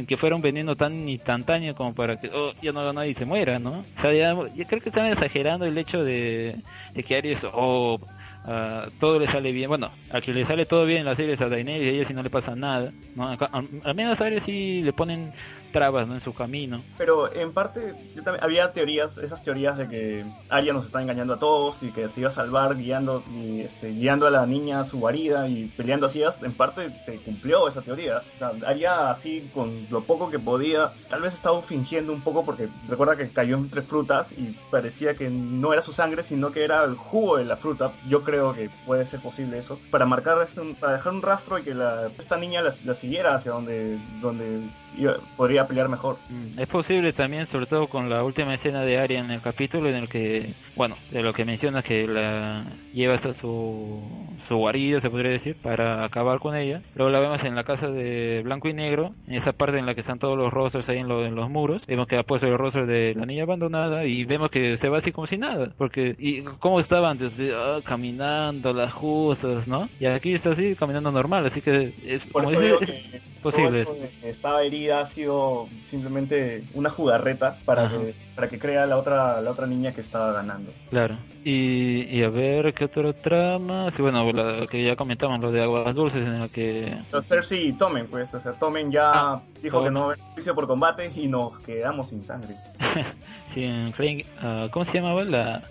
[0.06, 3.58] que fuera un veneno tan instantáneo como para que oh, ya no nadie se muera,
[3.58, 3.84] ¿no?
[3.96, 6.56] O sea, ya, yo creo que están exagerando el hecho de,
[6.94, 7.98] de que Aries, oh,
[8.44, 9.68] ah, todo le sale bien.
[9.68, 11.92] Bueno, a que le sale todo bien en la serie es a Daenerys y a
[11.92, 13.28] ella sí no le pasa nada, ¿no?
[13.28, 15.32] Al menos a Aries sí le ponen
[15.72, 16.14] trabas, ¿no?
[16.14, 16.82] En su camino.
[16.98, 21.34] Pero en parte yo también, había teorías, esas teorías de que Arya nos está engañando
[21.34, 24.80] a todos y que se iba a salvar guiando y, este, guiando a la niña
[24.80, 26.22] a su guarida y peleando así.
[26.42, 28.18] En parte se cumplió esa teoría.
[28.36, 32.44] O sea, Arya así con lo poco que podía, tal vez estaba fingiendo un poco
[32.44, 36.64] porque recuerda que cayó entre frutas y parecía que no era su sangre sino que
[36.64, 37.92] era el jugo de la fruta.
[38.08, 41.62] Yo creo que puede ser posible eso para marcar este- para dejar un rastro y
[41.62, 46.16] que la, esta niña la, la siguiera hacia donde donde iba- podría pelear mejor.
[46.28, 49.88] Mm, Es posible también, sobre todo con la última escena de Arya en el capítulo
[49.88, 54.00] en el que, bueno, de lo que mencionas que la llevas a su,
[54.48, 56.82] su guarida, se podría decir, para acabar con ella.
[56.94, 59.94] Luego la vemos en la casa de blanco y negro, en esa parte en la
[59.94, 61.82] que están todos los rostros ahí en, lo- en los muros.
[61.86, 64.98] Vemos que ha puesto el rostro de la niña abandonada y vemos que se va
[64.98, 65.72] así como si nada.
[65.76, 67.40] Porque, ¿y cómo estaba antes?
[67.54, 69.88] Ah, caminando, las justas, ¿no?
[69.98, 73.20] Y aquí está así, caminando normal, así que es, Por como eso digo es que
[73.42, 73.82] posible.
[73.84, 77.98] todo eso de que estaba herida ha sido simplemente una jugarreta para Ajá.
[77.98, 80.72] que, para que crea la otra la otra niña que estaba ganando.
[80.90, 81.16] Claro.
[81.44, 83.90] Y, y a ver, ¿qué otra trama?
[83.90, 86.96] Sí, bueno, la que ya comentamos, lo de Aguas Dulces, en la que...
[87.20, 89.94] Cersei y Tomen, pues, o sea, Tomen ya Ah, dijo que Tommen.
[89.94, 92.54] no había juicio por combate y nos quedamos sin sangre.
[93.52, 95.24] Sí, en Clay- ah, ¿Cómo se llamaba?
[95.24, 95.62] La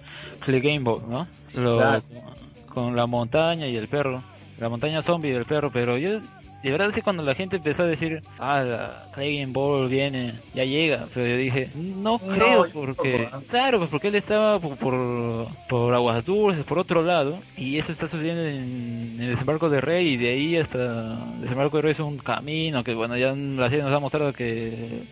[0.41, 1.27] Clay Game Ball, ¿no?
[1.53, 2.03] Lo- Claro.
[2.67, 4.21] Con la montaña y el perro.
[4.59, 6.19] La montaña zombie y el perro, pero yo...
[6.63, 10.35] De verdad, sí, cuando la gente empezó a decir, ah, la Clay Game Ball viene,
[10.53, 13.39] ya llega, pero yo dije, no creo, porque, ¿ah?
[13.49, 17.91] claro, pues porque él estaba por, por, por Aguas Dulces, por otro lado, y eso
[17.91, 21.81] está sucediendo en, en el desembarco de Rey, y de ahí hasta el desembarco de
[21.81, 25.03] Rey es un camino, que bueno, ya la serie nos ha mostrado que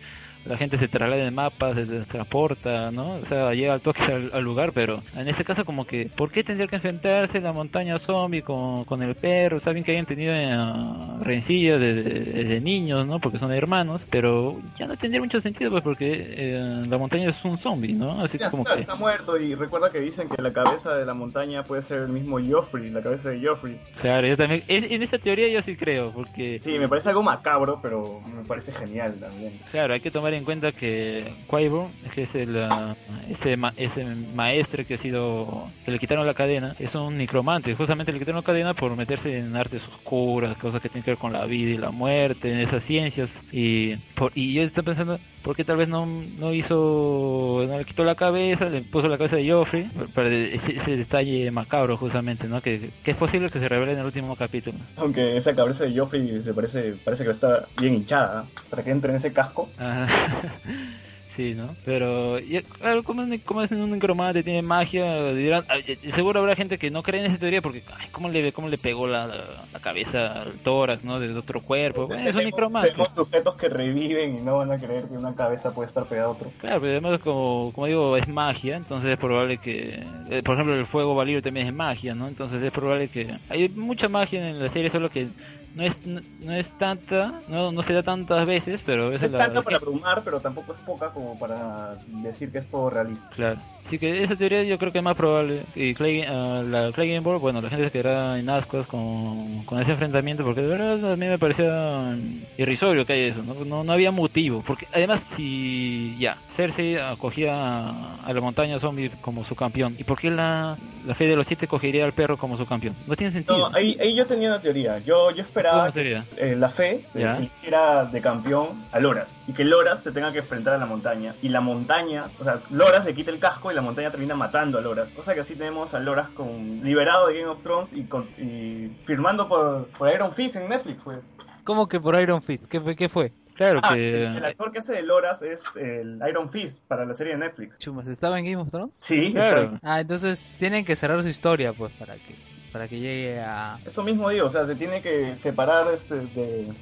[0.44, 3.14] la gente se traslada en mapas, se transporta, ¿no?
[3.16, 6.30] O sea, llega al toque al, al lugar, pero en este caso como que, ¿por
[6.30, 9.60] qué tendría que enfrentarse la montaña zombie con, con el perro?
[9.60, 13.18] Saben que hayan tenido eh, rencillas desde, desde niños, ¿no?
[13.20, 17.44] Porque son hermanos, pero ya no tendría mucho sentido, pues porque eh, la montaña es
[17.44, 18.20] un zombie, ¿no?
[18.22, 18.82] Así que Ya, como claro, que...
[18.82, 22.08] está muerto y recuerda que dicen que la cabeza de la montaña puede ser el
[22.08, 23.76] mismo Joffrey, la cabeza de Joffrey.
[24.00, 26.58] Claro, yo también, es- en esa teoría yo sí creo, porque...
[26.60, 29.52] Sí, me parece algo macabro, pero me parece genial también.
[29.70, 32.94] Claro, hay que tomar en cuenta que Quavo, que es el, ah,
[33.28, 34.04] ese, ma- ese
[34.34, 37.74] maestre que ha sido, que le quitaron la cadena, es un necromante.
[37.74, 41.18] Justamente le quitaron la cadena por meterse en artes oscuras, cosas que tienen que ver
[41.18, 43.42] con la vida y la muerte, en esas ciencias.
[43.52, 47.84] Y, por, y yo estoy pensando, ¿por qué tal vez no, no hizo, no le
[47.84, 49.90] quitó la cabeza, le puso la cabeza de Joffrey?
[50.14, 52.60] Para ese, ese detalle macabro, justamente, ¿no?
[52.60, 54.78] Que, que es posible que se revele en el último capítulo.
[54.96, 58.60] Aunque esa cabeza de Joffrey se parece, parece que está bien hinchada, ¿eh?
[58.68, 59.68] para que entre en ese casco.
[59.78, 60.08] Ajá.
[61.30, 61.76] Sí, ¿no?
[61.84, 65.76] Pero, y, claro, como es, como es un necromante, tiene magia, dirán, ah,
[66.12, 68.76] seguro habrá gente que no cree en esa teoría porque, ay, ¿cómo le, cómo le
[68.78, 71.20] pegó la, la cabeza al tórax, ¿no?
[71.20, 72.08] De otro cuerpo.
[72.08, 72.88] Bueno, es un Tenemos- necromante.
[72.90, 76.26] tenemos sujetos que reviven y no van a creer que una cabeza puede estar pegada
[76.26, 76.50] a otro.
[76.60, 80.74] Claro, pero además, como, como digo, es magia, entonces es probable que, eh, por ejemplo,
[80.74, 82.26] el fuego valirio también es magia, ¿no?
[82.26, 85.28] Entonces es probable que hay mucha magia en la serie, solo que
[85.74, 89.32] no es, no, no es tanta, no, no se da tantas veces, pero esa Es
[89.32, 93.28] la- tanta para abrumar, pero tampoco es poca como para decir que es todo realista.
[93.34, 93.60] Claro.
[93.84, 95.64] Así que esa teoría yo creo que es más probable.
[95.74, 99.64] Y Clay, ah, la Clay Game Board, bueno, la gente se quedará en ascuas con,
[99.64, 102.14] con ese enfrentamiento porque de verdad a mí me parecía
[102.58, 103.42] irrisorio que haya eso.
[103.42, 103.54] ¿no?
[103.64, 104.62] No, no había motivo.
[104.64, 110.04] Porque además, si ya, Cersei acogía a, a la montaña zombie como su campeón, ¿y
[110.04, 110.76] por qué la,
[111.06, 112.94] la fe de los siete cogería al perro como su campeón?
[113.06, 113.70] No tiene sentido.
[113.70, 114.98] No, ahí, ahí yo tenía una teoría.
[114.98, 116.24] Yo, yo esperaba esperaba ¿Cómo sería?
[116.36, 117.36] eh, la fe Ya.
[117.38, 121.34] eligiera de campeón a Loras y que Loras se tenga que enfrentar a la montaña
[121.42, 124.78] y la montaña, o sea, Loras le quita el casco y la montaña termina matando
[124.78, 128.04] a Loras, cosa que así tenemos a Loras con liberado de Game of Thrones y,
[128.04, 131.18] con, y firmando por, por Iron Fist en Netflix, pues.
[131.64, 132.66] ¿Cómo que por Iron Fist?
[132.70, 133.32] ¿Qué, fue- qué fue?
[133.60, 134.24] Claro Ah, que...
[134.24, 137.40] el, el actor que hace de Loras es el Iron Fist para la serie de
[137.40, 137.76] Netflix.
[137.76, 138.96] Chumas, ¿estaba en Game of Thrones?
[139.02, 139.74] Sí, Claro.
[139.74, 142.34] está- Ah, entonces tienen que cerrar su historia, pues, para que
[142.72, 143.78] para que llegue a...
[143.84, 146.72] Eso mismo digo, o sea, se tiene que separar este, de,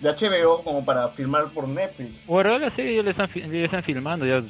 [0.00, 2.10] de HBO como para firmar por Netflix.
[2.26, 4.40] Bueno, la serie ya le están, ya están filmando, ya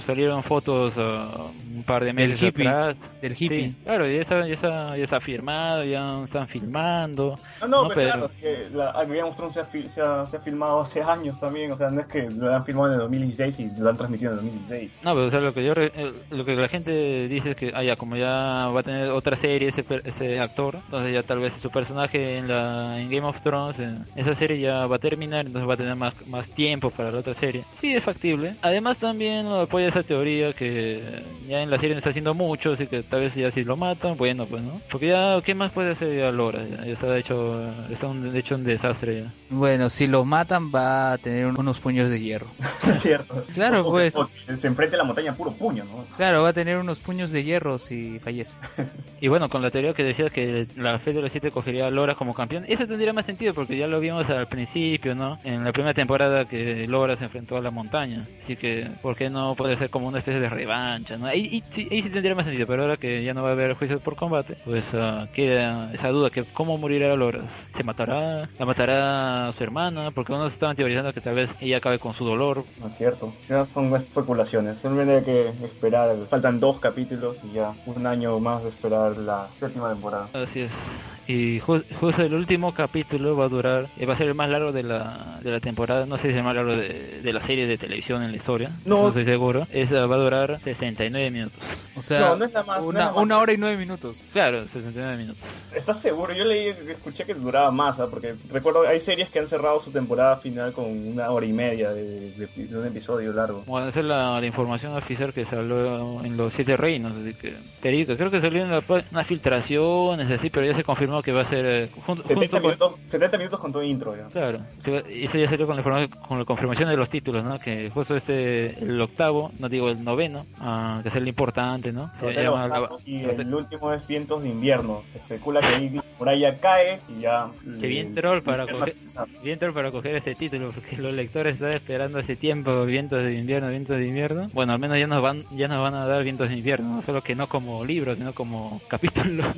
[0.00, 3.10] salieron fotos ah, un par de meses hippie, atrás.
[3.20, 3.68] del hippie.
[3.70, 7.38] Sí, claro, ya está, ya, está, ya está firmado, ya están filmando.
[7.60, 10.00] No, no, No, pero, pero- claro, es que la Game of Thrones se ha, se,
[10.00, 12.88] ha, se ha filmado hace años también, o sea, no es que lo han filmado
[12.88, 14.90] en el 2016 y lo han transmitido en el 2016.
[15.02, 17.72] No, pero o sea, lo que yo eh, lo que la gente dice es que,
[17.74, 18.28] ah, ya, como ya
[18.68, 22.36] va a tener otra serie ese, per- ese actor, entonces ya tal vez su personaje
[22.38, 25.74] en la en Game of Thrones, en esa serie ya va a terminar, entonces va
[25.74, 27.64] a tener más, más tiempo para la otra serie.
[27.74, 28.56] Sí, es factible.
[28.62, 32.86] Además también apoya esa teoría que ya en la serie no está haciendo mucho, así
[32.86, 34.80] que tal vez ya si lo matan, bueno, pues no.
[34.90, 36.64] Porque ya, ¿qué más puede hacer ya Lora?
[36.66, 39.32] Ya, ya está hecho, está un, hecho un desastre ya.
[39.50, 42.46] Bueno, si lo matan va a tener unos puños de hierro.
[42.94, 43.44] Cierto.
[43.54, 44.16] Claro, O- pues.
[44.16, 44.28] o
[44.58, 46.04] se enfrente a la montaña puro puño, ¿no?
[46.16, 48.56] Claro, va a tener unos puños de hierro si fallece.
[49.22, 51.90] Y bueno, con la teoría que decía que la Fe de los Siete cogería a
[51.90, 54.71] Lora como campeón, eso tendría más sentido porque ya lo vimos al principio,
[55.14, 55.38] ¿no?
[55.44, 58.26] En la primera temporada que Lora se enfrentó a la montaña.
[58.40, 61.26] Así que, ¿por qué no puede ser como una especie de revancha, ¿no?
[61.26, 63.52] Ahí, ahí sí, ahí sí tendría más sentido, pero ahora que ya no va a
[63.52, 67.42] haber juicios por combate, pues ah, queda esa duda que cómo morirá Lora.
[67.74, 68.48] ¿Se matará?
[68.58, 70.10] ¿La matará su hermana?
[70.10, 72.64] Porque unos estaban teorizando que tal vez ella acabe con su dolor.
[72.80, 73.32] No es cierto.
[73.48, 74.78] Ya son especulaciones.
[74.80, 76.16] Simplemente hay que esperar.
[76.30, 80.28] Faltan dos capítulos y ya un año más de esperar la séptima temporada.
[80.32, 80.98] Así es.
[81.28, 84.50] Y ju- justo el último capítulo va a durar, eh, va a ser el más
[84.50, 87.32] largo de la, de la temporada, no sé si es el más largo de, de
[87.32, 89.02] la serie de televisión en la historia, No.
[89.02, 89.66] no estoy seguro.
[89.70, 91.58] Esa va a durar 69 minutos.
[91.96, 93.22] O sea, No, no es la más- no es una, la más.
[93.22, 94.16] una hora y nueve minutos.
[94.32, 95.42] Claro, 69 minutos.
[95.74, 96.34] ¿Estás seguro?
[96.34, 98.08] Yo leí, escuché que duraba más, ¿ah?
[98.10, 101.92] porque recuerdo hay series que han cerrado su temporada final con una hora y media
[101.92, 103.62] de, de- de un episodio largo.
[103.66, 107.54] Bueno, esa es la, la información oficial que salió en los Siete Reinos, así que.
[107.80, 111.44] Creo que salió en la, unas filtraciones así, pero ya se confirmó que va a
[111.44, 114.28] ser eh, junto, 70 junto con- minutos, 70 minutos con todo intro ya.
[114.28, 117.58] Claro, que eso ya salió con la, con la confirmación de los títulos, ¿no?
[117.58, 122.10] Que justo este, el octavo, no digo el noveno, ah, que es el importante, ¿no?
[122.14, 125.02] Se Pero llama la- Octavos y el último es Vientos de Invierno.
[125.10, 127.48] Se especula que ahí muralla cae y ya.
[127.80, 128.94] Que bien troll para coger,
[129.42, 133.34] bien troll para coger ese título, porque los lectores están esperando hace tiempo vientos de
[133.34, 134.48] invierno, vientos de invierno.
[134.52, 137.02] Bueno, al menos ya nos van, ya nos van a dar vientos de invierno, ¿no?
[137.02, 139.48] solo que no como libros, sino como capítulos.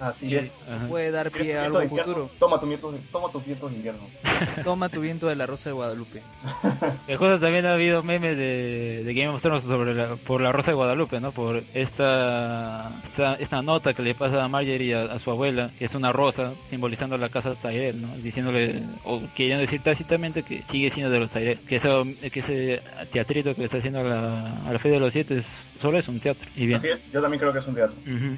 [0.00, 0.52] Así es.
[0.68, 0.88] Ajá.
[0.88, 2.30] Puede dar pie a algo de futuro.
[2.40, 4.02] Toma, tu vientos, toma tus vientos de invierno.
[4.64, 6.22] Toma tu viento de la Rosa de Guadalupe.
[7.06, 10.50] El juego también ha habido memes de, de Game of Thrones sobre la, por la
[10.50, 11.30] Rosa de Guadalupe, ¿no?
[11.30, 15.86] Por esta, esta, esta nota que le pasa a Marjorie a, a su abuela, que
[15.92, 18.16] es una rosa simbolizando la casa Tyrell, ¿no?
[18.16, 21.58] Diciéndole, o queriendo decir tácitamente que sigue siendo de los Tyrell.
[21.60, 22.82] Que, eso, que ese
[23.12, 25.46] teatrito que está haciendo a la, a la Fe de los Siete es,
[25.80, 26.48] solo es un teatro.
[26.56, 26.78] Y bien.
[26.78, 27.96] Así es, yo también creo que es un teatro.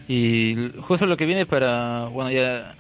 [0.09, 2.75] Y justo lo que viene para, bueno, ya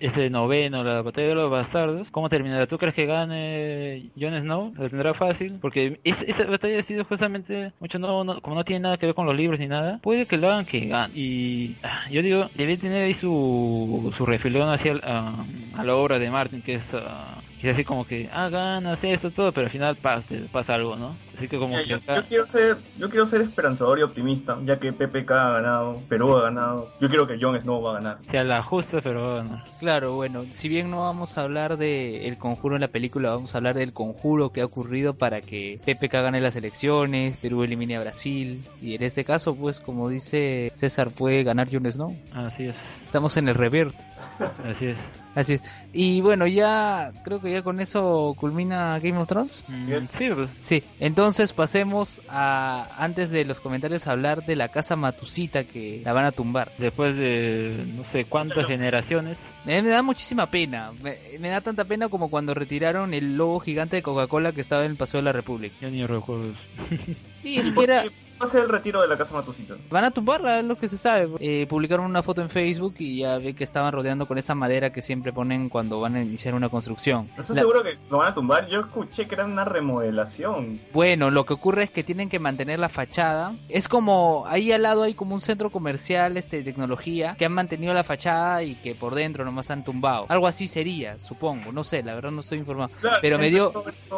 [0.00, 2.66] ese noveno, la batalla de los bastardos, ¿cómo terminará?
[2.66, 4.72] ¿Tú crees que gane Jon Snow?
[4.76, 5.58] ¿Lo tendrá fácil?
[5.60, 9.14] Porque es- esa batalla ha sido justamente, mucho no, como no tiene nada que ver
[9.14, 11.12] con los libros ni nada, puede que lo hagan que gane.
[11.14, 15.44] Y ah, yo digo, debe tener ahí su, su refilón hacia el- a,
[15.82, 16.94] la obra de Martin, que es...
[16.94, 20.96] ah, es así como que, ah, ganas esto, todo, pero al final pasa, pasa algo,
[20.96, 21.16] ¿no?
[21.36, 24.58] Así que como que yo, acá- yo quiero ser, yo quiero ser esperanzador y optimista,
[24.64, 26.90] ya que PPK ha ganado, Perú ha ganado.
[27.00, 28.18] Yo quiero que Jon Snow va a ganar.
[28.30, 29.62] sea la justa, pero bueno.
[29.78, 33.54] Claro, bueno, si bien no vamos a hablar de el conjuro en la película, vamos
[33.54, 37.96] a hablar del conjuro que ha ocurrido para que PPK gane las elecciones, Perú elimine
[37.96, 42.14] a Brasil, y en este caso, pues como dice César, puede ganar Jon Snow.
[42.34, 43.94] Así es, Estamos en el revert.
[44.64, 44.98] Así es.
[45.34, 45.62] Así es.
[45.92, 49.64] Y bueno, ya creo que ya con eso culmina Game of Thrones.
[49.68, 50.10] Mm, Yes.
[50.16, 54.96] Sí, pues, Sí, entonces pasemos a, antes de los comentarios, a hablar de la casa
[54.96, 56.72] Matusita que la van a tumbar.
[56.78, 59.40] después de no sé cuántas generaciones.
[59.64, 60.90] Me, me da muchísima pena.
[61.00, 64.84] Me, me da tanta pena como cuando retiraron el logo gigante de Coca-Cola que estaba
[64.84, 65.76] en el Paseo de la República.
[65.80, 66.54] Yo ni recuerdo.
[67.32, 68.02] Sí, es que era,
[68.40, 69.74] va a ser el retiro de la casa Matusita?
[69.90, 71.28] Van a tumbarla, es lo que se sabe.
[71.40, 74.90] Eh, publicaron una foto en Facebook y ya ve que estaban rodeando con esa madera
[74.92, 77.28] que siempre ponen cuando van a iniciar una construcción.
[77.30, 78.68] ¿Estás La- seguro que lo van a tumbar?
[78.68, 80.80] Yo escuché que era una remodelación.
[80.92, 83.54] Bueno, lo que ocurre es que tienen que mantener la fachada.
[83.68, 87.52] Es como ahí al lado hay como un centro comercial este de tecnología que han
[87.52, 90.26] mantenido la fachada y que por dentro nomás han tumbado.
[90.28, 91.72] Algo así sería, supongo.
[91.72, 92.90] No sé, la verdad no estoy informado.
[93.00, 93.72] Claro, Pero me dio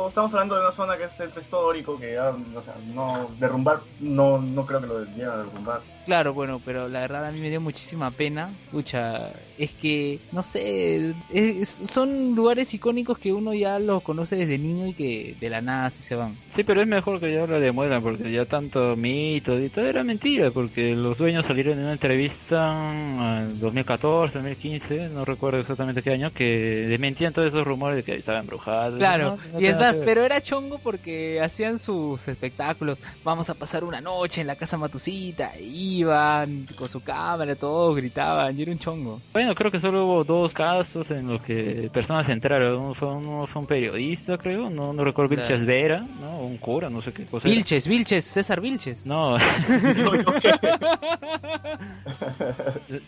[0.09, 3.81] Estamos hablando de una zona que es centro histórico, que ya, o sea, no, derrumbar,
[4.14, 5.80] no, no creo que lo lleguen a derrumbar.
[6.05, 8.51] Claro, bueno, pero la verdad a mí me dio muchísima pena.
[8.72, 14.59] Pucha, es que, no sé, es- son lugares icónicos que uno ya los conoce desde
[14.59, 16.34] niño y que de la nada así se van.
[16.55, 20.02] Sí, pero es mejor que ya lo demuestran porque ya tanto mito y todo era
[20.02, 26.10] mentira porque los dueños salieron en una entrevista en 2014, 2015, no recuerdo exactamente qué
[26.10, 26.44] año, que
[26.89, 28.97] desmentían todos esos rumores de que estaba embrujado.
[28.97, 33.01] Claro, No, no y es más, pero era chongo porque hacían sus espectáculos.
[33.24, 35.55] Vamos a pasar una noche en la casa Matusita.
[35.57, 38.59] e Iban con su cámara, todos gritaban.
[38.59, 39.20] Y era un chongo.
[39.33, 42.79] Bueno, creo que solo hubo dos casos en los que personas entraron.
[42.81, 45.47] Uno fue, uno fue un periodista, creo, no, no recuerdo, Claro.
[45.49, 46.41] Vilches Vera, ¿no?
[46.41, 47.47] Un cura, no sé qué cosa.
[47.47, 47.55] era.
[47.55, 49.07] Vilches, Vilches, César Vilches.
[49.07, 49.37] No,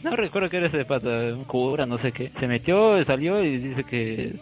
[0.02, 2.30] no recuerdo qué era ese pata, un cura, no sé qué.
[2.38, 4.34] Se metió, salió y dice que eh,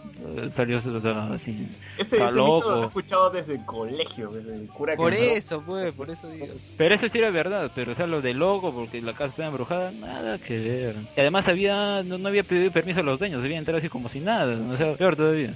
[0.51, 1.67] salió o sea, así.
[1.97, 2.69] Ese, ese mito loco.
[2.71, 6.29] lo he escuchado desde el colegio, desde el cura que Por eso, pues, por eso
[6.29, 6.42] digo.
[6.77, 9.49] Pero eso sí era verdad, pero o sea, lo de loco, porque la casa estaba
[9.49, 10.95] embrujada, nada que ver.
[11.15, 14.09] Y además había, no, no había pedido permiso a los dueños, había entrado así como
[14.09, 15.53] si nada, o sea, peor todavía.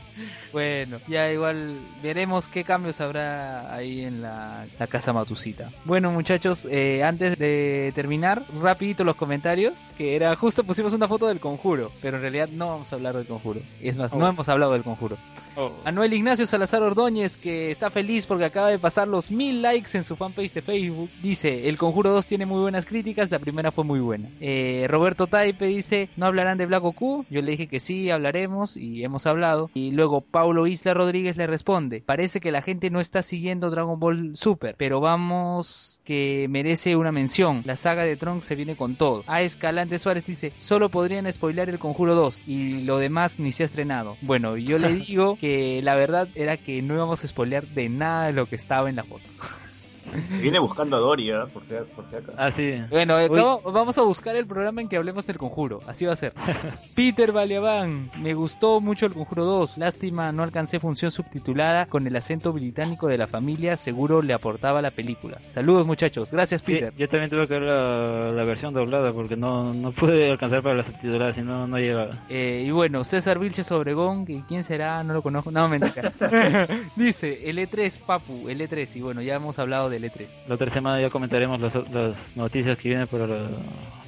[0.51, 5.71] Bueno, ya igual veremos qué cambios habrá ahí en la, la casa Matusita.
[5.85, 11.27] Bueno muchachos, eh, antes de terminar, rapidito los comentarios, que era justo pusimos una foto
[11.27, 13.59] del conjuro, pero en realidad no vamos a hablar del conjuro.
[13.81, 14.29] Es más, no Oh.
[14.29, 15.17] hemos hablado del conjuro.
[15.55, 15.71] Oh.
[15.85, 20.03] Anuel Ignacio Salazar Ordóñez, que está feliz porque acaba de pasar los mil likes en
[20.03, 23.85] su fanpage de Facebook, dice, El Conjuro 2 tiene muy buenas críticas, la primera fue
[23.85, 24.29] muy buena.
[24.41, 27.25] Eh, Roberto Taipe dice, ¿no hablarán de Black Goku?
[27.29, 29.71] Yo le dije que sí, hablaremos y hemos hablado.
[29.73, 33.97] Y luego Paulo Isla Rodríguez le responde, parece que la gente no está siguiendo Dragon
[33.97, 37.61] Ball Super, pero vamos que merece una mención.
[37.63, 39.23] La saga de Trunks se viene con todo.
[39.27, 43.63] A Escalante Suárez dice, solo podrían spoilear el Conjuro 2 y lo demás ni se
[43.63, 44.17] ha estrenado.
[44.21, 48.25] Bueno, yo le digo que la verdad era que no íbamos a spoilear de nada
[48.27, 49.23] de lo que estaba en la foto.
[50.41, 52.33] Viene buscando a Doria, por si, por si acá.
[52.37, 52.73] Ah, sí.
[52.89, 55.81] Bueno, eh, acabo- vamos a buscar el programa en que hablemos del conjuro.
[55.87, 56.33] Así va a ser.
[56.95, 59.77] Peter Baliaban, me gustó mucho el conjuro 2.
[59.77, 63.77] Lástima, no alcancé función subtitulada con el acento británico de la familia.
[63.77, 65.39] Seguro le aportaba la película.
[65.45, 66.31] Saludos, muchachos.
[66.31, 66.93] Gracias, Sí, Peter.
[66.97, 70.75] yo también tuve que ver la, la versión doblada porque no, no pude alcanzar para
[70.75, 72.17] la subtitulada, si no, no llegaba.
[72.29, 75.03] Eh, y bueno, César Vilches Obregón, que ¿quién será?
[75.03, 75.51] No lo conozco.
[75.51, 76.11] No, mentira.
[76.95, 78.95] Dice, el E3, Papu, el E3.
[78.95, 80.29] Y bueno, ya hemos hablado del E3.
[80.47, 83.49] La otra semana ya comentaremos las, las noticias que vienen para la-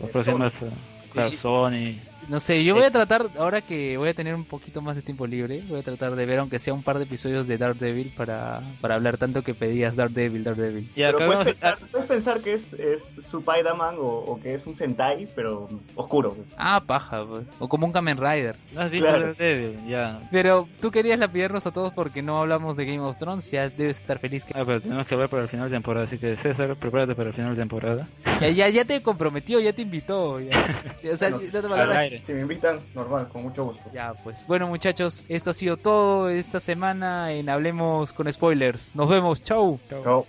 [0.02, 0.61] las próximas.
[0.61, 0.70] eh,
[1.11, 1.32] claro.
[1.38, 1.95] Sony.
[2.30, 5.01] No sé, yo voy a tratar, ahora que voy a tener un poquito más de
[5.01, 8.14] tiempo libre, voy a tratar de ver aunque sea un par de episodios de Daredevil
[8.15, 10.88] para, para hablar tanto que pedías Daredevil, Daredevil.
[10.95, 14.53] Y acá pero puedes a- pensar, puedes pensar que es, es Spider-Man o, o que
[14.53, 16.38] es un Sentai, pero oscuro.
[16.56, 17.47] Ah, paja, pues.
[17.57, 18.56] o como un Kamen Rider.
[18.73, 19.34] ¿No has visto Claro.
[19.34, 19.88] Daredevil?
[19.88, 20.22] Ya.
[20.31, 23.97] Pero tú querías lapidarnos a todos porque no hablamos de Game of Thrones, ya debes
[24.01, 24.53] estar feliz que...
[24.56, 27.30] Ah, pero tenemos que hablar para el final de temporada, así que César, prepárate para
[27.30, 28.07] el final de temporada.
[28.39, 30.39] Ya, ya, ya te comprometió, ya te invitó.
[30.39, 31.97] Ya, Ya, o sea, Bueno, ya te al valoras.
[31.97, 32.18] aire.
[32.25, 33.89] Si me invitan, normal, con mucho gusto.
[33.91, 34.45] Ya, pues.
[34.45, 38.95] Bueno, muchachos, esto ha sido todo esta semana en Hablemos con Spoilers.
[38.95, 39.79] Nos vemos, chau.
[39.89, 40.25] Chao.